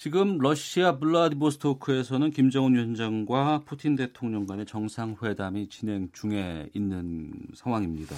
[0.00, 8.16] 지금 러시아 블라디보스토크에서는 김정은 위원장과 푸틴 대통령 간의 정상회담이 진행 중에 있는 상황입니다.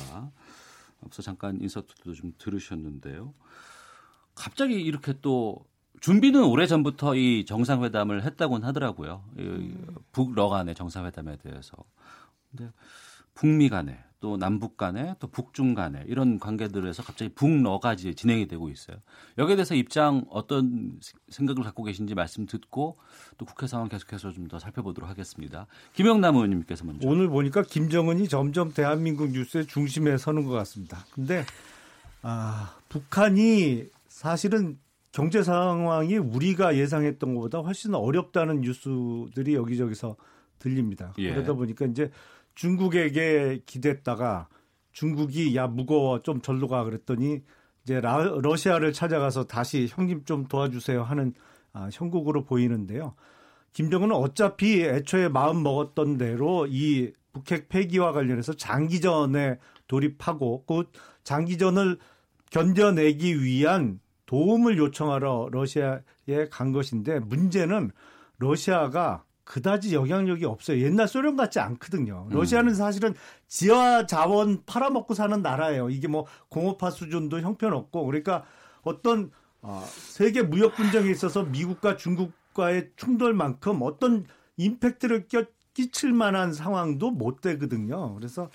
[1.05, 3.35] 앞서 잠깐 인서트도 좀 들으셨는데요.
[4.37, 5.67] 갑자기 이렇게 또
[6.01, 9.25] 준비는 오래 전부터 이 정상회담을 했다고는 하더라고요.
[9.39, 9.97] 음.
[10.13, 11.77] 북러 간의 정상회담에 대해서.
[12.53, 12.71] 근데
[13.35, 18.97] 북미 간에 또 남북 간에 또 북중 간에 이런 관계들에서 갑자기 북러까지 진행이 되고 있어요.
[19.37, 22.99] 여기에 대해서 입장 어떤 생각을 갖고 계신지 말씀 듣고
[23.37, 25.67] 또 국회 상황 계속해서 좀 더 살펴보도록 하겠습니다.
[25.95, 27.09] 김영남 의원님께서 먼저.
[27.09, 31.05] 오늘 보니까 김정은이 점점 대한민국 뉴스의 중심에 서는 것 같습니다.
[31.15, 31.45] 근데
[32.23, 34.79] 아, 북한이 사실은
[35.11, 40.17] 경제 상황이 우리가 예상했던 것보다 훨씬 어렵다는 뉴스들이 여기저기서
[40.59, 41.13] 들립니다.
[41.19, 41.33] 예.
[41.33, 42.11] 그러다 보니까 이제
[42.55, 44.49] 중국에게 기댔다가
[44.93, 46.23] 중국이 야 무거워.
[46.23, 46.85] 좀 절로 가.
[46.85, 47.43] 그랬더니
[47.85, 51.03] 이제 라, 러시아를 찾아가서 다시 형님 좀 도와주세요.
[51.03, 51.35] 하는
[51.73, 53.15] 아, 형국으로 보이는데요.
[53.73, 60.85] 김정은은 어차피 애초에 마음 먹었던 대로 이 북핵 폐기와 관련해서 장기전에 돌입하고 그
[61.25, 61.99] 장기전을
[62.51, 67.91] 견뎌내기 위한 도움을 요청하러 러시아에 간 것인데 문제는
[68.39, 70.81] 러시아가 그다지 영향력이 없어요.
[70.81, 72.27] 옛날 소련 같지 않거든요.
[72.31, 72.75] 러시아는 음.
[72.75, 73.15] 사실은
[73.49, 75.91] 지하 자원 팔아먹고 사는 나라예요.
[75.91, 78.45] 이게 뭐 공업화 수준도 형편없고 그러니까
[78.83, 79.31] 어떤
[79.61, 84.25] 어, 세계 무역 분쟁에 있어서 미국과 중국과의 충돌만큼 어떤
[84.57, 85.45] 임팩트를 껴,
[85.75, 88.15] 끼칠 만한 상황도 못 되거든요.
[88.15, 88.49] 그래서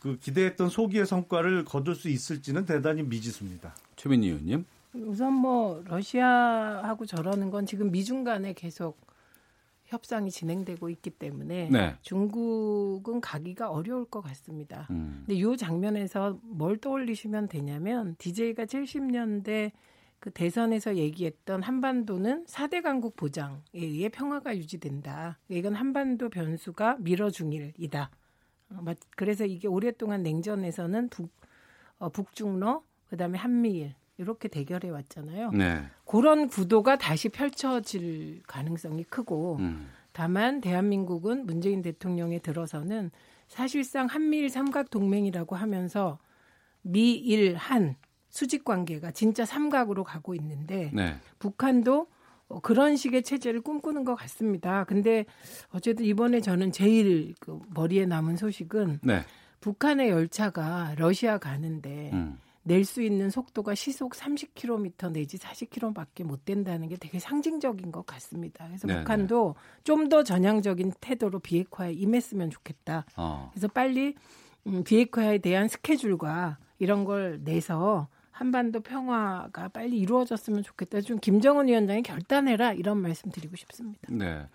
[0.00, 3.76] 그 기대했던 소기의 성과를 거둘 수 있을지는 대단히 미지수입니다.
[3.96, 4.64] 최민희 의원님.
[4.94, 9.03] 우선 뭐 러시아하고 저러는 건 지금 미중 간에 계속
[9.86, 11.96] 협상이 진행되고 있기 때문에 네.
[12.02, 14.86] 중국은 가기가 어려울 것 같습니다.
[14.90, 15.24] 음.
[15.26, 19.72] 근데 이 장면에서 뭘 떠올리시면 되냐면 DJ가 70년대
[20.24, 25.38] 그 대선에서 얘기했던 한반도는 4대 강국 보장에 의해 평화가 유지된다.
[25.50, 28.10] 이건 한반도 변수가 미러 중일이다.
[28.70, 28.84] 어,
[29.16, 31.30] 그래서 이게 오랫동안 냉전에서는 북,
[31.98, 35.50] 어, 북중러, 그 다음에 한미일, 이렇게 대결해 왔잖아요.
[35.52, 35.82] 네.
[36.04, 39.88] 그런 구도가 다시 펼쳐질 가능성이 크고 음.
[40.12, 43.10] 다만 대한민국은 문재인 대통령에 들어서는
[43.48, 46.18] 사실상 한미일 삼각 동맹이라고 하면서
[46.82, 47.96] 미일 한
[48.28, 51.16] 수직 관계가 진짜 삼각으로 가고 있는데 네.
[51.38, 52.08] 북한도
[52.62, 54.84] 그런 식의 체제를 꿈꾸는 것 같습니다.
[54.84, 55.24] 근데
[55.70, 59.22] 어쨌든 이번에 저는 제일 그 머리에 남은 소식은 네.
[59.60, 62.38] 북한의 열차가 러시아 가는데 음.
[62.66, 68.66] 낼 수 있는 속도가 시속 30km 내지 40km밖에 못 된다는 게 되게 상징적인 것 같습니다.
[68.66, 69.00] 그래서 네네.
[69.00, 69.54] 북한도
[69.84, 73.06] 좀 더 전향적인 태도로 비핵화에 임했으면 좋겠다.
[73.16, 73.50] 어.
[73.52, 74.14] 그래서 빨리
[74.66, 81.00] 음, 비핵화에 대한 스케줄과 이런 걸 내서 한반도 평화가 빨리 이루어졌으면 좋겠다.
[81.02, 84.00] 좀 김정은 위원장이 결단해라 이런 말씀 드리고 싶습니다.
[84.10, 84.46] 네.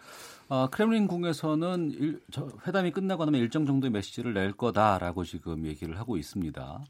[0.49, 6.17] 어, 크렘린궁에서는 일, 저, 회담이 끝나고 나면 일정 정도의 메시지를 낼 거다라고 지금 얘기를 하고
[6.17, 6.83] 있습니다.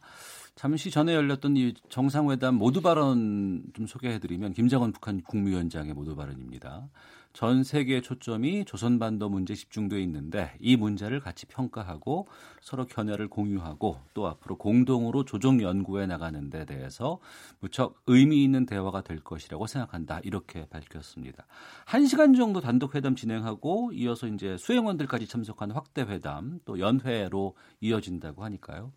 [0.60, 6.90] 잠시 전에 열렸던 이 정상회담 모두 발언 좀 소개해드리면 김정은 북한 국무위원장의 모두 발언입니다.
[7.32, 12.28] 전 세계의 초점이 조선반도 문제 집중돼 있는데 이 문제를 같이 평가하고
[12.60, 17.20] 서로 견해를 공유하고 또 앞으로 공동으로 조정 연구해 나가는 데 대해서
[17.62, 20.20] 무척 의미 있는 대화가 될 것이라고 생각한다.
[20.26, 21.46] 이렇게 밝혔습니다.
[21.86, 28.92] 1시간 정도 단독 회담 진행하고 이어서 이제 수행원들까지 참석한 확대 회담 또 연회로 이어진다고 하니까요.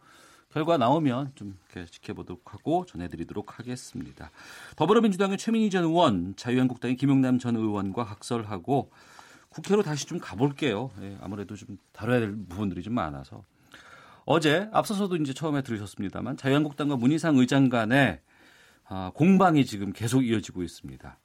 [0.52, 1.58] 결과 나오면 좀
[1.90, 4.30] 지켜보도록 하고 전해드리도록 하겠습니다.
[4.76, 8.90] 더불어민주당의 최민희 전 의원, 자유한국당의 김용남 전 의원과 각설하고
[9.48, 10.90] 국회로 다시 좀 가볼게요.
[11.00, 13.44] 예, 아무래도 좀 다뤄야 될 부분들이 좀 많아서.
[14.24, 18.20] 어제 앞서서도 이제 처음에 들으셨습니다만 자유한국당과 문희상 의장 간의
[18.84, 21.18] 아, 공방이 지금 계속 이어지고 있습니다.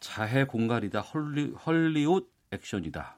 [0.00, 3.16] 자해 공갈이다 헐리, 헐리우드 액션이다.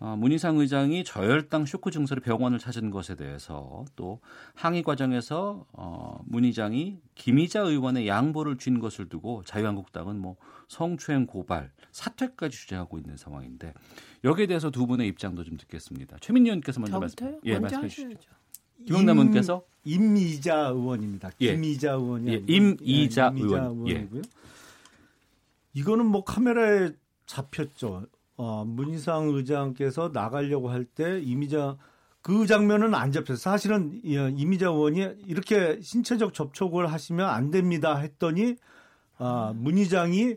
[0.00, 4.20] 어, 문희상 의장이 저혈당 쇼크 증세로 병원을 찾은 것에 대해서 또
[4.54, 10.36] 항의 과정에서 어, 문 의장이 김희자 의원의 양보를 쥔 것을 두고 자유한국당은 뭐
[10.68, 13.74] 성추행 고발 사퇴까지 주장하고 있는 상황인데
[14.22, 16.18] 여기에 대해서 두 분의 입장도 좀 듣겠습니다.
[16.20, 18.30] 최민희 의원께서 먼저 말씀, 예, 말씀해 주시죠.
[18.86, 21.30] 김영남 의원께서 임이자 의원입니다.
[21.40, 21.54] 예.
[21.54, 23.64] 김이자 의원이 예, 임이자 예, 의원.
[23.64, 24.22] 의원이고요.
[25.74, 26.90] 이거는 뭐 카메라에
[27.26, 28.06] 잡혔죠.
[28.38, 31.76] 어, 문희상 의장께서 나가려고 할 때 이미자
[32.22, 33.36] 그 장면은 안 잡혔어요.
[33.36, 38.56] 사실은 이미자 의원이 이렇게 신체적 접촉을 하시면 안 됩니다 했더니
[39.18, 40.36] 아, 문 의장이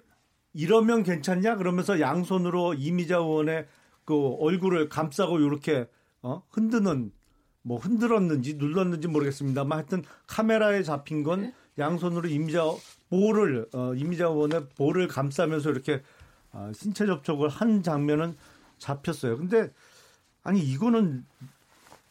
[0.53, 3.67] 이러면 괜찮냐 그러면서 양손으로 이미자 의원의
[4.05, 5.87] 그 얼굴을 감싸고 이렇게
[6.21, 6.43] 어?
[6.49, 7.11] 흔드는
[7.63, 12.63] 뭐 흔들었는지 눌렀는지 모르겠습니다만 하여튼 카메라에 잡힌 건 양손으로 이미자
[13.09, 16.01] 볼을 어, 이미자 의원의 볼을 감싸면서 이렇게 어,
[16.73, 18.35] 신체 접촉을 한 장면은
[18.77, 19.37] 잡혔어요.
[19.37, 19.71] 근데
[20.43, 21.25] 아니 이거는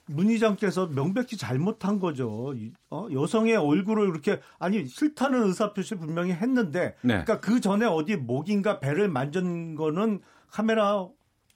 [0.06, 2.54] 문 의장께서 명백히 잘못한 거죠.
[2.90, 3.06] 어?
[3.12, 7.22] 여성의 얼굴을 이렇게 아니 싫다는 의사표시 분명히 했는데, 네.
[7.22, 11.06] 그러니까 그 전에 어디 목인가 배를 만진 거는 카메라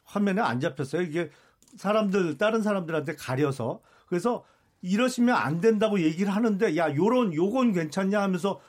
[0.05, 1.03] 화면에 안 잡혔어요.
[1.03, 1.31] 이게
[1.77, 4.45] 사람들 다른 사람들한테 가려서 그래서
[4.83, 8.61] 이러시면 안 된다고 얘기를 하는데 야 요런 요건 괜찮냐 하면서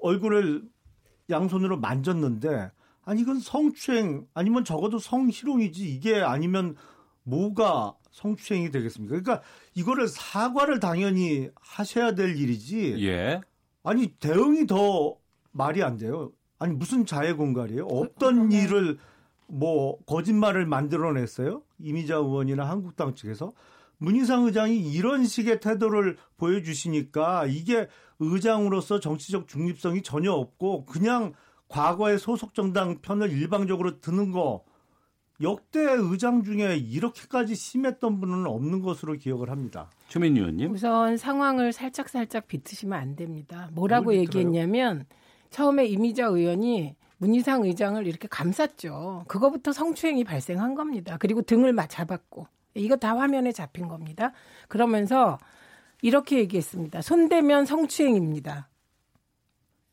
[0.00, 0.62] 얼굴을
[1.28, 2.70] 양손으로 만졌는데
[3.04, 6.76] 아니 이건 성추행 아니면 적어도 성희롱이지 이게 아니면
[7.24, 9.20] 뭐가 성추행이 되겠습니까?
[9.20, 9.42] 그러니까
[9.74, 12.96] 이거를 사과를 당연히 하셔야 될 일이지.
[13.06, 13.40] 예.
[13.82, 15.16] 아니 대응이 더
[15.52, 16.32] 말이 안 돼요.
[16.58, 17.86] 아니 무슨 자해 공갈이에요?
[17.86, 18.98] 어떤 일을
[19.46, 21.62] 뭐 거짓말을 만들어냈어요?
[21.78, 23.52] 이미자 의원이나 한국당 측에서
[23.98, 27.88] 문희상 의장이 이런 식의 태도를 보여주시니까 이게
[28.18, 31.34] 의장으로서 정치적 중립성이 전혀 없고 그냥
[31.68, 34.64] 과거의 소속 정당 편을 일방적으로 드는 거
[35.40, 39.90] 역대 의장 중에 이렇게까지 심했던 분은 없는 것으로 기억을 합니다.
[40.08, 40.72] 최민 의원님.
[40.72, 43.68] 우선 상황을 살짝 살짝 비트시면 안 됩니다.
[43.72, 45.06] 뭐라고 얘기했냐면
[45.50, 49.24] 처음에 이미자 의원이 문희상 의장을 이렇게 감쌌죠.
[49.28, 51.16] 그거부터 성추행이 발생한 겁니다.
[51.18, 54.32] 그리고 등을 잡았고 이거 다 화면에 잡힌 겁니다.
[54.68, 55.38] 그러면서
[56.02, 57.02] 이렇게 얘기했습니다.
[57.02, 58.68] 손대면 성추행입니다.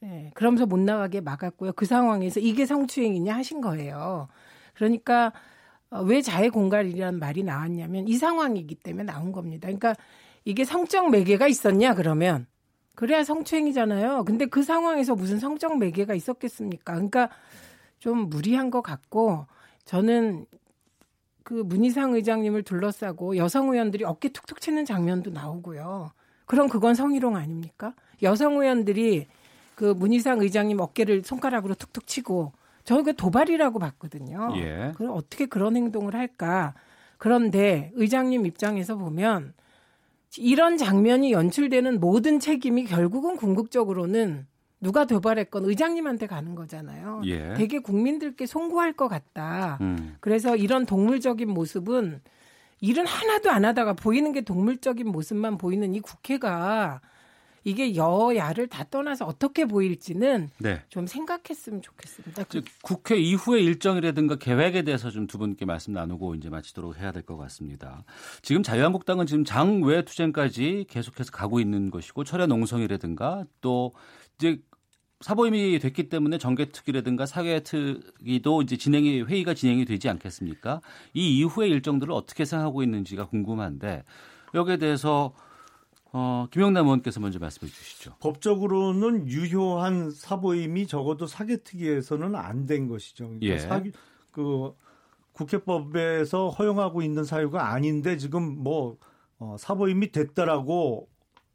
[0.02, 1.74] 네, 그러면서 못 나가게 막았고요.
[1.74, 4.28] 그 상황에서 이게 성추행이냐 하신 거예요.
[4.74, 5.32] 그러니까
[5.92, 9.68] 어, 왜 자해 공갈이라는 말이 나왔냐면 이 상황이기 때문에 나온 겁니다.
[9.68, 9.96] 그러니까
[10.44, 12.48] 이게 성적 매개가 있었냐 그러면
[12.96, 14.24] 그래야 성추행이잖아요.
[14.26, 16.94] 근데 그 상황에서 무슨 성적 매개가 있었겠습니까?
[16.94, 17.30] 그러니까
[18.00, 19.46] 좀 무리한 것 같고
[19.86, 20.48] 저는
[21.44, 26.12] 그 문희상 의장님을 둘러싸고 여성 의원들이 어깨 툭툭 치는 장면도 나오고요.
[26.46, 27.94] 그럼 그건 성희롱 아닙니까?
[28.24, 29.28] 여성 의원들이
[29.82, 32.54] 그 문희상 의장님 어깨를 손가락으로 툭툭 치고
[32.84, 34.54] 저는 그 도발이라고 봤거든요.
[34.58, 34.92] 예.
[34.96, 36.76] 그럼 어떻게 그런 행동을 할까?
[37.18, 39.56] 그런데 의장님 입장에서 보면
[40.38, 44.46] 이런 장면이 연출되는 모든 책임이 결국은 궁극적으로는
[44.82, 47.24] 누가 도발했건 의장님한테 가는 거잖아요.
[47.26, 47.56] 예.
[47.56, 49.80] 되게 국민들께 송구할 것 같다.
[49.82, 50.16] 음.
[50.20, 52.22] 그래서 이런 동물적인 모습은
[52.82, 57.02] 일은 하나도 안 하다가 보이는 게 동물적인 모습만 보이는 이 국회가
[57.64, 60.82] 이게 여야를 다 떠나서 어떻게 보일지는 네.
[60.90, 62.44] 좀 생각했으면 좋겠습니다.
[62.46, 67.22] 그 국회 이후의 일정이라든가 계획에 대해서 좀 두 분께 말씀 나누고 이제 마치도록 해야 될
[67.22, 68.04] 것 같습니다.
[68.42, 73.94] 지금 자유한국당은 지금 장외 투쟁까지 계속해서 가고 있는 것이고 철야 농성이라든가 또
[74.40, 74.60] 이제
[75.22, 80.82] 사보임이 됐기 때문에 정개특위라든가 사개특위도 이제 진행이 회의가 진행이 되지 않겠습니까?
[81.14, 84.04] 이 이후의 일정들을 어떻게 생각하고 있는지가 궁금한데
[84.56, 85.34] 여기에 대해서
[86.14, 88.16] 어, 김영남 의원께서 먼저 말씀해 주시죠.
[88.20, 93.26] 법적으로는 유효한 사보임이 적어도 사개특위에서는 안 된 것이죠.
[93.26, 93.58] 그러니까 예.
[93.60, 93.92] 사기,
[94.32, 94.74] 그
[95.34, 98.98] 국회법에서 허용하고 있는 사유가 아닌데 지금 뭐
[99.40, 101.08] 어, 사보임이 됐다라고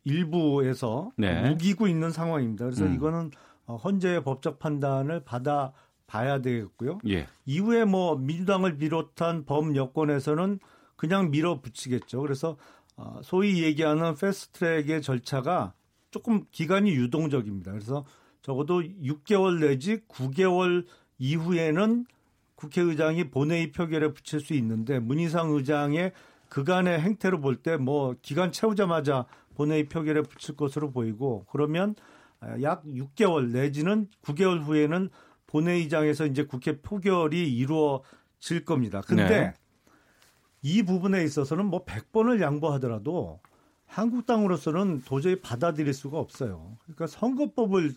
[0.05, 1.51] 일부에서 네.
[1.51, 2.65] 우기고 있는 상황입니다.
[2.65, 2.95] 그래서 음.
[2.95, 3.31] 이거는
[3.67, 5.73] 어, 헌재의 법적 판단을 받아
[6.07, 6.99] 봐야 되겠고요.
[7.09, 7.27] 예.
[7.45, 10.61] 이후에 뭐 민주당을 비롯한 범 여권에서는
[10.97, 12.21] 그냥 밀어붙이겠죠.
[12.21, 12.57] 그래서 어,
[13.23, 15.75] 소위 얘기하는 패스트트랙의 절차가
[16.11, 17.73] 조금 기간이 유동적입니다.
[17.73, 18.05] 그래서
[18.43, 20.87] 적어도 6개월 내지 9개월
[21.19, 22.07] 이후에는
[22.55, 26.13] 국회의장이 본회의 표결에 붙일 수 있는데 문희상 의장의
[26.49, 31.95] 그간의 행태로 볼 때 뭐 기간 채우자마자 본회의 표결에 붙일 것으로 보이고 그러면
[32.63, 35.11] 약 6개월 내지는 9개월 후에는
[35.49, 39.01] 본회의장에서 이제 국회 표결이 이루어질 겁니다.
[39.07, 39.55] 근데 네.
[40.63, 43.41] 이 부분에 있어서는 뭐 100번을 양보하더라도
[43.87, 46.77] 한국당으로서는 도저히 받아들일 수가 없어요.
[46.85, 47.95] 그러니까 선거법을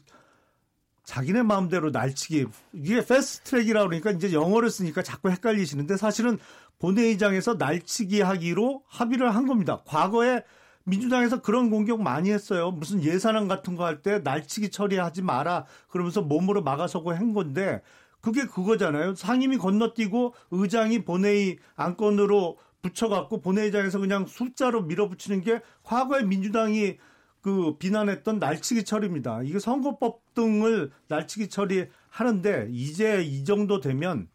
[1.04, 6.38] 자기네 마음대로 날치기 이게 패스트 트랙이라 그러니까 이제 영어를 쓰니까 자꾸 헷갈리시는데 사실은
[6.78, 9.82] 본회의장에서 날치기 하기로 합의를 한 겁니다.
[9.86, 10.44] 과거에
[10.84, 12.72] 민주당에서 그런 공격 많이 했어요.
[12.72, 17.82] 무슨 예산안 같은 거 할 때 날치기 처리하지 마라 그러면서 몸으로 막아서고 한 건데
[18.22, 19.16] 그게 그거잖아요.
[19.16, 26.98] 상임위 건너뛰고 의장이 본회의 안건으로 붙여갖고 본회의장에서 그냥 숫자로 밀어붙이는 게 과거에 민주당이
[27.42, 29.44] 그 비난했던 날치기 처리입니다.
[29.44, 34.28] 이게 선거법 등을 날치기 처리하는데 이제 이 정도 되면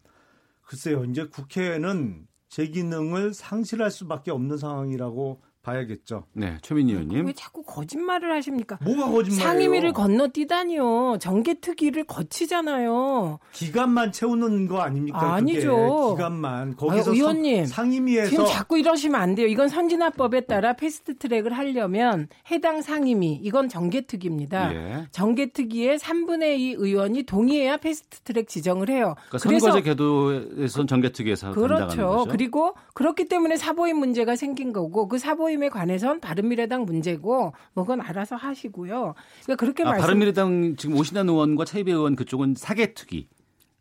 [0.62, 1.05] 글쎄요.
[1.05, 6.26] 이제 국회는 제 기능을 상실할 수밖에 없는 상황이라고 봐야겠죠.
[6.34, 7.26] 네, 최민희 의원님.
[7.26, 8.78] 왜 자꾸 거짓말을 하십니까?
[8.84, 9.48] 뭐가 거짓말이에요?
[9.48, 11.16] 상임위를 건너뛰다니요.
[11.20, 13.38] 정개특위를 거치잖아요.
[13.52, 15.34] 기간만 채우는 거 아닙니까?
[15.34, 16.14] 아 니죠.
[16.16, 19.46] 기간만 거기서 아유, 의원님, 상임위에서 지금 자꾸 이러시면 안 돼요.
[19.46, 24.74] 이건 선진화법에 따라 패스트트랙을 하려면 해당 상임위 이건 정개특위입니다.
[24.74, 25.06] 예.
[25.12, 29.14] 정개특위의 3분의 2 의원이 동의해야 패스트트랙 지정을 해요.
[29.30, 32.26] 그러니까 선거제 궤도에서는 정개특위에서 그렇죠.
[32.30, 38.01] 그리고 그렇기 때문에 사보임 문제가 생긴 거고 그 사보임 모임에 관해선 바른미래당 문제고 뭐 그건
[38.01, 39.14] 알아서 하시고요.
[39.44, 40.02] 그러니까 그렇게 아, 말씀.
[40.02, 43.28] 바른미래당 지금 오신환 의원과 차이배 의원 그쪽은 사개특위.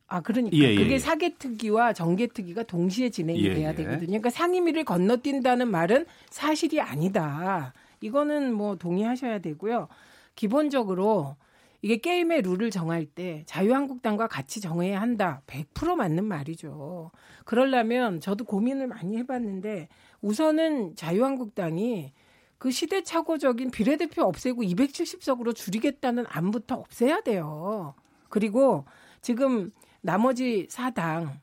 [0.08, 1.00] 아, 그러니까 예, 예, 그게 예.
[1.00, 3.76] 사개특위와 정개특위가 동시에 진행이 예, 돼야 예.
[3.76, 4.08] 되거든요.
[4.08, 7.74] 그러니까 상임위를 건너뛴다는 말은 사실이 아니다.
[8.02, 9.88] 이거는 뭐 동의하셔야 되고요.
[10.36, 11.36] 기본적으로
[11.82, 15.42] 이게 게임의 룰을 정할 때 자유한국당과 같이 정해야 한다.
[15.48, 17.12] 100% 맞는 말이죠.
[17.44, 19.90] 그러려면 저도 고민을 많이 해봤는데
[20.24, 22.14] 우선은 자유한국당이
[22.58, 27.94] 그 시대착오적인 비례대표 없애고 270석으로 줄이겠다는 안부터 없애야 돼요.
[28.30, 28.86] 그리고
[29.22, 29.70] 지금
[30.02, 31.40] 나머지 사당,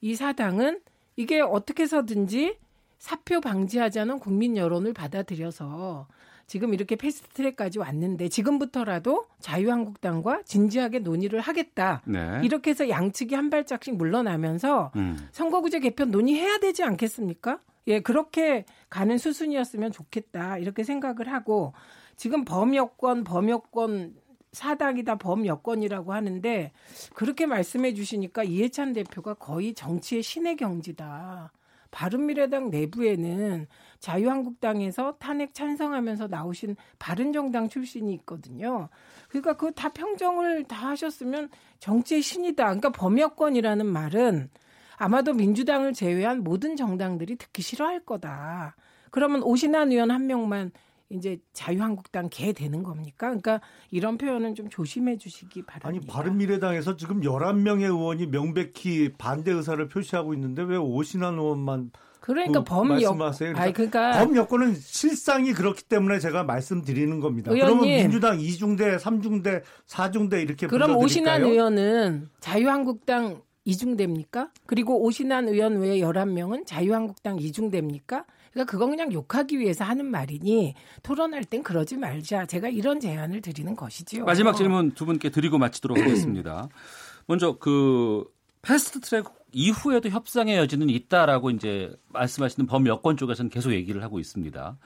[0.00, 0.80] 이 사당은
[1.16, 2.56] 이게 어떻게 해서든지
[2.98, 6.08] 사표 방지하자는 국민 여론을 받아들여서
[6.46, 12.02] 지금 이렇게 패스트트랙까지 왔는데 지금부터라도 자유한국당과 진지하게 논의를 하겠다.
[12.06, 12.40] 네.
[12.42, 15.28] 이렇게 해서 양측이 한 발짝씩 물러나면서 음.
[15.32, 17.60] 선거구제 개편 논의해야 되지 않겠습니까?
[17.86, 20.58] 예, 그렇게 가는 수순이었으면 좋겠다.
[20.58, 21.72] 이렇게 생각을 하고
[22.16, 24.14] 지금 범여권, 범여권
[24.52, 26.72] 사당이다 범여권이라고 하는데
[27.14, 31.52] 그렇게 말씀해 주시니까 이해찬 대표가 거의 정치의 신의 경지다.
[31.90, 33.66] 바른미래당 내부에는
[34.00, 38.88] 자유한국당에서 탄핵 찬성하면서 나오신 바른정당 출신이 있거든요.
[39.28, 42.64] 그러니까 그 다 평정을 다 하셨으면 정치의 신이다.
[42.64, 44.50] 그러니까 범여권이라는 말은
[44.96, 48.76] 아마도 민주당을 제외한 모든 정당들이 듣기 싫어할 거다.
[49.10, 50.72] 그러면 오신환 의원 한 명만
[51.10, 53.28] 이제 자유한국당 개 되는 겁니까?
[53.28, 53.60] 그러니까
[53.90, 55.88] 이런 표현은 좀 조심해 주시기 바랍니다.
[55.88, 61.90] 아니 바른미래당에서 지금 11명의 의원이 명백히 반대 의사를 표시하고 있는데 왜 오신환 의원만
[62.24, 63.52] 그러니까 그범 말씀하세요.
[63.52, 67.52] 그러니까, 그러니까 범 여권은 실상이 그렇기 때문에 제가 말씀드리는 겁니다.
[67.52, 74.50] 의원님, 그러면 민주당 2중대, 3중대, 4중대 이렇게 그럼 오신환 의원은 자유한국당 이중됩니까?
[74.66, 78.24] 그리고 오신환 의원 외에 11명은 자유한국당 이중됩니까?
[78.52, 82.46] 그러니까 그건 그냥 욕하기 위해서 하는 말이니 토론할 땐 그러지 말자.
[82.46, 84.24] 제가 이런 제안을 드리는 것이지요.
[84.24, 86.68] 마지막 질문 두 분께 드리고 마치도록 하겠습니다.
[87.26, 88.24] 먼저 그
[88.62, 94.78] 패스트 트랙 이후에도 협상의 여지는 있다라고 이제 말씀하시는 범여권 쪽에서는 계속 얘기를 하고 있습니다.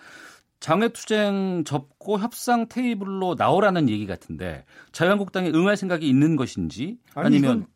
[0.60, 7.66] 장외투쟁 접고 협상 테이블로 나오라는 얘기 같은데 자유한국당이 응할 생각이 있는 것인지 아니면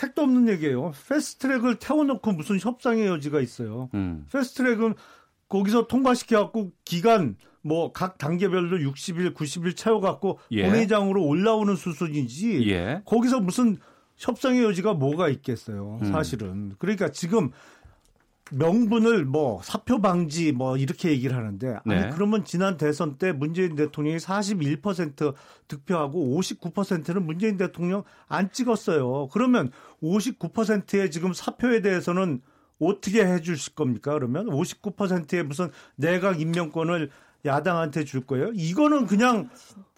[0.00, 0.92] 택도 없는 얘기예요.
[1.08, 3.90] 패스트트랙을 태워놓고 무슨 협상의 여지가 있어요.
[3.94, 4.26] 음.
[4.32, 4.94] 패스트트랙은
[5.48, 10.64] 거기서 통과시켜갖고 기간 뭐 각 단계별로 60일, 90일 채워갖고 예.
[10.64, 12.70] 본회의장으로 올라오는 수순이지.
[12.70, 13.02] 예.
[13.04, 13.76] 거기서 무슨
[14.16, 15.98] 협상의 여지가 뭐가 있겠어요.
[16.02, 16.12] 음.
[16.12, 16.72] 사실은.
[16.78, 17.50] 그러니까 지금
[18.52, 22.10] 명분을 뭐 사표 방지 뭐 이렇게 얘기를 하는데 아니 네.
[22.12, 25.34] 그러면 지난 대선 때 문재인 대통령이 41%
[25.68, 29.28] 득표하고 59%는 문재인 대통령 안 찍었어요.
[29.28, 29.70] 그러면
[30.02, 32.40] 59%의 지금 사표에 대해서는
[32.80, 34.14] 어떻게 해 주실 겁니까?
[34.14, 37.10] 그러면 59%의 무슨 내각 임명권을
[37.44, 38.50] 야당한테 줄 거예요?
[38.54, 39.48] 이거는 그냥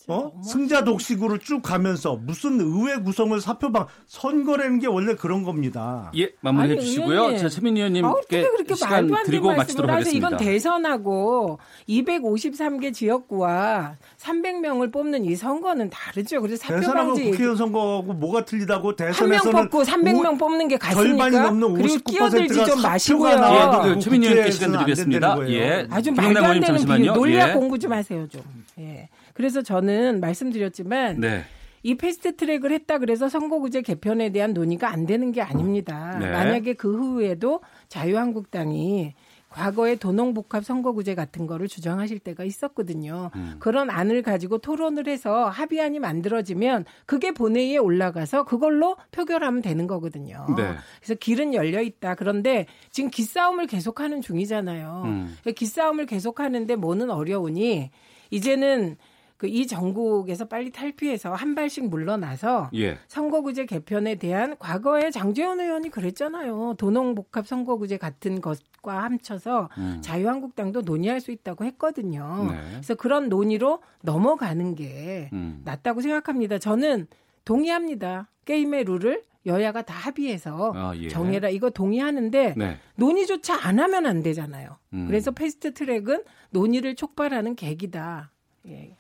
[0.08, 0.32] 어?
[0.42, 6.10] 승자 독식으로 쭉 가면서 무슨 의회 구성을 사표방 선거라는 게 원래 그런 겁니다.
[6.16, 7.36] 예, 마무리해 주시고요.
[7.38, 8.44] 자, 최민 의원님께
[8.74, 10.26] 시간 드리고 마치도록 하겠습니다.
[10.26, 16.40] 이건 대선하고 253개 지역구와 300명을 뽑는 이 선거는 다르죠.
[16.40, 21.30] 그래서 대선하고 국회의원 선거하고 뭐가 틀리다고 대선에서는 한 명 뽑고 300명 뽑는 게 같습니까?
[21.30, 23.84] 절반이 넘는 59%가 좀 마시고요.
[23.86, 25.48] 예, 최민 의원께 시간 드리겠습니다.
[25.50, 25.86] 예.
[25.90, 27.52] 아주 말도 안 되는 비유, 논리 학 예.
[27.54, 28.42] 공부 좀 하세요, 좀.
[28.78, 29.08] 예.
[29.34, 31.44] 그래서 저는 말씀드렸지만 네.
[31.82, 36.16] 이 패스트 트랙을 했다 그래서 선거구제 개편에 대한 논의가 안 되는 게 아닙니다.
[36.20, 36.30] 네.
[36.30, 39.14] 만약에 그 후에도 자유한국당이
[39.52, 43.30] 과거에 도농복합 선거구제 같은 거를 주장하실 때가 있었거든요.
[43.36, 43.56] 음.
[43.58, 50.46] 그런 안을 가지고 토론을 해서 합의안이 만들어지면 그게 본회의에 올라가서 그걸로 표결하면 되는 거거든요.
[50.56, 50.74] 네.
[51.00, 52.14] 그래서 길은 열려 있다.
[52.14, 55.02] 그런데 지금 기싸움을 계속하는 중이잖아요.
[55.04, 55.36] 음.
[55.54, 57.90] 기싸움을 계속하는데 뭐는 어려우니
[58.30, 58.96] 이제는
[59.42, 62.96] 그 이 정국에서 빨리 탈피해서 한 발씩 물러나서 예.
[63.08, 66.76] 선거구제 개편에 대한 과거에 장재현 의원이 그랬잖아요.
[66.78, 69.98] 도농복합 선거구제 같은 것과 합쳐서 음.
[70.00, 72.50] 자유한국당도 논의할 수 있다고 했거든요.
[72.52, 72.60] 네.
[72.70, 75.60] 그래서 그런 논의로 넘어가는 게 음.
[75.64, 76.58] 낫다고 생각합니다.
[76.58, 77.08] 저는
[77.44, 78.28] 동의합니다.
[78.44, 81.08] 게임의 룰을 여야가 다 합의해서 아, 예.
[81.08, 82.76] 정해라 이거 동의하는데 네.
[82.94, 84.78] 논의조차 안 하면 안 되잖아요.
[84.92, 85.08] 음.
[85.08, 88.30] 그래서 패스트 트랙은 논의를 촉발하는 계기다.
[88.68, 88.96] 예.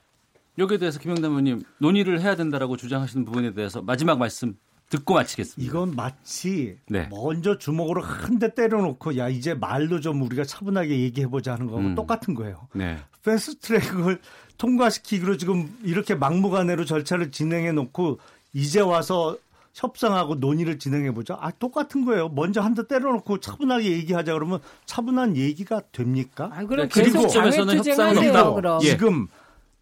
[0.58, 4.54] 여기에 대해서 김영남 의원님 논의를 해야 된다라고 주장하시는 부분에 대해서 마지막 말씀
[4.90, 5.66] 듣고 마치겠습니다.
[5.70, 7.08] 이건 마치 네.
[7.10, 11.94] 먼저 주먹으로 한 대 때려놓고 야 이제 말로 좀 우리가 차분하게 얘기해보자 하는 거하고 음.
[11.94, 12.68] 똑같은 거예요.
[12.74, 12.98] 네.
[13.24, 14.20] 패스트트랙을
[14.58, 18.18] 통과시키기로 지금 이렇게 막무가내로 절차를 진행해 놓고
[18.52, 19.38] 이제 와서
[19.74, 21.38] 협상하고 논의를 진행해 보자.
[21.40, 22.28] 아 똑같은 거예요.
[22.28, 26.50] 먼저 한 대 때려놓고 차분하게 얘기하자 그러면 차분한 얘기가 됩니까?
[26.52, 28.78] 아, 그럼 그리고 점에서는 협상은 없다.
[28.80, 29.28] 지금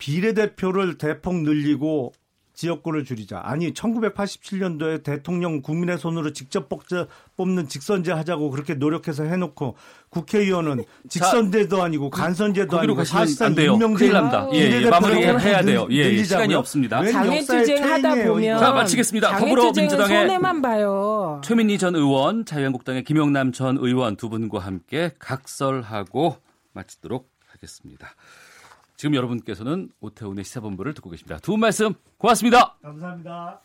[0.01, 2.13] 비례대표를 대폭 늘리고
[2.55, 3.41] 지역구를 줄이자.
[3.43, 7.07] 아니 1987년도에 대통령 국민의 손으로 직접 뽑자,
[7.37, 9.77] 뽑는 직선제 하자고 그렇게 노력해서 해놓고
[10.11, 14.47] 국회의원은 직선제도 아니고 간선제도 아니고 사실상 임명제인 납니다.
[14.53, 15.87] 예, 예, 마무리해야 돼요.
[15.91, 17.03] 예, 예, 시간이 없습니다.
[17.03, 19.39] 장애투쟁 하다 보면 자 마치겠습니다.
[19.39, 21.41] 더불어민주당의 손해만 봐요.
[21.43, 26.37] 최민희 전 의원, 자유한국당의 김영남 전 의원 두 분과 함께 각설하고
[26.75, 28.15] 마치도록 하겠습니다.
[29.01, 31.39] 지금 여러분께서는 오태훈의 시사본부를 듣고 계십니다.
[31.39, 32.77] 두 분 말씀 고맙습니다.
[32.83, 33.63] 감사합니다.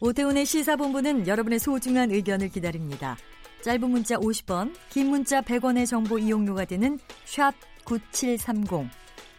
[0.00, 3.16] 오태훈의 시사본부는 여러분의 소중한 의견을 기다립니다.
[3.62, 7.54] 짧은 문자 50원, 긴 문자 100원의 정보 이용료가 되는 샵
[7.84, 8.90] 9730,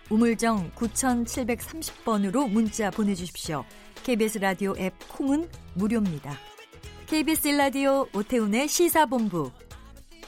[0.09, 3.65] 우물정 9730번으로 문자 보내주십시오.
[4.03, 6.37] KBS 라디오 앱 콩은 무료입니다.
[7.09, 9.51] KBS 라디오 오태훈의 시사본부.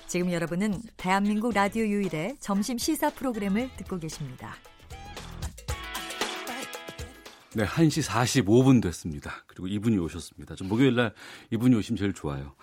[0.08, 4.56] 지금 여러분은 대한민국 라디오 유일의 점심 시사 프로그램을 듣고 계십니다.
[7.54, 9.44] 네, 1시 45분 됐습니다.
[9.46, 10.56] 그리고 이분이 오셨습니다.
[10.56, 11.14] 좀 목요일 날
[11.52, 12.56] 이분이 오시면 제일 좋아요.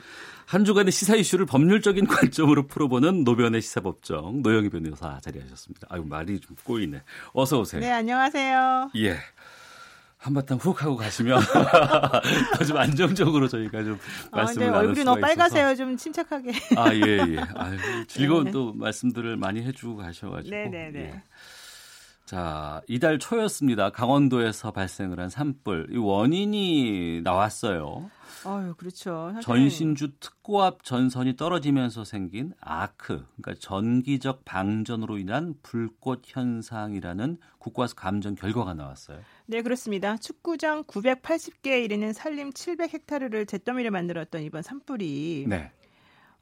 [0.47, 5.86] 한 주간의 시사 이슈를 법률적인 관점으로 풀어보는 노변의 시사법정 노영희 변호사 자리하셨습니다.
[5.90, 7.03] 아유, 말이 좀 꼬이네.
[7.35, 7.81] 어서 오세요.
[7.82, 8.90] 네, 안녕하세요.
[8.97, 9.19] 예.
[10.29, 11.41] 한바탕 훅 하고 가시면
[12.59, 13.99] 더좀 안정적으로 저희가 좀
[14.31, 15.75] 말씀을 아, 네, 얼굴이 너무 빨가세요.
[15.75, 16.53] 좀 침착하게.
[16.77, 17.39] 아, 예, 예.
[17.55, 18.51] 아유, 즐거운 네.
[18.51, 20.55] 또 말씀들을 많이 해주고 가셔가지고.
[20.55, 20.91] 네 네네.
[20.91, 21.13] 네, 네.
[21.15, 21.23] 예.
[22.29, 23.89] 자, 이달 초였습니다.
[23.89, 25.87] 강원도에서 발생을 한 산불.
[25.93, 28.11] 이 원인이 나왔어요.
[28.45, 29.33] 아유, 그렇죠.
[29.41, 38.75] 전신주 특고압 전선이 떨어지면서 생긴 아크, 그러니까 전기적 방전으로 인한 불꽃 현상이라는 국과수 감정 결과가
[38.75, 39.21] 나왔어요.
[39.47, 40.19] 네, 그렇습니다.
[40.19, 45.73] 축구장 980개에 이르는 산림 700헥타르를 잿더미를 만들었던 이번 산불이 네.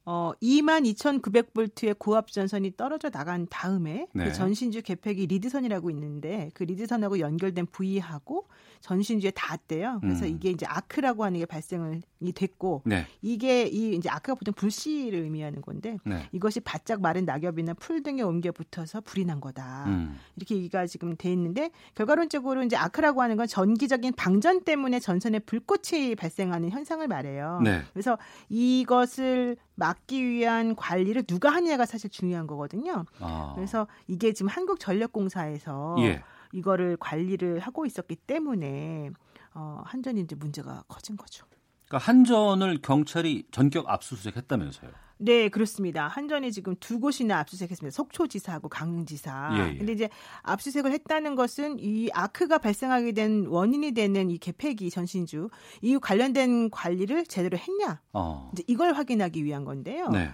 [0.09, 4.25] 어, 22,900볼트의 고압 전선이 떨어져 나간 다음에 그 네.
[4.27, 8.47] 그 전신주 개폐기 리드선이라고 있는데 그 리드선하고 연결된 부위하고
[8.83, 9.99] 전신주에 닿았대요.
[10.01, 10.31] 그래서 음.
[10.31, 13.07] 이게 이제 아크라고 하는 게 발생 이 됐고 네.
[13.21, 16.29] 이게 이 이제 아크가 보통 불씨를 의미하는 건데 네.
[16.33, 19.85] 이것이 바짝 마른 낙엽이나 풀 등에 옮겨 붙어서 불이 난 거다.
[19.87, 20.17] 음.
[20.37, 26.15] 이렇게 얘기가 지금 돼 있는데 결과론적으로 이제 아크라고 하는 건 전기적인 방전 때문에 전선에 불꽃이
[26.15, 27.61] 발생하는 현상을 말해요.
[27.63, 27.83] 네.
[27.93, 28.17] 그래서
[28.49, 33.05] 이것을 막기 위한 관리를 누가 하느냐가 사실 중요한 거거든요.
[33.21, 33.53] 아.
[33.55, 36.23] 그래서 이게 지금 한국전력공사에서 예.
[36.53, 39.11] 이거를 관리를 하고 있었기 때문에
[39.55, 41.47] 어, 한전이 이제 문제가 커진 거죠.
[41.89, 44.91] 그러니까 한전을 경찰이 전격 압수수색했다면서요?
[45.19, 46.09] 네, 그렇습니다.
[46.09, 47.95] 한전이 지금 두 곳이나 압수수색했습니다.
[47.95, 49.51] 속초지사하고 강릉지사.
[49.55, 49.79] 예, 예.
[49.79, 50.11] 근데 이제
[50.43, 55.49] 압수수색을 했다는 것은 이 아크가 발생하게 된 원인이 되는 이 개폐기 전신주
[55.81, 58.01] 이 관련된 관리를 제대로 했냐?
[58.13, 58.51] 어.
[58.53, 60.09] 이제 이걸 확인하기 위한 건데요.
[60.09, 60.31] 네.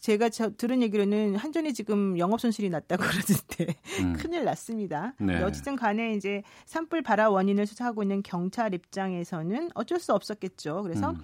[0.00, 4.12] 제가 저 들은 얘기로는 한전이 지금 영업 손실이 났다고 그러는데 음.
[4.14, 5.14] 큰일 났습니다.
[5.18, 5.42] 네.
[5.42, 10.82] 어쨌든 간에 이제 산불 발화 원인을 수사하고 있는 경찰 입장에서는 어쩔 수 없었겠죠.
[10.82, 11.20] 그래서 음.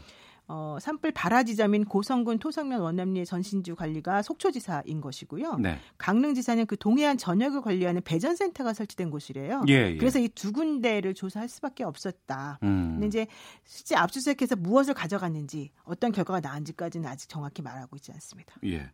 [0.52, 5.58] 어, 산불 발화 지점인 고성군 토성면 원남리의 전신주 관리가 속초지사인 것이고요.
[5.58, 5.78] 네.
[5.96, 9.62] 강릉지사는 그 동해안 전역을 관리하는 배전센터가 설치된 곳이래요.
[9.68, 9.96] 예, 예.
[9.96, 12.58] 그래서 이 두 군데를 조사할 수밖에 없었다.
[12.62, 12.92] 음.
[12.94, 13.26] 근데 이제
[13.64, 18.54] 실제 압수수색해서 무엇을 가져갔는지 어떤 결과가 나은지까지는 아직 정확히 말하고 있지 않습니다.
[18.64, 18.90] 예.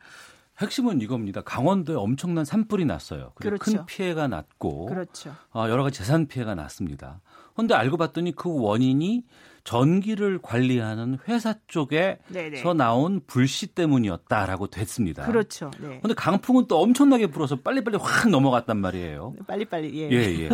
[0.60, 1.42] 핵심은 이겁니다.
[1.42, 3.32] 강원도에 엄청난 산불이 났어요.
[3.34, 3.58] 그렇죠.
[3.62, 5.34] 큰 피해가 났고 그렇죠.
[5.54, 7.20] 어, 여러 가지 재산 피해가 났습니다.
[7.54, 9.24] 그런데 알고 봤더니 그 원인이
[9.66, 12.62] 전기를 관리하는 회사 쪽에서 네네.
[12.74, 15.26] 나온 불씨 때문이었다라고 됐습니다.
[15.26, 15.72] 그렇죠.
[15.80, 15.98] 네.
[16.00, 19.34] 근데 강풍은 또 엄청나게 불어서 빨리빨리 확 넘어갔단 말이에요.
[19.36, 20.10] 네, 빨리빨리 예.
[20.12, 20.48] 예, 예.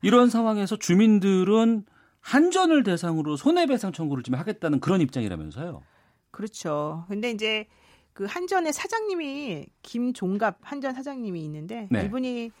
[0.00, 1.84] 이런 상황에서 주민들은
[2.20, 5.82] 한전을 대상으로 손해배상 청구를 좀 하겠다는 그런 입장이라면서요.
[6.30, 7.04] 그렇죠.
[7.08, 7.66] 근데 이제
[8.14, 12.06] 그 한전의 사장님이 김종갑 한전 사장님이 있는데 네.
[12.06, 12.52] 이분이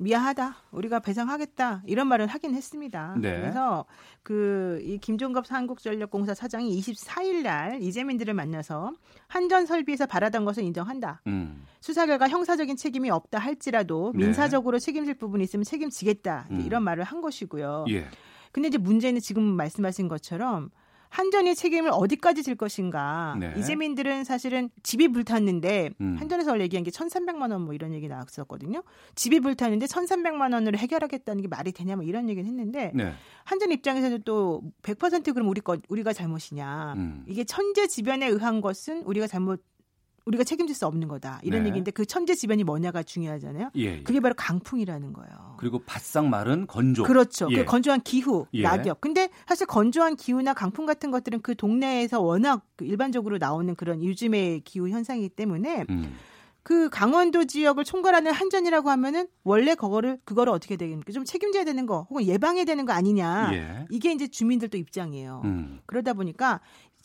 [0.00, 0.56] 미안하다.
[0.72, 1.82] 우리가 배상하겠다.
[1.86, 3.14] 이런 말을 하긴 했습니다.
[3.18, 3.38] 네.
[3.38, 3.84] 그래서
[4.22, 8.92] 그 이 김종갑 한국전력공사 사장이 24일 날 이재민들을 만나서
[9.28, 11.22] 한전 설비에서 바라던 것을 인정한다.
[11.26, 11.64] 음.
[11.80, 14.24] 수사 결과 형사적인 책임이 없다 할지라도 네.
[14.24, 14.84] 민사적으로 네.
[14.84, 16.48] 책임질 부분이 있으면 책임지겠다.
[16.50, 16.62] 음.
[16.66, 17.86] 이런 말을 한 것이고요.
[17.90, 18.06] 예.
[18.52, 20.70] 근데 이제 문제는 지금 말씀하신 것처럼
[21.10, 23.36] 한전이 책임을 어디까지 질 것인가.
[23.38, 23.52] 네.
[23.58, 26.16] 이재민들은 사실은 집이 불탔는데 음.
[26.18, 28.82] 한전에서 원래 얘기한 게 1,300만 원 뭐 이런 얘기 나왔었거든요.
[29.16, 33.12] 집이 불탔는데 1,300만 원으로 해결하겠다는 게 말이 되냐 뭐 이런 얘기는 했는데 네.
[33.44, 36.94] 한전 입장에서는 또 100% 그럼 우리 거 우리가 잘못이냐.
[36.96, 37.24] 음.
[37.26, 39.62] 이게 천재 지변에 의한 것은 우리가 잘못
[40.24, 41.40] 우리가 책임질 수 없는 거다.
[41.42, 41.68] 이런 네.
[41.68, 43.70] 얘기인데 그 천재지변이 뭐냐가 중요하잖아요.
[43.76, 44.02] 예, 예.
[44.02, 45.56] 그게 바로 강풍이라는 거예요.
[45.58, 47.04] 그리고 바싹 마른 건조.
[47.04, 47.46] 그렇죠.
[47.46, 47.56] 그 예.
[47.58, 48.62] 그 건조한 기후, 예.
[48.62, 49.00] 낙엽.
[49.00, 54.60] 근데 사실 건조한 기후나 강풍 같은 것들은 그 동네에서 워낙 그 일반적으로 나오는 그런 요즘의
[54.60, 56.14] 기후 현상이기 때문에 음.
[56.62, 61.12] 그 강원도 지역을 총괄하는 한전이라고 하면은 원래 그거를 그거를 어떻게 되겠습니까?
[61.12, 63.50] 좀 책임져야 되는 거 혹은 예방해야 되는 거 아니냐.
[63.54, 63.86] 예.
[63.90, 65.40] 이게 이제 주민들도 입장이에요.
[65.44, 65.80] 음.
[65.86, 66.60] 그러다 보니까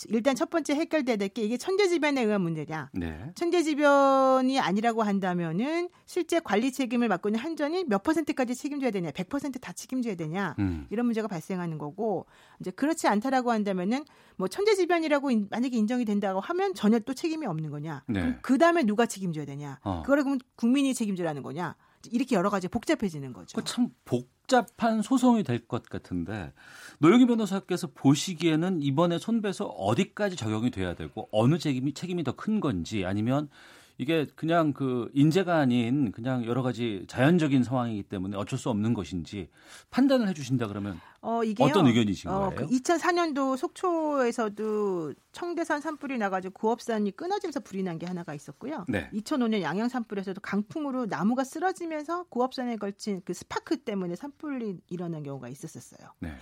[0.10, 2.90] 일단 첫 번째 해결돼야 될 게 이게 천재지변에 의한 문제냐.
[2.94, 3.32] 네.
[3.36, 10.16] 천재지변이 아니라고 한다면은 실제 관리 책임을 맡고 있는 한전이 몇 퍼센트까지 책임져야 되냐, 100%다 책임져야
[10.16, 10.86] 되냐 음.
[10.90, 12.26] 이런 문제가 발생하는 거고
[12.60, 14.06] 이제 그렇지 않다라고 한다면은
[14.38, 18.04] 뭐 천재지변이라고 인, 만약에 인정이 된다고 하면 전혀 또 책임이 없는 거냐.
[18.08, 18.38] 네.
[18.42, 19.80] 그 다음에 누가 책임져야 되냐.
[19.84, 20.02] 어.
[20.02, 21.76] 그거를 그럼 국민이 책임져라는 거냐.
[22.12, 23.60] 이렇게 여러 가지 복잡해지는 거죠.
[23.62, 26.54] 참 복잡한 소송이 될 것 같은데
[27.00, 33.06] 노영희 변호사께서 보시기에는 이번에 손배소 어디까지 적용이 돼야 되고 어느 책임이 책임이 더 큰 건지
[33.06, 33.50] 아니면
[33.98, 39.48] 이게 그냥 그 인재가 아닌 그냥 여러 가지 자연적인 상황이기 때문에 어쩔 수 없는 것인지
[39.90, 42.56] 판단을 해주신다 그러면 어, 이게요, 어떤 의견이신 어, 거예요?
[42.56, 48.84] 그 2004년도 속초에서도 청대산 산불이 나가지고 고압선이 끊어지면서 불이 난 게 하나가 있었고요.
[48.90, 49.10] 네.
[49.14, 56.10] 2005년 양양 산불에서도 강풍으로 나무가 쓰러지면서 고압선에 걸친 그 스파크 때문에 산불이 일어난 경우가 있었었어요.
[56.20, 56.36] 네.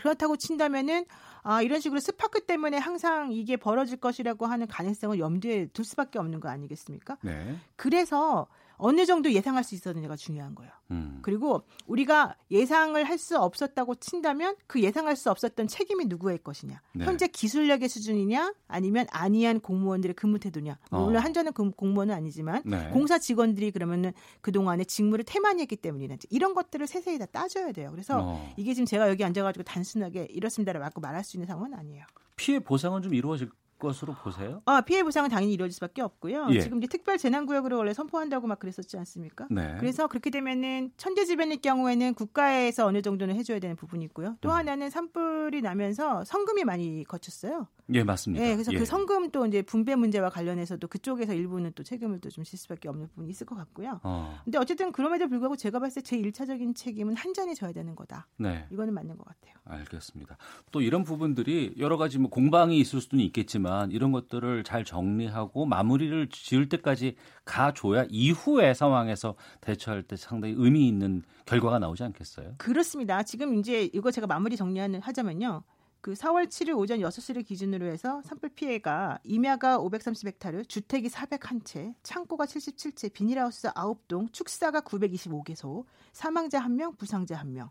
[0.00, 1.06] 그렇다고 친다면은
[1.42, 6.40] 아, 이런 식으로 스파크 때문에 항상 이게 벌어질 것이라고 하는 가능성을 염두에 둘 수밖에 없는
[6.40, 7.18] 거 아니겠습니까?
[7.22, 7.56] 네.
[7.76, 8.48] 그래서
[8.78, 10.72] 어느 정도 예상할 수 있었느냐가 중요한 거예요.
[10.90, 11.18] 음.
[11.22, 16.82] 그리고 우리가 예상을 할 수 없었다고 친다면 그 예상할 수 없었던 책임이 누구의 것이냐.
[16.92, 17.04] 네.
[17.06, 20.78] 현재 기술력의 수준이냐 아니면 안이한 공무원들의 근무 태도냐.
[20.90, 21.04] 어.
[21.06, 22.90] 물론 한전은 공무원은 아니지만 네.
[22.90, 24.12] 공사 직원들이 그러면은
[24.42, 27.90] 그동안에 직무를 태만히 했기 때문이나 이런 것들을 세세히 다 따져야 돼요.
[27.90, 28.54] 그래서 어.
[28.58, 32.04] 이게 지금 제가 여기 앉아가지고 단순하게 이렇습니다라고 말할 수 있는 상황은 아니에요.
[32.36, 34.62] 피해 보상은 좀 이루어질 것으로 보세요?
[34.64, 36.48] 아, 피해 보상은 당연히 이루어질 수밖에 없고요.
[36.50, 36.60] 예.
[36.60, 39.46] 지금 이제 특별 재난 구역으로 원래 선포한다고 막 그랬었지 않습니까?
[39.50, 39.76] 네.
[39.78, 44.36] 그래서 그렇게 되면은 천재 지변일 경우에는 국가에서 어느 정도는 해줘야 되는 부분이 있고요.
[44.40, 44.54] 또 음.
[44.54, 47.68] 하나는 산불이 나면서 성금이 많이 거쳤어요.
[47.94, 48.44] 예, 맞습니다.
[48.44, 48.78] 예, 그래서 예.
[48.78, 52.88] 그 성금 또 이제 분배 문제와 관련해서도 그쪽에서 일부는 또 책임을 또 좀 질 수밖에
[52.88, 54.00] 없는 부분이 있을 것 같고요.
[54.02, 54.40] 어.
[54.44, 58.26] 근데 어쨌든 그럼에도 불구하고 제가 봤을 때제 1차적인 책임은 한전이 져야 되는 거다.
[58.38, 58.66] 네.
[58.70, 59.54] 이거는 맞는 것 같아요.
[59.64, 60.36] 알겠습니다.
[60.72, 66.28] 또 이런 부분들이 여러 가지 뭐 공방이 있을 수는 있겠지만 이런 것들을 잘 정리하고 마무리를
[66.30, 72.54] 지을 때까지 가줘야 이후의 상황에서 대처할 때 상당히 의미 있는 결과가 나오지 않겠어요?
[72.58, 73.22] 그렇습니다.
[73.22, 75.62] 지금 이제 이거 제가 마무리 정리하는 하자면요.
[76.00, 83.12] 그 4월 7일 오전 6시를 기준으로 해서 산불 피해가 임야가 530헥타르, 주택이 401채, 창고가 77채,
[83.12, 87.70] 비닐하우스 9동, 축사가 925개소, 사망자 1명, 부상자 1명.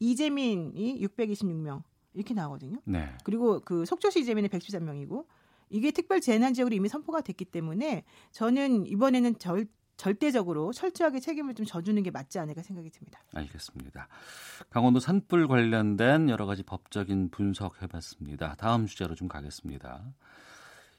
[0.00, 1.82] 이재민이 626명
[2.14, 2.78] 이렇게 나오거든요.
[2.84, 3.12] 네.
[3.24, 5.26] 그리고 그 속초시 이재민이 113명이고
[5.70, 11.64] 이게 특별 재난 지역으로 이미 선포가 됐기 때문에 저는 이번에는 절 절대적으로 철저하게 책임을 좀
[11.64, 13.20] 져주는 게 맞지 않을까 생각이 듭니다.
[13.34, 14.08] 알겠습니다.
[14.70, 18.56] 강원도 산불 관련된 여러 가지 법적인 분석해봤습니다.
[18.56, 20.02] 다음 주제로 좀 가겠습니다.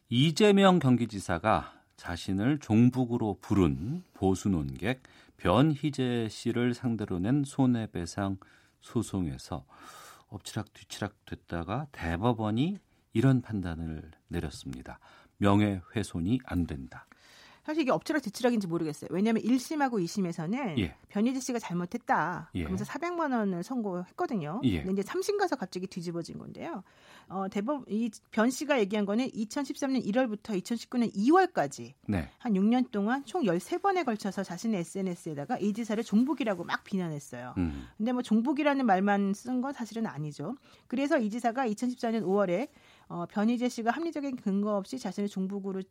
[0.10, 5.02] 이재명 경기지사가 자신을 종북으로 부른 보수 논객
[5.38, 8.38] 변희재 씨를 상대로 낸 손해배상
[8.82, 9.66] 소송에서
[10.28, 12.78] 엎치락 뒤치락 됐다가 대법원이
[13.14, 15.00] 이런 판단을 내렸습니다.
[15.38, 17.08] 명예훼손이 안 된다.
[17.66, 19.08] 사실 이게 엎치락 뒤치락인지 모르겠어요.
[19.12, 20.96] 왜냐하면 1심하고 2심에서는 예.
[21.10, 22.52] 변희재 씨가 잘못했다.
[22.54, 22.60] 예.
[22.60, 24.62] 그러면서 400만 원을 선고했거든요.
[24.66, 24.84] 예.
[24.84, 26.84] 근데 이제 3심 가서 갑자기 뒤집어진 건데요.
[27.28, 32.30] 어, 대법 이 변 씨가 얘기한 거는 2013년 1월부터 2019년 2월까지 네.
[32.38, 37.56] 한 6년 동안 총 13번에 걸쳐서 자신의 SNS에다가 이 지사를 종북이라고 막 비난했어요.
[37.58, 37.88] 음.
[37.98, 40.56] 근데 뭐 종북이라는 말만 쓴 건 사실은 아니죠.
[40.88, 42.68] 그래서 이 지사가 2014년 5월에
[43.08, 45.82] 어, 변희재 씨가 합리적인 근거 없이 자신을 종북으로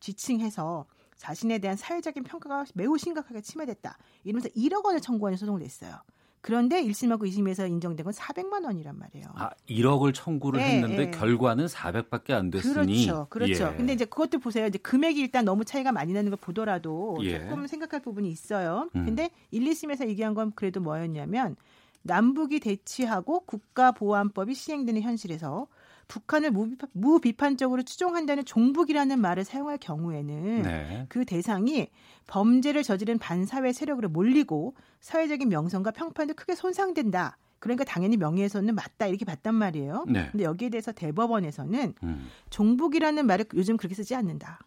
[0.00, 0.86] 지칭해서
[1.20, 3.98] 자신에 대한 사회적인 평가가 매우 심각하게 침해됐다.
[4.24, 5.96] 이러면서 1억 원을 청구하는 소송을 냈어요.
[6.40, 9.26] 그런데 1심하고 2심에서 인정된 건 400만 원이란 말이에요.
[9.34, 11.10] 아, 1억을 청구를 네, 했는데 네.
[11.10, 13.04] 결과는 400밖에 안 됐으니.
[13.04, 13.26] 그렇죠.
[13.28, 13.70] 그렇죠.
[13.70, 13.76] 예.
[13.76, 14.64] 근데 이제 그것도 보세요.
[14.66, 17.38] 이제 금액이 일단 너무 차이가 많이 나는 걸 보더라도 예.
[17.38, 18.88] 조금 생각할 부분이 있어요.
[18.96, 19.04] 음.
[19.04, 21.54] 근데 1, 2심에서 얘기한 건 그래도 뭐였냐면
[22.00, 25.66] 남북이 대치하고 국가보안법이 시행되는 현실에서
[26.10, 26.50] 북한을
[26.92, 31.06] 무비판, 적으로 추종한다는 종북이라는 말을 사용할 경우에는 네.
[31.08, 31.88] 그 대상이
[32.26, 37.38] 범죄를 저지른 반사회 세력으로 몰리고 사회적인 명성과 평판도 크게 손상된다.
[37.60, 40.04] 그러니까 당연히 명예훼손은 맞다 이렇게 봤단 말이에요.
[40.08, 40.28] 네.
[40.32, 42.28] 근데 여기에 대해서 대법원에서는 음.
[42.50, 44.58] 종북이라는 말을 요즘 그렇게 쓰지 않는다.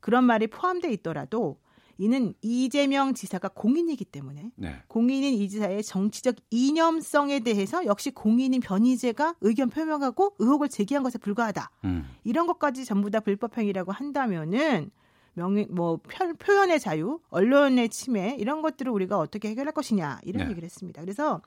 [0.00, 1.58] 그런 말이 포함돼 있더라도
[1.98, 4.82] 이는 이재명 지사가 공인이기 때문에 네.
[4.86, 11.70] 공인인 이 지사의 정치적 이념성에 대해서 역시 공인인 변희재가 의견 표명하고 의혹을 제기한 것에 불과하다.
[11.84, 12.08] 음.
[12.22, 14.90] 이런 것까지 전부 다 불법행위라고 한다면은
[15.34, 15.98] 명예 뭐
[16.38, 20.50] 표현의 자유, 언론의 침해 이런 것들을 우리가 어떻게 해결할 것이냐 이런 네.
[20.50, 21.00] 얘기를 했습니다.
[21.00, 21.42] 그래서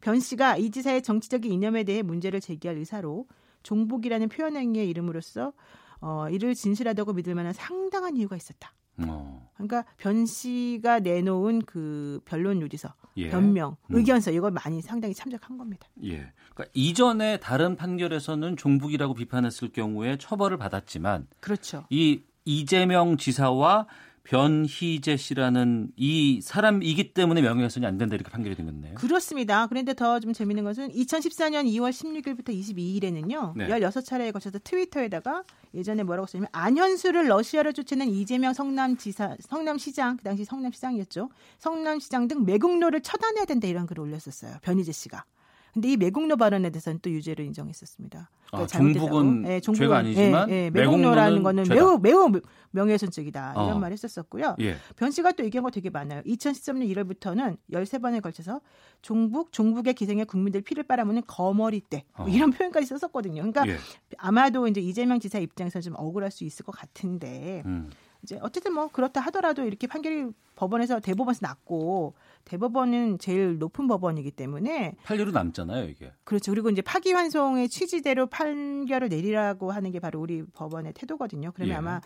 [0.00, 3.26] 변 씨가 이 지사의 정치적인 이념에 대해 문제를 제기할 의사로
[3.62, 5.52] 종북이라는 표현 행위의 이름으로써
[6.00, 8.72] 어, 이를 진실하다고 믿을 만한 상당한 이유가 있었다.
[8.98, 9.50] 어.
[9.54, 13.30] 그러니까 변 씨가 내놓은 그 변론 요지서, 예.
[13.30, 13.96] 변명, 음.
[13.96, 15.86] 의견서 이걸 많이 상당히 참작한 겁니다.
[16.04, 16.32] 예.
[16.54, 21.84] 그러니까 이전에 다른 판결에서는 종북이라고 비판했을 경우에 처벌을 받았지만 그렇죠.
[21.90, 23.86] 이 이재명 지사와
[24.24, 28.94] 변희재 씨라는 이 사람이기 때문에 명예훼손이 안 된다 이렇게 판결이 된 거네요.
[28.94, 29.66] 그렇습니다.
[29.66, 33.56] 그런데 더 좀 재밌는 것은 2014년 2월 16일부터 22일에는요.
[33.56, 33.66] 네.
[33.68, 35.42] 16차례에 걸쳐서 트위터에다가
[35.74, 41.30] 예전에 뭐라고 썼냐면 안현수를 러시아로 쫓아낸 이재명 성남지사 성남시장 그 당시 성남시장이었죠.
[41.58, 44.58] 성남시장 등 매국노를 처단해야 된다 이런 글을 올렸었어요.
[44.62, 45.24] 변희재 씨가.
[45.72, 48.30] 근데 이 매국노 발언에 대해서는 또 유죄를 인정했었습니다.
[48.46, 51.74] 그러니까 아, 종북은 네, 종북은 죄가 아니지만 예, 예, 매국노라는 거는 죄다.
[51.74, 52.30] 매우 매우
[52.72, 53.78] 명예훼손죄이다 이런 어.
[53.78, 54.56] 말을 했었었고요.
[54.60, 54.76] 예.
[54.96, 56.22] 변 씨가 또 얘기한 거 되게 많아요.
[56.22, 58.60] 2013년 1월부터는 13번에 걸쳐서
[59.00, 62.28] 종북, 종북의 기생의 국민들 피를 빨아먹는 거머리 때뭐 어.
[62.28, 63.40] 이런 표현까지 썼었거든요.
[63.40, 63.78] 그러니까 예.
[64.18, 67.88] 아마도 이제 이재명 지사 입장에서 좀 억울할 수 있을 것 같은데 음.
[68.22, 74.96] 이제 어쨌든 뭐 그렇다 하더라도 이렇게 판결이 법원에서 대법원에서 났고 대법원은 제일 높은 법원이기 때문에
[75.04, 76.12] 판례로 남잖아요, 이게.
[76.24, 76.52] 그렇죠.
[76.52, 81.52] 그리고 이제 파기환송의 취지대로 판결을 내리라고 하는 게 바로 우리 법원의 태도거든요.
[81.52, 81.78] 그러면 예.
[81.78, 82.00] 아마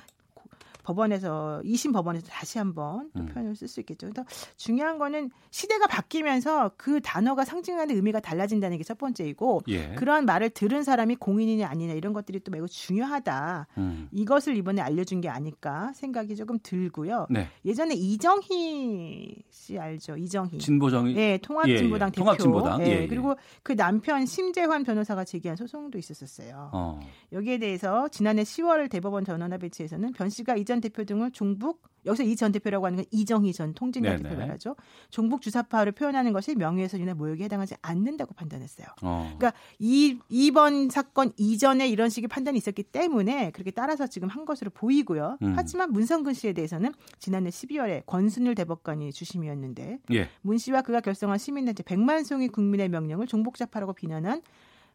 [0.86, 3.26] 법원에서 2심 법원에서 다시 한번 또 음.
[3.26, 4.08] 표현을 쓸 수 있겠죠.
[4.08, 4.26] 그래서
[4.56, 9.94] 중요한 거는 시대가 바뀌면서 그 단어가 상징하는 의미가 달라진다는 게 첫 번째이고 예.
[9.96, 13.66] 그러한 말을 들은 사람이 공인이냐 아니냐 이런 것들이 또 매우 중요하다.
[13.78, 14.08] 음.
[14.12, 17.26] 이것을 이번에 알려준 게 아닐까 생각이 조금 들고요.
[17.28, 17.48] 네.
[17.64, 20.16] 예전에 이정희 씨 알죠?
[20.16, 22.12] 이정희 진보정희 네 통합진보당 예, 예.
[22.12, 23.34] 대표 통합진보당 예, 예, 그리고
[23.64, 26.70] 그 남편 심재환 변호사가 제기한 소송도 있었었어요.
[26.72, 27.00] 어.
[27.32, 32.22] 여기에 대해서 지난해 10월 대법원 전원합 배치에서는 변 씨가 이전 전 대표 등을 종북 여기서
[32.22, 34.76] 이 전 대표라고 하는 건 이정희 전 통진당 대표 말하죠.
[35.10, 38.86] 종북 주사파를 표현하는 것이 명예훼손이나 모욕에 해당하지 않는다고 판단했어요.
[39.02, 39.34] 어.
[39.38, 44.70] 그러니까 이 이번 사건 이전에 이런 식의 판단이 있었기 때문에 그렇게 따라서 지금 한 것으로
[44.70, 45.38] 보이고요.
[45.42, 45.54] 음.
[45.56, 50.28] 하지만 문성근 씨에 대해서는 지난해 12월에 권순일 대법관이 주심이었는데 예.
[50.42, 54.42] 문 씨와 그가 결성한 시민단체 백만송이 국민의 명령을 종북 자파라고 비난한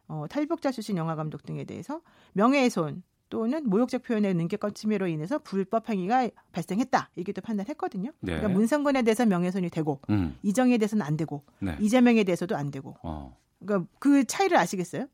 [0.08, 2.00] 어, 탈북자 출신 영화 감독 등에 대해서
[2.32, 3.02] 명예훼손
[3.32, 8.10] 또는 모욕적 표현의 능격과 침해로 인해서 불법 행위가 발생했다 이렇게 또 판단했거든요.
[8.20, 8.32] 네.
[8.32, 10.36] 그러니까 문성근에 대해서 명예훼손이 되고 음.
[10.42, 11.74] 이정희에 대해서는 안 되고 네.
[11.80, 12.94] 이재명에 대해서도 안 되고.
[13.02, 13.34] 어.
[13.64, 15.06] 그러니까 그 차이를 아시겠어요?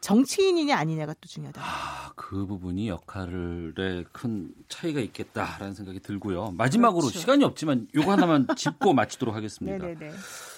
[0.00, 1.60] 정치인이냐 아니냐가 또 중요하다.
[1.62, 6.52] 아, 그 부분이 역할에 큰 차이가 있겠다라는 생각이 들고요.
[6.52, 7.18] 마지막으로 그렇죠.
[7.18, 9.86] 시간이 없지만 요거 하나만 짚고 마치도록 하겠습니다.
[9.86, 10.12] 네네네.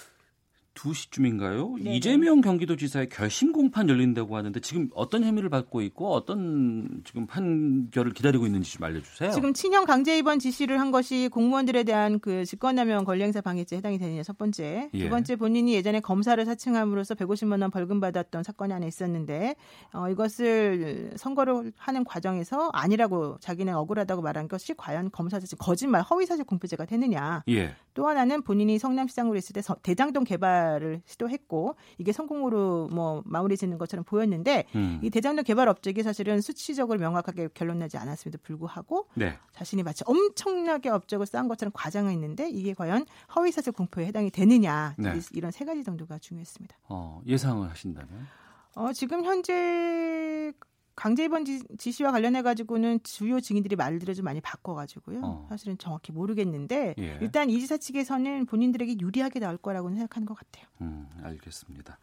[0.79, 1.77] 2시쯤인가요?
[1.77, 1.97] 네네.
[1.97, 8.45] 이재명 경기도지사의 결심 공판 열린다고 하는데 지금 어떤 혐의를 받고 있고 어떤 지금 판결을 기다리고
[8.45, 9.31] 있는지 좀 알려주세요.
[9.31, 14.23] 지금 친형 강제 입원 지시를 한 것이 공무원들에 대한 그 직권남용 권리행사 방해죄 해당이 되느냐
[14.23, 14.89] 첫 번째.
[14.93, 15.03] 예.
[15.03, 19.55] 두 번째 본인이 예전에 검사를 사칭함으로써 150만 원 벌금 받았던 사건이 하나 있었는데
[19.93, 26.45] 어, 이것을 선거를 하는 과정에서 아니라고 자기는 억울하다고 말한 것이 과연 검사 사실 거짓말 허위사실
[26.45, 27.43] 공표죄가 되느냐.
[27.49, 27.75] 예.
[27.93, 30.23] 또 하나는 본인이 성남시장으로 있을 때 대장동
[30.69, 34.99] 개발을 시도했고 이게 성공으로 뭐 마무리 짓는 것처럼 보였는데 음.
[35.01, 39.37] 이 대장동 개발 업적이 사실은 수치적으로 명확하게 결론나지 않았음에도 불구하고 네.
[39.51, 43.05] 자신이 마치 엄청나게 업적을 쌓은 것처럼 과장했는데 이게 과연
[43.35, 45.19] 허위사실 공표에 해당이 되느냐 네.
[45.33, 46.77] 이런 세 가지 정도가 중요했습니다.
[46.89, 48.27] 어, 예상을 하신다면?
[48.75, 50.53] 어, 지금 현재
[50.99, 51.45] 강제 입원
[51.77, 55.21] 지시와 관련해 가지고는 주요 증인들이 말들을 좀 많이 바꿔 가지고요.
[55.23, 55.45] 어.
[55.47, 57.17] 사실은 정확히 모르겠는데 예.
[57.21, 60.65] 일단 이 지사 측에서는 본인들에게 유리하게 나올 거라고는 생각하는 것 같아요.
[60.81, 61.97] 음, 알겠습니다.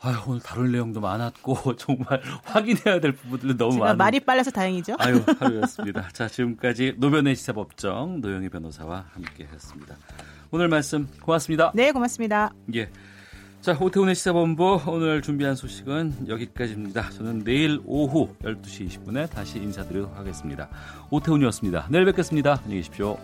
[0.00, 4.96] 아유, 오늘 다룰 내용도 많았고 정말 확인해야 될 부분들도 너무 많아 말이 빨라서 다행이죠.
[4.98, 6.08] 아유, 하루였습니다.
[6.08, 9.96] 자, 지금까지 노변의 시사법정 노영희 변호사와 함께했습니다.
[10.50, 11.70] 오늘 말씀 고맙습니다.
[11.76, 12.52] 네, 고맙습니다.
[12.74, 12.90] 예.
[13.66, 17.10] 자, 오태훈의 시사본부 오늘 준비한 소식은 여기까지입니다.
[17.10, 20.68] 저는 내일 오후 12시 20분에 다시 인사드리도록 하겠습니다.
[21.10, 21.88] 오태훈이었습니다.
[21.90, 22.60] 내일 뵙겠습니다.
[22.62, 23.18] 안녕히 계십시오.